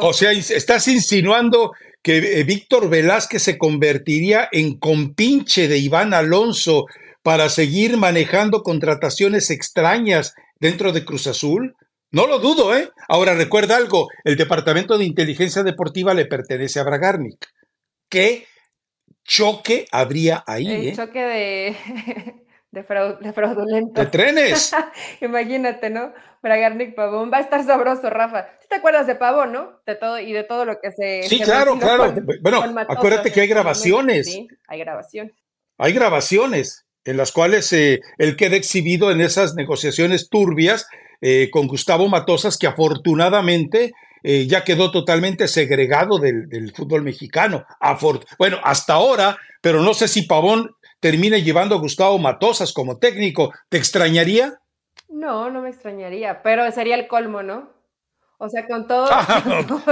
O 0.00 0.12
sea, 0.12 0.32
estás 0.32 0.88
insinuando 0.88 1.72
que 2.02 2.40
eh, 2.40 2.44
Víctor 2.44 2.88
Velázquez 2.88 3.42
se 3.42 3.56
convertiría 3.56 4.48
en 4.50 4.78
compinche 4.80 5.68
de 5.68 5.78
Iván 5.78 6.12
Alonso 6.12 6.86
para 7.22 7.48
seguir 7.48 7.96
manejando 7.96 8.64
contrataciones 8.64 9.50
extrañas 9.50 10.34
dentro 10.58 10.92
de 10.92 11.04
Cruz 11.04 11.28
Azul. 11.28 11.76
No 12.12 12.26
lo 12.26 12.40
dudo, 12.40 12.76
¿eh? 12.76 12.90
Ahora 13.08 13.34
recuerda 13.34 13.76
algo, 13.76 14.08
el 14.24 14.36
Departamento 14.36 14.98
de 14.98 15.04
Inteligencia 15.04 15.62
Deportiva 15.62 16.12
le 16.12 16.26
pertenece 16.26 16.80
a 16.80 16.84
Bragarnik. 16.84 17.46
¿Qué 18.08 18.46
choque 19.24 19.86
habría 19.92 20.42
ahí? 20.46 20.66
El 20.66 20.88
eh? 20.88 20.92
choque 20.96 21.20
de, 21.20 21.76
de, 22.72 23.32
fraudulento. 23.32 24.00
De 24.00 24.06
trenes. 24.06 24.72
Imagínate, 25.20 25.88
¿no? 25.88 26.12
Bragarnik 26.42 26.96
Pavón. 26.96 27.30
Va 27.32 27.38
a 27.38 27.42
estar 27.42 27.64
sabroso, 27.64 28.10
Rafa. 28.10 28.48
te 28.68 28.74
acuerdas 28.74 29.06
de 29.06 29.14
Pavón, 29.14 29.52
no? 29.52 29.80
De 29.86 29.94
todo 29.94 30.18
y 30.18 30.32
de 30.32 30.42
todo 30.42 30.64
lo 30.64 30.80
que 30.80 30.90
se. 30.90 31.22
Sí, 31.28 31.40
claro, 31.40 31.78
claro. 31.78 32.12
bueno, 32.42 32.64
acuérdate 32.88 33.30
que 33.30 33.42
hay 33.42 33.48
grabaciones. 33.48 34.26
Sí, 34.26 34.48
hay 34.66 34.80
grabaciones. 34.80 35.34
Hay 35.78 35.92
grabaciones 35.92 36.86
en 37.04 37.16
las 37.16 37.30
cuales 37.30 37.72
eh, 37.72 38.00
él 38.18 38.36
queda 38.36 38.56
exhibido 38.56 39.10
en 39.12 39.20
esas 39.20 39.54
negociaciones 39.54 40.28
turbias 40.28 40.86
eh, 41.20 41.48
con 41.50 41.66
Gustavo 41.66 42.08
Matosas, 42.08 42.56
que 42.58 42.66
afortunadamente 42.66 43.92
eh, 44.22 44.46
ya 44.46 44.64
quedó 44.64 44.90
totalmente 44.90 45.48
segregado 45.48 46.18
del, 46.18 46.48
del 46.48 46.72
fútbol 46.72 47.02
mexicano. 47.02 47.64
bueno, 48.38 48.58
hasta 48.62 48.94
ahora, 48.94 49.38
pero 49.60 49.82
no 49.82 49.94
sé 49.94 50.08
si 50.08 50.22
Pavón 50.22 50.74
termine 51.00 51.42
llevando 51.42 51.74
a 51.74 51.78
Gustavo 51.78 52.18
Matosas 52.18 52.72
como 52.72 52.98
técnico. 52.98 53.52
¿Te 53.68 53.78
extrañaría? 53.78 54.60
No, 55.08 55.50
no 55.50 55.62
me 55.62 55.70
extrañaría, 55.70 56.42
pero 56.42 56.70
sería 56.70 56.94
el 56.94 57.08
colmo, 57.08 57.42
¿no? 57.42 57.70
O 58.38 58.48
sea, 58.48 58.66
con 58.66 58.86
todo. 58.86 59.06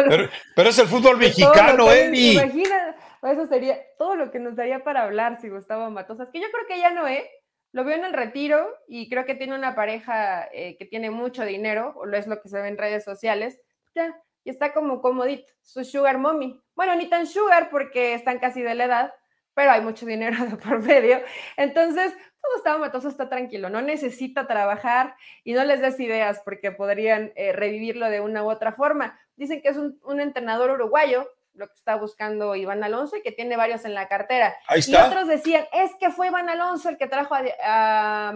pero, 0.55 0.69
es 0.71 0.79
el 0.79 0.87
fútbol 0.87 1.19
mexicano, 1.19 1.91
Eddie. 1.91 2.33
Imagina, 2.33 2.97
eso 3.23 3.47
sería 3.47 3.77
todo 3.99 4.17
lo 4.17 4.31
que 4.31 4.39
nos 4.39 4.57
daría 4.57 4.85
para 4.85 5.03
hablar 5.03 5.39
si 5.41 5.51
Gustavo 5.51 5.91
Matosas, 5.91 6.29
que 6.33 6.41
yo 6.41 6.47
creo 6.51 6.67
que 6.67 6.79
ya 6.79 6.93
no, 6.93 7.07
¿eh? 7.07 7.29
Lo 7.73 7.85
veo 7.85 7.97
en 7.97 8.05
el 8.05 8.13
retiro 8.13 8.69
y 8.87 9.09
creo 9.09 9.25
que 9.25 9.35
tiene 9.35 9.55
una 9.55 9.75
pareja 9.75 10.49
eh, 10.53 10.77
que 10.79 10.87
tiene 10.87 11.11
mucho 11.11 11.45
dinero, 11.45 11.95
o 11.97 12.07
lo 12.07 12.17
es 12.17 12.27
lo 12.27 12.41
que 12.41 12.49
se 12.49 12.61
ve 12.61 12.69
en 12.69 12.79
redes 12.79 13.05
sociales. 13.05 13.61
Ya, 13.95 14.15
y 14.45 14.51
está 14.51 14.73
como 14.73 15.01
comodito, 15.01 15.53
su 15.63 15.85
sugar 15.85 16.19
mommy. 16.19 16.61
Bueno, 16.75 16.95
ni 16.95 17.09
tan 17.09 17.27
sugar 17.27 17.69
porque 17.71 18.15
están 18.15 18.39
casi 18.39 18.63
de 18.63 18.75
la 18.75 18.85
edad, 18.85 19.15
pero 19.55 19.73
hay 19.73 19.81
mucho 19.81 20.07
dinero 20.07 20.37
por 20.65 20.81
medio. 20.81 21.21
Entonces, 21.57 22.15
pues, 22.49 22.55
Gustavo 22.55 22.79
Matoso 22.79 23.09
está 23.09 23.29
tranquilo, 23.29 23.69
no 23.69 23.83
necesita 23.83 24.47
trabajar 24.47 25.17
y 25.45 25.53
no 25.53 25.65
les 25.65 25.81
des 25.81 25.99
ideas 26.01 26.41
porque 26.45 26.73
podrían 26.73 27.33
eh, 27.37 27.53
revivirlo 27.53 28.09
de 28.09 28.21
una 28.21 28.43
u 28.43 28.51
otra 28.51 28.73
forma. 28.73 29.19
Dicen 29.37 29.61
que 29.61 29.69
es 29.69 29.77
un, 29.77 30.21
entrenador 30.21 30.71
uruguayo, 30.71 31.29
lo 31.59 31.67
que 31.67 31.75
está 31.75 31.97
buscando 31.97 32.55
Iván 32.55 32.83
Alonso 32.85 33.17
y 33.17 33.23
que 33.23 33.33
tiene 33.33 33.57
varios 33.57 33.85
en 33.85 33.95
la 33.95 34.09
cartera. 34.09 34.57
Y 34.87 34.95
otros 34.95 35.27
decían, 35.27 35.67
es 35.73 35.91
que 36.01 36.11
fue 36.11 36.29
Iván 36.29 36.49
Alonso 36.49 36.89
el 36.89 36.97
que 36.97 37.09
trajo 37.09 37.35
a, 37.35 38.33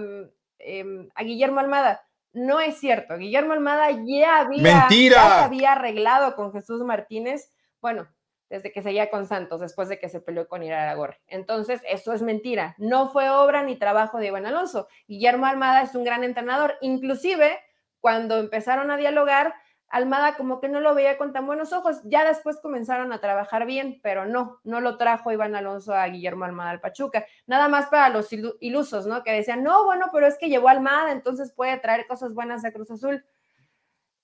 em, 0.58 1.08
Guillermo 1.18 1.60
Almada. 1.60 2.04
No 2.32 2.60
es 2.60 2.78
cierto, 2.78 3.16
Guillermo 3.16 3.52
Almada 3.52 3.90
ya 3.90 4.40
había, 4.40 4.88
ya 4.88 4.88
se 4.88 5.44
había 5.44 5.72
arreglado 5.72 6.34
con 6.34 6.52
Jesús 6.52 6.82
Martínez. 6.82 7.50
Bueno, 7.80 8.08
desde 8.52 8.72
que 8.72 8.82
seguía 8.82 9.08
con 9.08 9.26
Santos, 9.26 9.60
después 9.60 9.88
de 9.88 9.98
que 9.98 10.08
se 10.08 10.20
peleó 10.20 10.46
con 10.46 10.62
Iraragorri. 10.62 11.16
Entonces, 11.26 11.80
eso 11.88 12.12
es 12.12 12.20
mentira. 12.22 12.74
No 12.76 13.08
fue 13.08 13.30
obra 13.30 13.62
ni 13.62 13.76
trabajo 13.76 14.18
de 14.18 14.26
Iván 14.26 14.44
Alonso. 14.44 14.88
Guillermo 15.06 15.46
Almada 15.46 15.82
es 15.82 15.94
un 15.94 16.04
gran 16.04 16.22
entrenador. 16.22 16.76
Inclusive, 16.82 17.58
cuando 18.00 18.38
empezaron 18.38 18.90
a 18.90 18.98
dialogar, 18.98 19.54
Almada 19.92 20.34
como 20.36 20.60
que 20.60 20.68
no 20.68 20.80
lo 20.80 20.94
veía 20.94 21.18
con 21.18 21.32
tan 21.32 21.46
buenos 21.46 21.72
ojos. 21.72 22.00
Ya 22.04 22.24
después 22.24 22.58
comenzaron 22.60 23.12
a 23.12 23.20
trabajar 23.20 23.66
bien, 23.66 24.00
pero 24.02 24.26
no, 24.26 24.58
no 24.64 24.80
lo 24.80 24.96
trajo 24.96 25.30
Iván 25.30 25.54
Alonso 25.54 25.94
a 25.94 26.06
Guillermo 26.08 26.44
Almada 26.44 26.70
al 26.70 26.80
Pachuca. 26.80 27.24
Nada 27.46 27.68
más 27.68 27.86
para 27.86 28.08
los 28.08 28.28
ilusos, 28.60 29.06
¿no? 29.06 29.22
Que 29.22 29.32
decían, 29.32 29.62
no, 29.62 29.84
bueno, 29.84 30.06
pero 30.12 30.26
es 30.26 30.36
que 30.38 30.48
llevó 30.48 30.68
Almada, 30.68 31.12
entonces 31.12 31.52
puede 31.54 31.78
traer 31.78 32.06
cosas 32.08 32.34
buenas 32.34 32.64
a 32.64 32.72
Cruz 32.72 32.90
Azul 32.90 33.22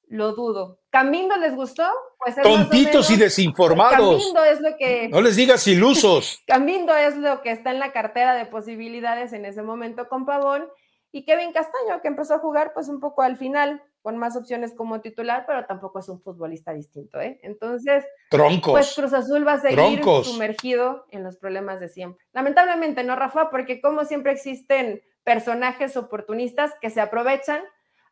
lo 0.08 0.32
dudo. 0.32 0.80
¿Cambindo 0.90 1.36
les 1.36 1.54
gustó? 1.54 1.84
Pues 2.18 2.36
Tontitos 2.36 3.10
y 3.10 3.16
desinformados. 3.16 3.98
Cambindo 3.98 4.44
es 4.44 4.60
lo 4.60 4.76
que. 4.76 5.08
No 5.08 5.20
les 5.20 5.36
digas 5.36 5.66
ilusos. 5.66 6.42
Cambindo 6.46 6.94
es 6.96 7.16
lo 7.16 7.42
que 7.42 7.50
está 7.50 7.70
en 7.70 7.78
la 7.78 7.92
cartera 7.92 8.34
de 8.34 8.46
posibilidades 8.46 9.32
en 9.32 9.44
ese 9.44 9.62
momento 9.62 10.08
con 10.08 10.26
Pavón. 10.26 10.66
Y 11.12 11.24
Kevin 11.24 11.52
Castaño, 11.52 12.00
que 12.02 12.08
empezó 12.08 12.34
a 12.34 12.38
jugar 12.38 12.72
pues 12.74 12.88
un 12.88 13.00
poco 13.00 13.22
al 13.22 13.36
final, 13.36 13.82
con 14.08 14.16
más 14.16 14.36
opciones 14.36 14.72
como 14.72 15.02
titular, 15.02 15.44
pero 15.46 15.66
tampoco 15.66 15.98
es 15.98 16.08
un 16.08 16.18
futbolista 16.18 16.72
distinto, 16.72 17.20
¿eh? 17.20 17.38
Entonces, 17.42 18.06
Troncos. 18.30 18.72
pues 18.72 18.94
Cruz 18.94 19.12
Azul 19.12 19.46
va 19.46 19.52
a 19.52 19.60
seguir 19.60 20.02
sumergido 20.24 21.04
en 21.10 21.22
los 21.22 21.36
problemas 21.36 21.78
de 21.78 21.90
siempre. 21.90 22.24
Lamentablemente 22.32 23.04
no, 23.04 23.16
Rafa, 23.16 23.50
porque 23.50 23.82
como 23.82 24.06
siempre 24.06 24.32
existen 24.32 25.02
personajes 25.24 25.94
oportunistas 25.98 26.72
que 26.80 26.88
se 26.88 27.02
aprovechan 27.02 27.60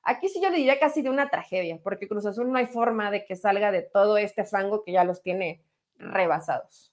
Aquí 0.02 0.28
sí 0.28 0.38
yo 0.42 0.50
le 0.50 0.58
diría 0.58 0.78
casi 0.78 1.00
de 1.00 1.08
una 1.08 1.30
tragedia, 1.30 1.80
porque 1.82 2.06
Cruz 2.06 2.26
Azul 2.26 2.52
no 2.52 2.58
hay 2.58 2.66
forma 2.66 3.10
de 3.10 3.24
que 3.24 3.36
salga 3.36 3.72
de 3.72 3.80
todo 3.80 4.18
este 4.18 4.44
fango 4.44 4.84
que 4.84 4.92
ya 4.92 5.02
los 5.02 5.22
tiene 5.22 5.64
rebasados. 5.96 6.92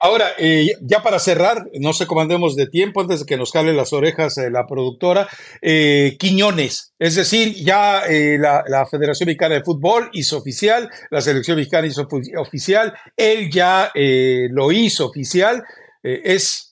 Ahora, 0.00 0.28
eh, 0.38 0.68
ya 0.80 1.02
para 1.02 1.18
cerrar, 1.18 1.66
no 1.80 1.92
sé 1.92 2.06
cómo 2.06 2.20
andemos 2.20 2.54
de 2.54 2.68
tiempo 2.68 3.00
antes 3.00 3.20
de 3.20 3.26
que 3.26 3.36
nos 3.36 3.50
cale 3.50 3.72
las 3.72 3.92
orejas 3.92 4.38
eh, 4.38 4.48
la 4.48 4.66
productora, 4.66 5.28
eh, 5.60 6.16
Quiñones, 6.20 6.92
es 7.00 7.16
decir, 7.16 7.54
ya 7.56 8.02
la, 8.08 8.62
la, 8.68 8.86
Federación 8.86 9.26
Mexicana 9.26 9.56
de 9.56 9.64
Fútbol 9.64 10.08
hizo 10.12 10.38
oficial, 10.38 10.88
la 11.10 11.20
Selección 11.20 11.56
Mexicana 11.56 11.88
hizo 11.88 12.06
oficial, 12.36 12.94
él 13.16 13.50
ya 13.50 13.90
lo 13.94 14.70
hizo 14.70 15.06
oficial, 15.06 15.64
es 16.02 16.68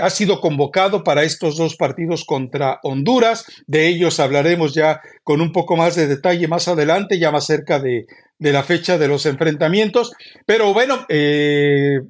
ha 0.00 0.10
sido 0.10 0.40
convocado 0.40 1.04
para 1.04 1.22
estos 1.22 1.56
dos 1.56 1.76
partidos 1.76 2.24
contra 2.24 2.80
Honduras. 2.82 3.44
De 3.66 3.88
ellos 3.88 4.20
hablaremos 4.20 4.72
ya 4.74 5.00
con 5.22 5.40
un 5.40 5.52
poco 5.52 5.76
más 5.76 5.96
de 5.96 6.06
detalle 6.06 6.48
más 6.48 6.68
adelante, 6.68 7.18
ya 7.18 7.30
más 7.30 7.46
cerca 7.46 7.78
de, 7.78 8.06
la 8.38 8.62
fecha 8.62 8.96
de 8.96 9.08
los 9.08 9.26
enfrentamientos. 9.26 10.12
Pero 10.46 10.72
bueno, 10.72 11.04
eh, 11.08 12.00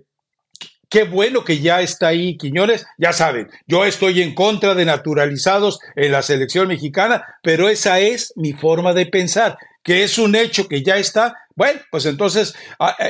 Qué 0.91 1.05
bueno 1.05 1.45
que 1.45 1.61
ya 1.61 1.81
está 1.81 2.09
ahí 2.09 2.37
Quiñones. 2.37 2.85
Ya 2.99 3.13
saben, 3.13 3.49
yo 3.69 3.85
estoy 3.85 4.21
en 4.23 4.35
contra 4.35 4.75
de 4.75 4.85
naturalizados 4.85 5.79
en 5.95 6.11
la 6.11 6.21
selección 6.21 6.67
mexicana, 6.67 7.25
pero 7.43 7.69
esa 7.69 8.01
es 8.01 8.33
mi 8.37 8.53
forma 8.53 8.93
de 8.93 9.07
pensar, 9.07 9.57
que 9.85 10.03
es 10.03 10.19
un 10.19 10.35
hecho 10.35 10.67
que 10.67 10.83
ya 10.83 10.97
está. 10.97 11.37
Bueno, 11.55 11.81
pues 11.93 12.07
entonces 12.07 12.57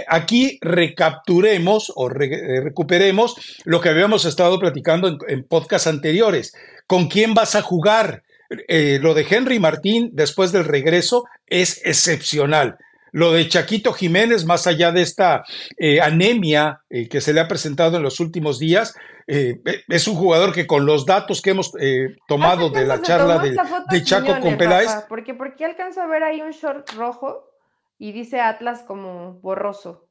aquí 0.09 0.59
recapturemos 0.61 1.91
o 1.97 2.11
eh, 2.11 2.61
recuperemos 2.63 3.35
lo 3.65 3.81
que 3.81 3.89
habíamos 3.89 4.27
estado 4.27 4.61
platicando 4.61 5.19
en, 5.27 5.45
podcasts 5.45 5.89
anteriores. 5.89 6.55
¿Con 6.87 7.09
quién 7.09 7.33
vas 7.33 7.55
a 7.55 7.63
jugar? 7.63 8.23
eh, 8.69 8.99
lo 9.01 9.15
de 9.15 9.27
Henry 9.29 9.59
Martín 9.59 10.11
después 10.13 10.53
del 10.53 10.65
regreso 10.65 11.25
es 11.47 11.81
excepcional. 11.85 12.79
Lo 13.13 13.33
de 13.33 13.49
Chaquito 13.49 13.93
Jiménez, 13.93 14.45
más 14.45 14.67
allá 14.67 14.93
de 14.93 15.03
esta 15.03 15.45
eh, 15.77 16.01
anemia 16.01 16.83
eh, 16.91 17.09
que 17.09 17.21
se 17.21 17.33
le 17.33 17.41
ha 17.41 17.49
presentado 17.49 17.97
en 17.97 18.03
los 18.03 18.21
últimos 18.21 18.59
días, 18.59 18.97
es 19.27 20.09
un 20.09 20.17
jugador 20.17 20.53
que 20.53 20.67
con 20.67 20.87
los 20.87 21.07
datos 21.07 21.41
que 21.41 21.51
hemos 21.51 21.71
tomado 22.27 22.69
de 22.69 22.85
la 22.85 23.01
charla 23.01 23.39
de, 23.39 24.03
Chaco 24.03 24.41
con 24.41 24.59
Peláez. 24.59 24.91
porque, 25.09 25.35
porque 25.35 25.65
alcanzo 25.65 26.03
a 26.03 26.09
ver 26.09 26.25
ahí 26.25 26.41
un 26.41 26.51
short 26.51 26.91
rojo 26.95 27.49
y 27.97 28.11
dice 28.11 28.41
Atlas 28.41 28.83
como 28.83 29.35
borroso. 29.35 30.09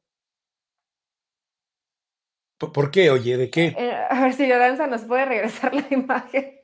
¿Por 2.56 2.90
qué? 2.90 3.10
Oye, 3.10 3.36
¿de 3.36 3.50
qué? 3.50 3.76
a 4.08 4.22
ver 4.22 4.32
si 4.32 4.46
Lorenza 4.46 4.86
nos 4.86 5.02
puede 5.02 5.26
regresar 5.26 5.74
la 5.74 5.84
imagen. 5.90 6.60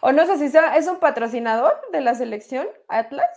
O 0.00 0.12
no 0.12 0.26
sé 0.26 0.38
si 0.38 0.56
es 0.56 0.86
un 0.86 0.98
patrocinador 0.98 1.74
de 1.92 2.00
la 2.00 2.14
selección, 2.14 2.66
Atlas, 2.88 3.36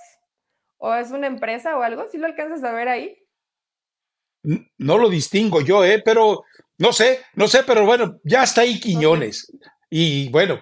o 0.78 0.94
es 0.94 1.12
una 1.12 1.28
empresa 1.28 1.78
o 1.78 1.82
algo, 1.82 2.08
si 2.10 2.18
lo 2.18 2.28
alcanzas 2.28 2.64
a 2.64 2.74
ver 2.74 2.88
ahí. 2.88 3.18
No 4.78 4.98
lo 4.98 5.10
distingo 5.10 5.62
yo, 5.62 5.84
¿eh? 5.84 6.02
Pero 6.04 6.44
no 6.78 6.94
sé, 6.94 7.22
no 7.36 7.48
sé, 7.48 7.64
pero 7.66 7.86
bueno, 7.86 8.20
ya 8.24 8.44
está 8.44 8.62
ahí 8.62 8.80
Quiñones. 8.80 9.52
Y 9.90 10.30
bueno, 10.30 10.62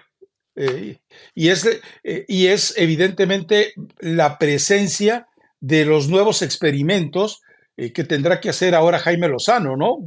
eh, 0.56 0.98
y, 1.34 1.48
es, 1.50 1.66
eh, 2.02 2.24
y 2.26 2.46
es 2.46 2.74
evidentemente 2.78 3.74
la 3.98 4.38
presencia 4.38 5.28
de 5.60 5.84
los 5.84 6.08
nuevos 6.08 6.40
experimentos 6.42 7.42
eh, 7.76 7.92
que 7.92 8.04
tendrá 8.04 8.40
que 8.40 8.48
hacer 8.48 8.74
ahora 8.74 8.98
Jaime 8.98 9.28
Lozano, 9.28 9.76
¿no? 9.76 9.98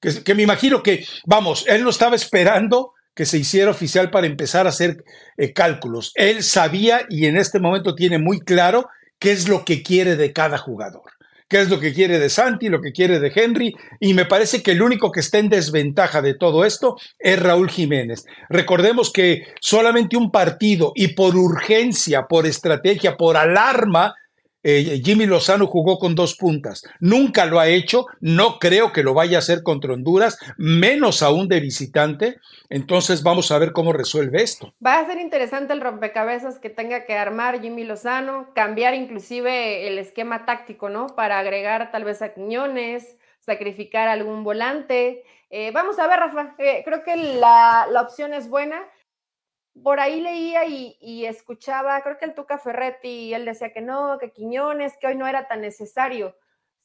que, 0.00 0.22
que, 0.22 0.34
me 0.34 0.42
imagino 0.42 0.82
que, 0.82 1.06
vamos, 1.24 1.64
él 1.68 1.82
no 1.82 1.90
estaba 1.90 2.16
esperando 2.16 2.92
que 3.14 3.24
se 3.24 3.38
hiciera 3.38 3.70
oficial 3.70 4.10
para 4.10 4.26
empezar 4.26 4.66
a 4.66 4.68
hacer 4.68 5.02
cálculos. 5.54 6.12
Él 6.16 6.42
sabía 6.42 7.06
y 7.08 7.24
en 7.24 7.38
este 7.38 7.58
momento 7.58 7.94
tiene 7.94 8.18
muy 8.18 8.40
claro 8.40 8.90
qué 9.18 9.32
es 9.32 9.48
lo 9.48 9.64
que 9.64 9.82
quiere 9.82 10.16
de 10.16 10.32
cada 10.32 10.58
jugador, 10.58 11.12
qué 11.48 11.60
es 11.60 11.70
lo 11.70 11.80
que 11.80 11.94
quiere 11.94 12.18
de 12.18 12.28
Santi, 12.28 12.68
lo 12.68 12.80
que 12.80 12.92
quiere 12.92 13.20
de 13.20 13.32
Henry, 13.34 13.74
y 14.00 14.14
me 14.14 14.24
parece 14.24 14.62
que 14.62 14.72
el 14.72 14.82
único 14.82 15.10
que 15.12 15.20
está 15.20 15.38
en 15.38 15.48
desventaja 15.48 16.22
de 16.22 16.34
todo 16.34 16.64
esto 16.64 16.96
es 17.18 17.38
Raúl 17.38 17.70
Jiménez. 17.70 18.24
Recordemos 18.48 19.12
que 19.12 19.46
solamente 19.60 20.16
un 20.16 20.30
partido 20.30 20.92
y 20.94 21.08
por 21.08 21.36
urgencia, 21.36 22.26
por 22.26 22.46
estrategia, 22.46 23.16
por 23.16 23.36
alarma, 23.36 24.14
eh, 24.68 25.00
Jimmy 25.04 25.26
Lozano 25.26 25.68
jugó 25.68 25.96
con 26.00 26.16
dos 26.16 26.36
puntas. 26.36 26.82
Nunca 26.98 27.46
lo 27.46 27.60
ha 27.60 27.68
hecho, 27.68 28.06
no 28.18 28.58
creo 28.58 28.92
que 28.92 29.04
lo 29.04 29.14
vaya 29.14 29.36
a 29.36 29.38
hacer 29.38 29.62
contra 29.62 29.92
Honduras, 29.92 30.40
menos 30.58 31.22
aún 31.22 31.46
de 31.46 31.60
visitante. 31.60 32.40
Entonces 32.68 33.22
vamos 33.22 33.52
a 33.52 33.58
ver 33.58 33.70
cómo 33.70 33.92
resuelve 33.92 34.42
esto. 34.42 34.74
Va 34.84 34.98
a 34.98 35.06
ser 35.06 35.20
interesante 35.20 35.72
el 35.72 35.80
rompecabezas 35.80 36.58
que 36.58 36.68
tenga 36.68 37.04
que 37.04 37.14
armar 37.14 37.60
Jimmy 37.60 37.84
Lozano, 37.84 38.48
cambiar 38.56 38.94
inclusive 38.94 39.86
el 39.86 39.98
esquema 39.98 40.44
táctico, 40.46 40.88
¿no? 40.88 41.06
Para 41.14 41.38
agregar 41.38 41.92
tal 41.92 42.02
vez 42.02 42.20
a 42.20 42.34
Quiñones, 42.34 43.16
sacrificar 43.38 44.08
algún 44.08 44.42
volante. 44.42 45.22
Eh, 45.50 45.70
vamos 45.70 45.96
a 46.00 46.08
ver, 46.08 46.18
Rafa, 46.18 46.56
eh, 46.58 46.82
creo 46.84 47.04
que 47.04 47.14
la, 47.14 47.86
la 47.92 48.02
opción 48.02 48.34
es 48.34 48.50
buena 48.50 48.82
por 49.82 50.00
ahí 50.00 50.20
leía 50.20 50.64
y, 50.66 51.26
escuchaba, 51.26 52.00
creo 52.02 52.18
que 52.18 52.24
el 52.24 52.34
Tuca 52.34 52.58
Ferretti, 52.58 53.34
él 53.34 53.44
decía 53.44 53.72
que 53.72 53.80
no, 53.80 54.18
que 54.18 54.32
Quiñones, 54.32 54.94
que 55.00 55.06
hoy 55.06 55.16
no 55.16 55.26
era 55.26 55.48
tan 55.48 55.60
necesario. 55.60 56.36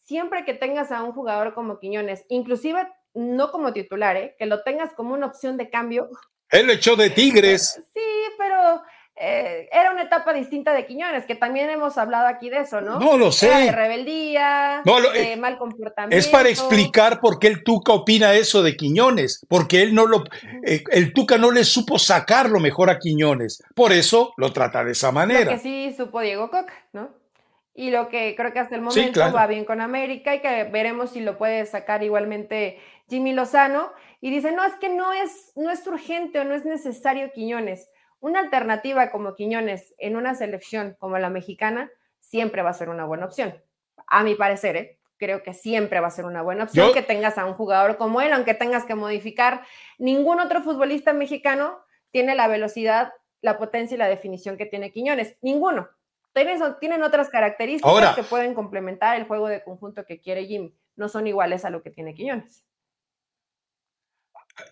Siempre 0.05 0.45
que 0.45 0.53
tengas 0.53 0.91
a 0.91 1.03
un 1.03 1.13
jugador 1.13 1.53
como 1.53 1.79
Quiñones, 1.79 2.25
inclusive 2.29 2.87
no 3.13 3.51
como 3.51 3.73
titular, 3.73 4.17
¿eh? 4.17 4.35
que 4.37 4.45
lo 4.45 4.63
tengas 4.63 4.93
como 4.93 5.13
una 5.13 5.27
opción 5.27 5.57
de 5.57 5.69
cambio. 5.69 6.09
Él 6.49 6.67
lo 6.67 6.73
echó 6.73 6.95
de 6.95 7.09
Tigres. 7.09 7.81
Sí, 7.93 8.33
pero 8.37 8.81
eh, 9.23 9.69
era 9.71 9.91
una 9.91 10.01
etapa 10.01 10.33
distinta 10.33 10.73
de 10.73 10.87
Quiñones, 10.87 11.25
que 11.25 11.35
también 11.35 11.69
hemos 11.69 11.99
hablado 11.99 12.25
aquí 12.25 12.49
de 12.49 12.61
eso, 12.61 12.81
¿no? 12.81 12.99
No 12.99 13.19
lo 13.19 13.31
sé. 13.31 13.49
de 13.49 13.71
rebeldía, 13.71 14.81
de 14.83 15.33
eh, 15.33 15.37
mal 15.37 15.59
comportamiento. 15.59 16.17
Es 16.17 16.27
para 16.27 16.49
explicar 16.49 17.19
por 17.19 17.37
qué 17.37 17.45
el 17.45 17.63
Tuca 17.63 17.93
opina 17.93 18.33
eso 18.33 18.63
de 18.63 18.75
Quiñones, 18.75 19.45
porque 19.47 19.83
él 19.83 19.93
no 19.93 20.07
lo, 20.07 20.23
eh, 20.65 20.83
el 20.89 21.13
Tuca 21.13 21.37
no 21.37 21.51
le 21.51 21.65
supo 21.65 21.99
sacar 21.99 22.49
lo 22.49 22.59
mejor 22.59 22.89
a 22.89 22.97
Quiñones, 22.97 23.63
por 23.75 23.91
eso 23.91 24.33
lo 24.37 24.51
trata 24.51 24.83
de 24.83 24.93
esa 24.93 25.11
manera. 25.11 25.51
Lo 25.51 25.51
que 25.51 25.59
sí 25.59 25.93
supo 25.95 26.21
Diego 26.21 26.49
Coca, 26.49 26.73
¿no? 26.91 27.09
Y 27.75 27.91
lo 27.91 28.09
que 28.09 28.33
creo 28.35 28.51
que 28.51 28.59
hasta 28.59 28.75
el 28.75 28.81
momento 28.81 29.21
va 29.31 29.45
bien 29.45 29.65
con 29.65 29.81
América 29.81 30.33
y 30.33 30.41
que 30.41 30.63
veremos 30.63 31.11
si 31.11 31.19
lo 31.19 31.37
puede 31.37 31.67
sacar 31.67 32.01
igualmente 32.01 32.79
Jimmy 33.07 33.33
Lozano. 33.33 33.91
Y 34.19 34.31
dice, 34.31 34.51
no, 34.51 34.63
es 34.63 34.73
que 34.73 34.89
no 34.89 35.13
es, 35.13 35.51
no 35.55 35.69
es 35.69 35.85
urgente 35.85 36.39
o 36.39 36.43
no 36.43 36.55
es 36.55 36.65
necesario 36.65 37.31
Quiñones 37.33 37.90
una 38.21 38.39
alternativa 38.39 39.11
como 39.11 39.35
Quiñones 39.35 39.93
en 39.97 40.15
una 40.15 40.33
selección 40.35 40.95
como 40.99 41.17
la 41.19 41.29
mexicana 41.29 41.91
siempre 42.19 42.61
va 42.61 42.69
a 42.69 42.73
ser 42.73 42.87
una 42.87 43.05
buena 43.05 43.25
opción. 43.25 43.61
A 44.07 44.23
mi 44.23 44.35
parecer, 44.35 44.77
¿eh? 44.77 44.99
creo 45.21 45.43
que 45.43 45.53
siempre 45.53 45.99
va 45.99 46.07
a 46.07 46.11
ser 46.11 46.25
una 46.25 46.41
buena 46.41 46.63
opción 46.63 46.93
que 46.93 47.03
tengas 47.03 47.37
a 47.37 47.45
un 47.45 47.53
jugador 47.53 47.97
como 47.97 48.21
él, 48.21 48.33
aunque 48.33 48.55
tengas 48.55 48.85
que 48.85 48.95
modificar. 48.95 49.61
Ningún 49.99 50.39
otro 50.39 50.61
futbolista 50.61 51.13
mexicano 51.13 51.77
tiene 52.09 52.33
la 52.33 52.47
velocidad, 52.47 53.13
la 53.41 53.59
potencia 53.59 53.93
y 53.93 53.97
la 53.99 54.07
definición 54.07 54.57
que 54.57 54.65
tiene 54.65 54.91
Quiñones. 54.91 55.37
Ninguno. 55.41 55.89
Tienen, 56.33 57.03
otras 57.03 57.29
características 57.29 58.15
que 58.15 58.23
pueden 58.23 58.53
complementar 58.55 59.17
el 59.17 59.27
juego 59.27 59.47
de 59.47 59.63
conjunto 59.63 60.05
que 60.05 60.19
quiere 60.19 60.45
Jimmy. 60.45 60.73
No 60.95 61.07
son 61.07 61.27
iguales 61.27 61.65
a 61.65 61.69
lo 61.69 61.83
que 61.83 61.91
tiene 61.91 62.15
Quiñones. 62.15 62.63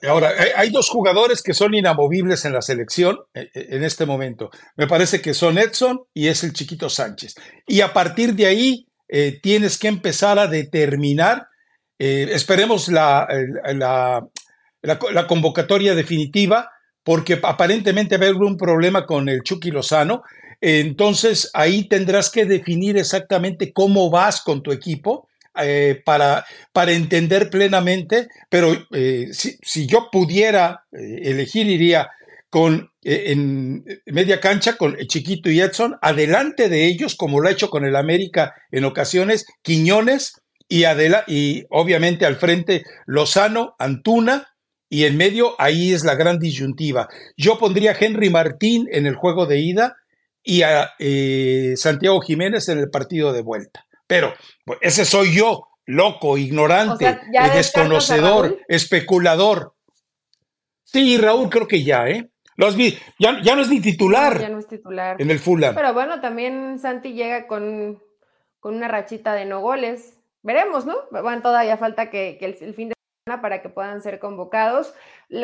Ahora, 0.07 0.32
hay 0.55 0.69
dos 0.69 0.89
jugadores 0.89 1.41
que 1.41 1.53
son 1.53 1.73
inamovibles 1.73 2.45
en 2.45 2.53
la 2.53 2.61
selección 2.61 3.17
eh, 3.34 3.49
eh, 3.53 3.67
en 3.71 3.84
este 3.84 4.05
momento. 4.05 4.49
Me 4.75 4.88
parece 4.88 5.21
que 5.21 5.34
son 5.34 5.57
Edson 5.57 6.01
y 6.13 6.27
es 6.27 6.43
el 6.43 6.53
chiquito 6.53 6.89
Sánchez. 6.89 7.36
Y 7.67 7.82
a 7.82 7.93
partir 7.93 8.34
de 8.34 8.45
ahí 8.45 8.88
eh, 9.07 9.39
tienes 9.41 9.77
que 9.77 9.88
empezar 9.88 10.39
a 10.39 10.47
determinar, 10.47 11.47
esperemos 11.97 12.88
la, 12.88 13.27
la, 13.73 14.25
la, 14.82 15.27
convocatoria 15.27 15.93
definitiva, 15.93 16.71
porque 17.03 17.38
aparentemente 17.43 18.17
va 18.17 18.25
a 18.25 18.30
haber 18.30 18.41
un 18.41 18.55
problema 18.55 19.05
con 19.05 19.27
el 19.27 19.43
Chucky 19.43 19.69
Lozano. 19.71 20.23
Entonces 20.61 21.49
ahí 21.53 21.89
tendrás 21.89 22.30
que 22.30 22.45
definir 22.45 22.97
exactamente 22.97 23.73
cómo 23.73 24.09
vas 24.09 24.41
con 24.41 24.63
tu 24.63 24.71
equipo 24.71 25.28
eh, 25.62 26.01
para, 26.05 26.45
para 26.74 26.91
entender 26.91 27.49
plenamente, 27.49 28.28
pero 28.49 28.74
eh, 28.91 29.28
si, 29.32 29.88
yo 29.88 30.10
pudiera 30.12 30.86
eh, 30.91 31.20
elegir, 31.24 31.68
iría 31.68 32.10
con 32.49 32.89
en 33.01 33.86
media 34.05 34.41
cancha 34.41 34.76
con 34.76 34.97
Chiquito 34.97 35.49
y 35.49 35.62
Edson, 35.62 35.97
adelante 36.01 36.68
de 36.68 36.86
ellos, 36.86 37.16
como 37.16 37.39
lo 37.39 37.47
ha 37.47 37.51
hecho 37.51 37.70
con 37.70 37.86
el 37.86 37.95
América 37.95 38.53
en 38.72 38.86
ocasiones, 38.86 39.45
Quiñones 39.62 40.41
y, 40.68 40.84
Adela, 40.84 41.24
y 41.28 41.66
obviamente 41.70 42.26
al 42.26 42.36
frente 42.36 42.84
Lozano, 43.05 43.76
Antuna, 43.80 44.47
y 44.89 45.05
en 45.05 45.16
medio 45.16 45.55
ahí 45.60 45.93
es 45.93 46.03
la 46.03 46.16
gran 46.16 46.39
disyuntiva. 46.39 47.07
Yo 47.38 47.57
pondría 47.57 47.91
a 47.91 47.97
Henry 47.97 48.30
Martín 48.30 48.88
en 48.91 49.05
el 49.05 49.16
juego 49.16 49.45
de 49.45 49.60
ida 49.60 49.95
y 50.43 50.64
a 50.64 50.89
Santiago 51.76 52.20
Jiménez 52.22 52.68
en 52.68 52.80
el 52.80 52.89
partido 52.89 53.32
de 53.32 53.41
vuelta. 53.41 53.86
Pero 54.10 54.34
pues, 54.66 54.80
ese 54.82 55.05
soy 55.05 55.36
yo, 55.36 55.68
loco, 55.86 56.36
ignorante, 56.36 57.20
desconocedor, 57.53 58.60
especulador. 58.68 59.76
Sí, 60.84 61.20
Raúl, 61.20 61.47
creo 61.49 61.68
que 61.68 61.84
ya, 61.84 62.10
¿eh? 62.10 62.32
Los 62.55 62.76
vi, 62.76 62.97
ya, 63.20 63.39
ya, 63.43 63.55
no 63.55 63.62
es 63.62 63.70
ni 63.70 63.80
titular. 63.80 64.39
ya 64.41 64.49
no 64.49 64.57
es 64.57 64.68
titular. 64.68 65.22
En 65.22 65.30
el 65.30 65.38
Fulham. 65.38 65.76
Pero 65.76 65.93
bueno, 65.93 66.20
también 66.22 66.80
Santi 66.80 67.14
llega 67.14 67.45
con, 67.45 68.01
con 68.60 68.76
una 68.76 68.88
rachita 68.88 69.36
de 69.36 69.45
no 69.45 69.62
goles. 69.62 70.18
Veremos, 70.41 70.88
¿no? 70.88 70.95
Bueno, 71.12 71.43
todavía 71.43 71.78
falta 71.78 72.10
que, 72.10 72.39
el, 72.41 72.55
fin 72.74 72.89
de 72.89 72.95
semana 73.24 73.43
para 73.43 73.62
que 73.62 73.70
puedan 73.70 74.01
ser 74.01 74.18
convocados. 74.18 74.95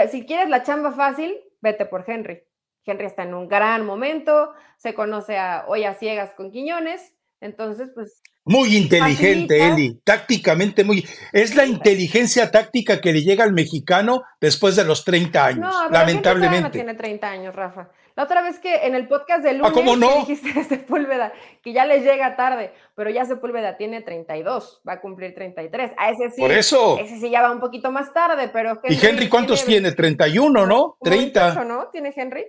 si 0.10 0.26
quieres 0.26 0.50
la 0.50 0.64
chamba 0.64 0.92
fácil, 0.92 1.40
vete 1.62 1.86
por 1.86 2.04
Henry. 2.08 2.42
Henry 2.84 3.06
está 3.06 3.24
en 3.24 3.36
un 3.36 3.48
gran 3.48 3.86
momento, 3.86 4.54
se 4.78 4.96
conoce 4.96 5.38
a 5.38 5.66
hoy 5.68 5.84
a 5.84 5.94
ciegas 5.94 6.34
con 6.34 6.52
Quiñones, 6.52 7.16
entonces, 7.42 7.92
pues 7.94 8.22
muy 8.46 8.78
inteligente, 8.78 9.68
Eli, 9.68 10.00
tácticamente 10.04 10.84
muy... 10.84 11.06
Es 11.34 11.56
la 11.56 11.66
inteligencia 11.66 12.52
táctica 12.52 13.02
que 13.02 13.12
le 13.12 13.24
llega 13.24 13.44
al 13.44 13.54
mexicano 13.54 14.22
después 14.40 14.76
de 14.76 14.86
los 14.86 15.04
30 15.04 15.46
años, 15.46 15.74
no, 15.74 15.90
lamentablemente. 15.90 16.62
No 16.62 16.72
tiene 16.72 16.94
30 16.94 17.28
años, 17.28 17.56
Rafa. 17.56 17.90
La 18.16 18.24
otra 18.24 18.42
vez 18.42 18.60
que 18.60 18.86
en 18.86 18.96
el 18.96 19.10
podcast 19.10 19.44
de 19.44 19.54
lunes 19.54 19.74
¿cómo 19.74 19.98
no? 19.98 20.20
dijiste 20.20 20.58
a 20.58 20.64
Sepúlveda 20.64 21.34
que 21.62 21.74
ya 21.74 21.86
le 21.86 22.00
llega 22.00 22.38
tarde, 22.38 22.72
pero 22.96 23.10
ya 23.10 23.26
Sepúlveda 23.26 23.76
tiene 23.76 24.02
32, 24.02 24.82
va 24.88 24.94
a 24.94 25.02
cumplir 25.02 25.34
33. 25.36 25.92
A 25.98 26.12
ese 26.12 26.30
sí. 26.30 26.40
Por 26.40 26.52
eso. 26.52 26.98
Ese 26.98 27.20
sí 27.20 27.30
ya 27.30 27.42
va 27.42 27.52
un 27.52 27.60
poquito 27.60 27.92
más 27.92 28.14
tarde, 28.14 28.50
pero 28.54 28.80
¿Y 28.88 29.06
Henry 29.06 29.28
cuántos 29.28 29.66
tiene? 29.66 29.92
31, 29.92 30.66
¿no? 30.66 30.98
30. 31.02 31.66
¿no? 31.66 31.90
¿Tiene 31.90 32.14
Henry? 32.16 32.46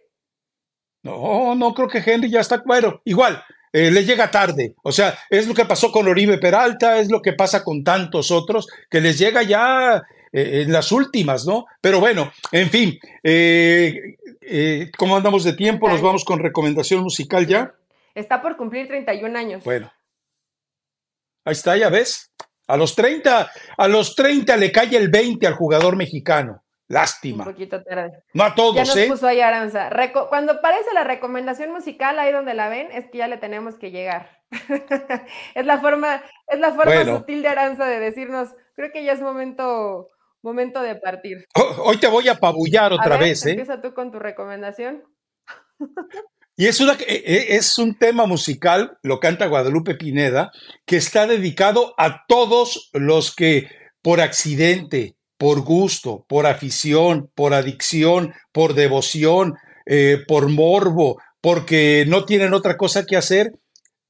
No, 1.02 1.54
no 1.54 1.74
creo 1.74 1.88
que 1.88 2.02
Henry 2.04 2.30
ya 2.30 2.40
está, 2.40 2.62
bueno, 2.64 3.00
igual, 3.04 3.42
eh, 3.72 3.90
le 3.90 4.04
llega 4.04 4.30
tarde. 4.30 4.74
O 4.82 4.92
sea, 4.92 5.18
es 5.30 5.46
lo 5.46 5.54
que 5.54 5.64
pasó 5.64 5.92
con 5.92 6.08
Oribe 6.08 6.38
Peralta, 6.38 6.98
es 6.98 7.10
lo 7.10 7.20
que 7.20 7.32
pasa 7.32 7.62
con 7.62 7.84
tantos 7.84 8.30
otros, 8.30 8.66
que 8.90 9.00
les 9.00 9.18
llega 9.18 9.42
ya 9.42 10.02
eh, 10.32 10.62
en 10.62 10.72
las 10.72 10.92
últimas, 10.92 11.46
¿no? 11.46 11.64
Pero 11.80 11.98
bueno, 11.98 12.30
en 12.52 12.68
fin, 12.68 12.98
eh, 13.22 14.16
eh, 14.42 14.90
¿cómo 14.98 15.16
andamos 15.16 15.44
de 15.44 15.54
tiempo? 15.54 15.88
Nos 15.88 16.02
vamos 16.02 16.26
con 16.26 16.40
recomendación 16.40 17.02
musical 17.02 17.46
ya. 17.46 17.72
Está 18.14 18.42
por 18.42 18.56
cumplir 18.58 18.86
31 18.86 19.38
años. 19.38 19.64
Bueno. 19.64 19.90
Ahí 21.44 21.52
está, 21.52 21.76
ya 21.76 21.88
ves. 21.88 22.32
A 22.66 22.76
los 22.76 22.94
30, 22.94 23.50
a 23.78 23.88
los 23.88 24.14
30 24.14 24.56
le 24.58 24.72
cae 24.72 24.96
el 24.96 25.08
20 25.08 25.46
al 25.46 25.54
jugador 25.54 25.96
mexicano. 25.96 26.62
Lástima. 26.88 27.44
Un 27.44 27.52
poquito 27.52 27.82
tarde. 27.82 28.22
No 28.32 28.44
a 28.44 28.54
todos, 28.54 28.76
ya 28.76 28.84
nos 28.84 28.96
¿eh? 28.96 29.06
puso 29.08 29.26
ahí 29.26 29.40
Aranza. 29.40 29.90
Reco- 29.90 30.28
Cuando 30.28 30.52
aparece 30.52 30.92
la 30.94 31.02
recomendación 31.04 31.72
musical, 31.72 32.18
ahí 32.18 32.32
donde 32.32 32.54
la 32.54 32.68
ven, 32.68 32.88
es 32.92 33.06
que 33.10 33.18
ya 33.18 33.26
le 33.28 33.38
tenemos 33.38 33.76
que 33.76 33.90
llegar. 33.90 34.38
es 35.54 35.66
la 35.66 35.80
forma, 35.80 36.22
es 36.46 36.60
la 36.60 36.68
forma 36.72 36.94
Bueno. 36.94 37.18
sutil 37.18 37.42
de 37.42 37.48
Aranza 37.48 37.86
de 37.86 37.98
decirnos, 37.98 38.50
creo 38.76 38.92
que 38.92 39.04
ya 39.04 39.12
es 39.12 39.20
momento, 39.20 40.08
momento 40.42 40.80
de 40.82 40.94
partir. 40.96 41.46
Ho- 41.56 41.82
Hoy 41.84 41.96
te 41.98 42.06
voy 42.06 42.28
a 42.28 42.32
apabullar 42.32 42.92
A 42.92 42.96
otra 42.96 43.16
ver, 43.16 43.30
vez, 43.30 43.44
¿eh? 43.46 43.50
Empieza 43.50 43.80
tú 43.80 43.92
con 43.92 44.12
tu 44.12 44.18
recomendación. 44.20 45.02
Y 46.56 46.68
es, 46.68 46.80
una, 46.80 46.94
eh, 46.94 47.04
eh, 47.08 47.46
es 47.50 47.76
un 47.78 47.98
tema 47.98 48.24
musical, 48.26 48.96
lo 49.02 49.20
canta 49.20 49.46
Guadalupe 49.46 49.94
Pineda, 49.94 50.52
que 50.86 50.96
está 50.96 51.26
dedicado 51.26 51.94
a 51.98 52.24
todos 52.26 52.88
los 52.94 53.34
que 53.34 53.68
por 54.00 54.20
accidente, 54.22 55.16
por 55.38 55.60
gusto, 55.62 56.24
por 56.28 56.46
afición, 56.46 57.30
por 57.34 57.54
adicción, 57.54 58.32
por 58.52 58.74
devoción, 58.74 59.54
eh, 59.86 60.18
por 60.26 60.48
morbo, 60.48 61.20
porque 61.40 62.04
no 62.08 62.24
tienen 62.24 62.54
otra 62.54 62.76
cosa 62.76 63.04
que 63.06 63.16
hacer, 63.16 63.52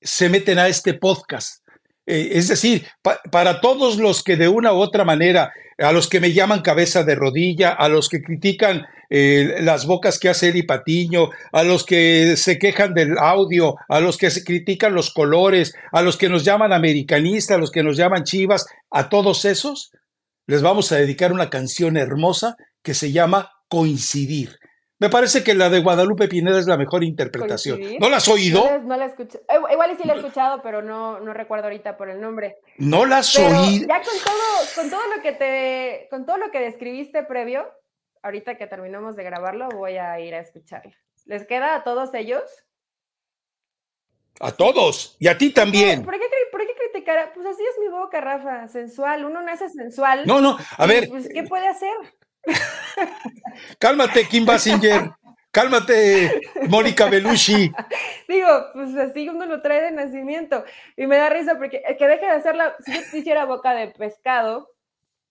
se 0.00 0.28
meten 0.28 0.58
a 0.58 0.68
este 0.68 0.94
podcast. 0.94 1.62
Eh, 2.06 2.30
es 2.32 2.48
decir, 2.48 2.86
pa- 3.02 3.20
para 3.32 3.60
todos 3.60 3.96
los 3.98 4.22
que 4.22 4.36
de 4.36 4.48
una 4.48 4.72
u 4.72 4.76
otra 4.76 5.04
manera, 5.04 5.52
a 5.78 5.92
los 5.92 6.08
que 6.08 6.20
me 6.20 6.32
llaman 6.32 6.62
cabeza 6.62 7.02
de 7.02 7.14
rodilla, 7.16 7.70
a 7.70 7.88
los 7.88 8.08
que 8.08 8.22
critican 8.22 8.86
eh, 9.10 9.56
las 9.60 9.86
bocas 9.86 10.18
que 10.18 10.28
hace 10.28 10.48
Eli 10.48 10.62
Patiño, 10.62 11.30
a 11.52 11.62
los 11.64 11.84
que 11.84 12.36
se 12.36 12.58
quejan 12.58 12.94
del 12.94 13.18
audio, 13.18 13.74
a 13.88 14.00
los 14.00 14.16
que 14.16 14.30
se 14.30 14.42
critican 14.44 14.94
los 14.94 15.12
colores, 15.12 15.74
a 15.92 16.02
los 16.02 16.16
que 16.16 16.28
nos 16.28 16.44
llaman 16.44 16.72
americanistas, 16.72 17.56
a 17.56 17.60
los 17.60 17.70
que 17.70 17.82
nos 17.82 17.96
llaman 17.96 18.24
chivas, 18.24 18.66
a 18.90 19.08
todos 19.08 19.44
esos 19.44 19.90
les 20.47 20.62
vamos 20.62 20.92
a 20.92 20.97
dedicar 20.97 21.32
una 21.32 21.51
canción 21.51 21.97
hermosa 21.97 22.57
que 22.82 22.94
se 22.94 23.12
llama 23.12 23.51
Coincidir. 23.68 24.59
Me 24.99 25.11
parece 25.11 25.44
que 25.44 25.55
la 25.55 25.68
de 25.68 25.80
Guadalupe 25.80 26.26
Pineda 26.26 26.59
es 26.59 26.66
la 26.66 26.78
mejor 26.78 27.05
interpretación. 27.05 27.76
¿Coincidir? 27.76 28.01
¿No 28.01 28.09
la 28.09 28.16
has 28.16 28.28
oído? 28.28 28.64
No 28.64 28.70
la, 28.70 28.78
no 28.78 28.97
la 28.97 29.05
escuché. 29.07 29.38
Eh, 29.49 29.72
Igual 29.72 29.97
sí 30.01 30.07
la 30.07 30.14
he 30.14 30.16
escuchado, 30.18 30.62
pero 30.62 30.80
no, 30.80 31.20
no 31.20 31.34
recuerdo 31.34 31.64
ahorita 31.64 31.97
por 31.99 32.09
el 32.09 32.20
nombre. 32.20 32.57
¿No 32.78 33.05
la 33.05 33.18
has 33.18 33.36
oído? 33.36 33.86
ya 33.86 34.01
con 34.03 34.18
todo, 34.24 34.74
con 34.74 34.90
todo 34.90 35.03
lo 35.14 35.22
que 35.22 35.32
te, 35.32 36.07
con 36.11 36.24
todo 36.24 36.38
lo 36.38 36.51
que 36.51 36.61
describiste 36.61 37.24
previo, 37.24 37.66
ahorita 38.22 38.57
que 38.57 38.66
terminamos 38.66 39.16
de 39.16 39.24
grabarlo, 39.24 39.68
voy 39.68 39.99
a 39.99 40.18
ir 40.20 40.34
a 40.34 40.40
escucharlo. 40.40 40.92
¿Les 41.26 41.47
queda 41.47 41.74
a 41.74 41.84
todos 41.84 42.14
ellos? 42.14 42.42
A 44.40 44.53
todos. 44.53 45.16
Y 45.18 45.28
a 45.28 45.36
ti 45.36 45.51
también. 45.51 46.05
¿Por 46.05 46.14
qué, 46.14 46.26
por 46.51 46.61
qué 46.66 46.74
criticar? 47.07 47.32
Pues 47.34 47.46
así 47.46 47.62
es 47.62 47.78
mi 47.80 47.88
boca, 47.88 48.20
Rafa, 48.20 48.68
sensual. 48.68 49.24
Uno 49.24 49.42
nace 49.42 49.68
sensual. 49.68 50.26
No, 50.26 50.40
no. 50.40 50.57
A 50.76 50.86
ver, 50.86 51.09
Pues, 51.09 51.28
¿qué 51.32 51.42
puede 51.44 51.68
hacer? 51.68 51.94
cálmate, 53.78 54.26
Kim 54.28 54.44
Basinger. 54.44 55.11
Cálmate, 55.50 56.42
Mónica 56.68 57.07
Belushi. 57.09 57.72
Digo, 58.28 58.48
pues 58.74 58.94
así 58.96 59.26
uno 59.28 59.46
lo 59.46 59.62
trae 59.62 59.80
de 59.82 59.90
nacimiento. 59.90 60.64
Y 60.98 61.07
me 61.07 61.16
da 61.16 61.30
risa 61.30 61.57
porque 61.57 61.82
el 61.86 61.96
que 61.96 62.07
deje 62.07 62.26
de 62.26 62.32
hacerla, 62.32 62.76
si 62.84 62.92
yo 62.92 63.00
hiciera 63.18 63.46
boca 63.46 63.72
de 63.72 63.88
pescado, 63.88 64.70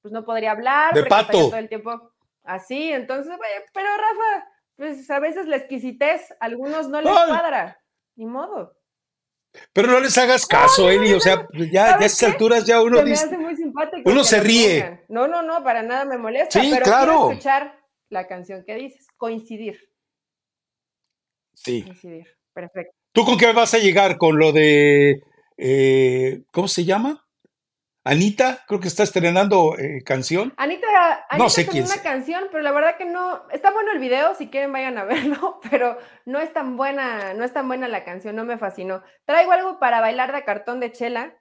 pues 0.01 0.11
no 0.11 0.25
podría 0.25 0.51
hablar. 0.51 0.95
De 0.95 1.03
pato. 1.03 1.31
todo 1.31 1.55
el 1.57 1.69
tiempo 1.69 2.11
así. 2.43 2.91
Entonces, 2.91 3.31
pero 3.71 3.87
Rafa, 3.87 4.47
pues 4.77 5.07
a 5.11 5.19
veces 5.19 5.45
la 5.45 5.57
exquisitez, 5.57 6.31
a 6.39 6.45
algunos 6.45 6.89
no 6.89 7.01
les 7.01 7.15
Ay. 7.15 7.27
cuadra. 7.27 7.79
Ni 8.15 8.25
modo. 8.25 8.75
Pero 9.73 9.87
no 9.89 9.99
les 9.99 10.17
hagas 10.17 10.45
caso, 10.45 10.89
Eli. 10.89 11.13
O 11.13 11.19
sea, 11.19 11.47
ya, 11.53 11.65
ya 11.71 11.85
a 11.85 11.91
¿Sabes 11.93 12.05
estas 12.13 12.19
qué? 12.29 12.33
alturas 12.33 12.65
ya 12.65 12.81
uno 12.81 12.97
Se 12.97 13.03
me 13.03 13.09
dice. 13.09 13.25
hace 13.25 13.37
muy 13.37 13.55
simpático. 13.55 14.09
uno 14.09 14.23
se 14.23 14.39
ríe. 14.39 14.81
pongan. 14.81 15.01
No, 15.09 15.27
no, 15.27 15.41
no, 15.41 15.63
para 15.63 15.83
nada 15.83 16.05
me 16.05 16.17
molesta. 16.17 16.61
Sí, 16.61 16.69
pero 16.71 16.83
claro. 16.85 17.05
quiero 17.11 17.29
escuchar 17.31 17.79
la 18.09 18.27
canción 18.27 18.63
que 18.65 18.75
dices. 18.75 19.07
Coincidir. 19.17 19.79
Sí. 21.53 21.83
Coincidir. 21.83 22.27
Perfecto. 22.53 22.93
¿Tú 23.11 23.25
con 23.25 23.37
qué 23.37 23.51
vas 23.53 23.73
a 23.73 23.77
llegar? 23.79 24.17
¿Con 24.17 24.37
lo 24.37 24.51
de. 24.51 25.21
eh, 25.57 26.41
¿Cómo 26.51 26.67
se 26.67 26.83
llama? 26.85 27.24
Anita, 28.07 28.63
creo 28.67 28.79
que 28.79 28.87
está 28.87 29.01
estrenando 29.01 29.75
eh, 29.79 30.03
canción. 30.03 30.53
Anita, 30.57 30.87
Anita 31.27 31.37
No 31.37 31.49
sé 31.49 31.65
quién 31.65 31.85
una 31.85 31.93
sea. 31.95 32.03
canción, 32.03 32.43
pero 32.51 32.61
la 32.61 32.71
verdad 32.71 32.97
que 32.97 33.05
no, 33.05 33.49
está 33.51 33.71
bueno 33.71 33.91
el 33.91 33.99
video, 33.99 34.35
si 34.35 34.49
quieren 34.49 34.71
vayan 34.71 34.97
a 34.99 35.05
verlo, 35.05 35.59
pero 35.71 35.97
no 36.25 36.39
es 36.39 36.53
tan 36.53 36.77
buena, 36.77 37.33
no 37.33 37.43
es 37.43 37.51
tan 37.51 37.67
buena 37.67 37.87
la 37.87 38.03
canción, 38.03 38.35
no 38.35 38.45
me 38.45 38.59
fascinó. 38.59 39.01
Traigo 39.25 39.51
algo 39.51 39.79
para 39.79 40.01
bailar 40.01 40.33
de 40.33 40.43
cartón 40.43 40.79
de 40.79 40.91
chela. 40.91 41.33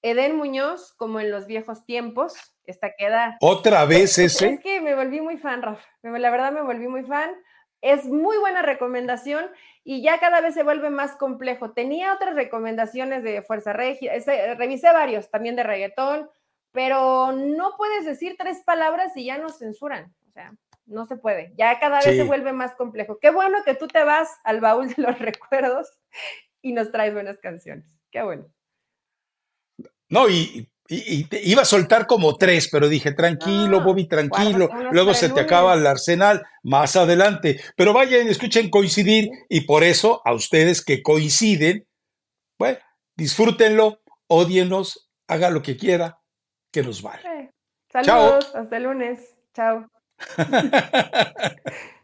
Eden 0.00 0.36
Muñoz, 0.36 0.94
como 0.96 1.18
en 1.18 1.32
los 1.32 1.48
viejos 1.48 1.84
tiempos, 1.84 2.34
esta 2.64 2.92
queda. 2.96 3.36
Otra 3.40 3.84
vez 3.84 4.18
Es 4.18 4.36
ese. 4.36 4.60
que 4.62 4.80
me 4.80 4.94
volví 4.94 5.20
muy 5.20 5.36
fan, 5.36 5.60
Rafa. 5.62 5.84
La 6.02 6.30
verdad 6.30 6.52
me 6.52 6.62
volví 6.62 6.86
muy 6.86 7.02
fan. 7.02 7.32
Es 7.80 8.06
muy 8.06 8.36
buena 8.38 8.62
recomendación 8.62 9.46
y 9.84 10.02
ya 10.02 10.18
cada 10.20 10.40
vez 10.40 10.54
se 10.54 10.62
vuelve 10.64 10.90
más 10.90 11.12
complejo. 11.16 11.72
Tenía 11.72 12.12
otras 12.14 12.34
recomendaciones 12.34 13.22
de 13.22 13.42
Fuerza 13.42 13.72
Regia, 13.72 14.14
ese- 14.14 14.54
revisé 14.56 14.92
varios 14.92 15.30
también 15.30 15.54
de 15.56 15.62
reggaetón, 15.62 16.28
pero 16.72 17.32
no 17.32 17.76
puedes 17.76 18.04
decir 18.04 18.36
tres 18.38 18.62
palabras 18.64 19.16
y 19.16 19.24
ya 19.24 19.38
nos 19.38 19.58
censuran. 19.58 20.14
O 20.28 20.30
sea, 20.32 20.52
no 20.86 21.06
se 21.06 21.16
puede. 21.16 21.52
Ya 21.56 21.78
cada 21.80 21.96
vez 21.98 22.06
Sí. 22.06 22.16
se 22.16 22.24
vuelve 22.24 22.52
más 22.52 22.74
complejo. 22.74 23.18
Qué 23.20 23.30
bueno 23.30 23.58
que 23.64 23.74
tú 23.74 23.86
te 23.88 24.02
vas 24.04 24.28
al 24.44 24.60
baúl 24.60 24.88
de 24.94 25.02
los 25.02 25.18
recuerdos 25.40 25.88
y 26.62 26.72
nos 26.72 26.90
traes 26.90 27.14
buenas 27.14 27.38
canciones. 27.38 27.86
Qué 28.10 28.22
bueno. 28.22 28.46
No, 30.08 30.28
y, 30.28 30.68
y- 30.88 31.18
y 31.20 31.24
te- 31.24 31.42
iba 31.42 31.62
a 31.62 31.66
soltar 31.66 32.06
como 32.06 32.36
tres, 32.36 32.68
pero 32.72 32.88
dije, 32.88 33.12
tranquilo, 33.12 33.78
No, 33.78 33.84
Bobby, 33.84 34.08
tranquilo. 34.08 34.68
Luego 34.90 35.12
se 35.14 35.28
te 35.28 35.40
acaba 35.40 35.74
el 35.74 35.86
arsenal 35.86 36.42
más 36.62 36.96
adelante. 36.96 37.60
Pero 37.76 37.92
vayan, 37.92 38.26
escuchen 38.28 38.70
coincidir 38.70 39.28
y 39.48 39.62
por 39.62 39.84
eso 39.84 40.22
a 40.24 40.32
ustedes 40.32 40.82
que 40.84 41.02
coinciden, 41.02 41.86
bueno, 42.58 42.78
disfrútenlo, 43.16 44.00
ódienos, 44.28 45.10
haga 45.26 45.50
lo 45.50 45.60
que 45.62 45.76
quiera, 45.76 46.18
que 46.72 46.82
nos 46.82 47.02
vale. 47.02 47.22
Eh, 47.28 47.50
Saludos, 47.92 48.54
hasta 48.54 48.76
el 48.76 48.82
lunes. 48.84 49.34
Chao. 49.54 49.86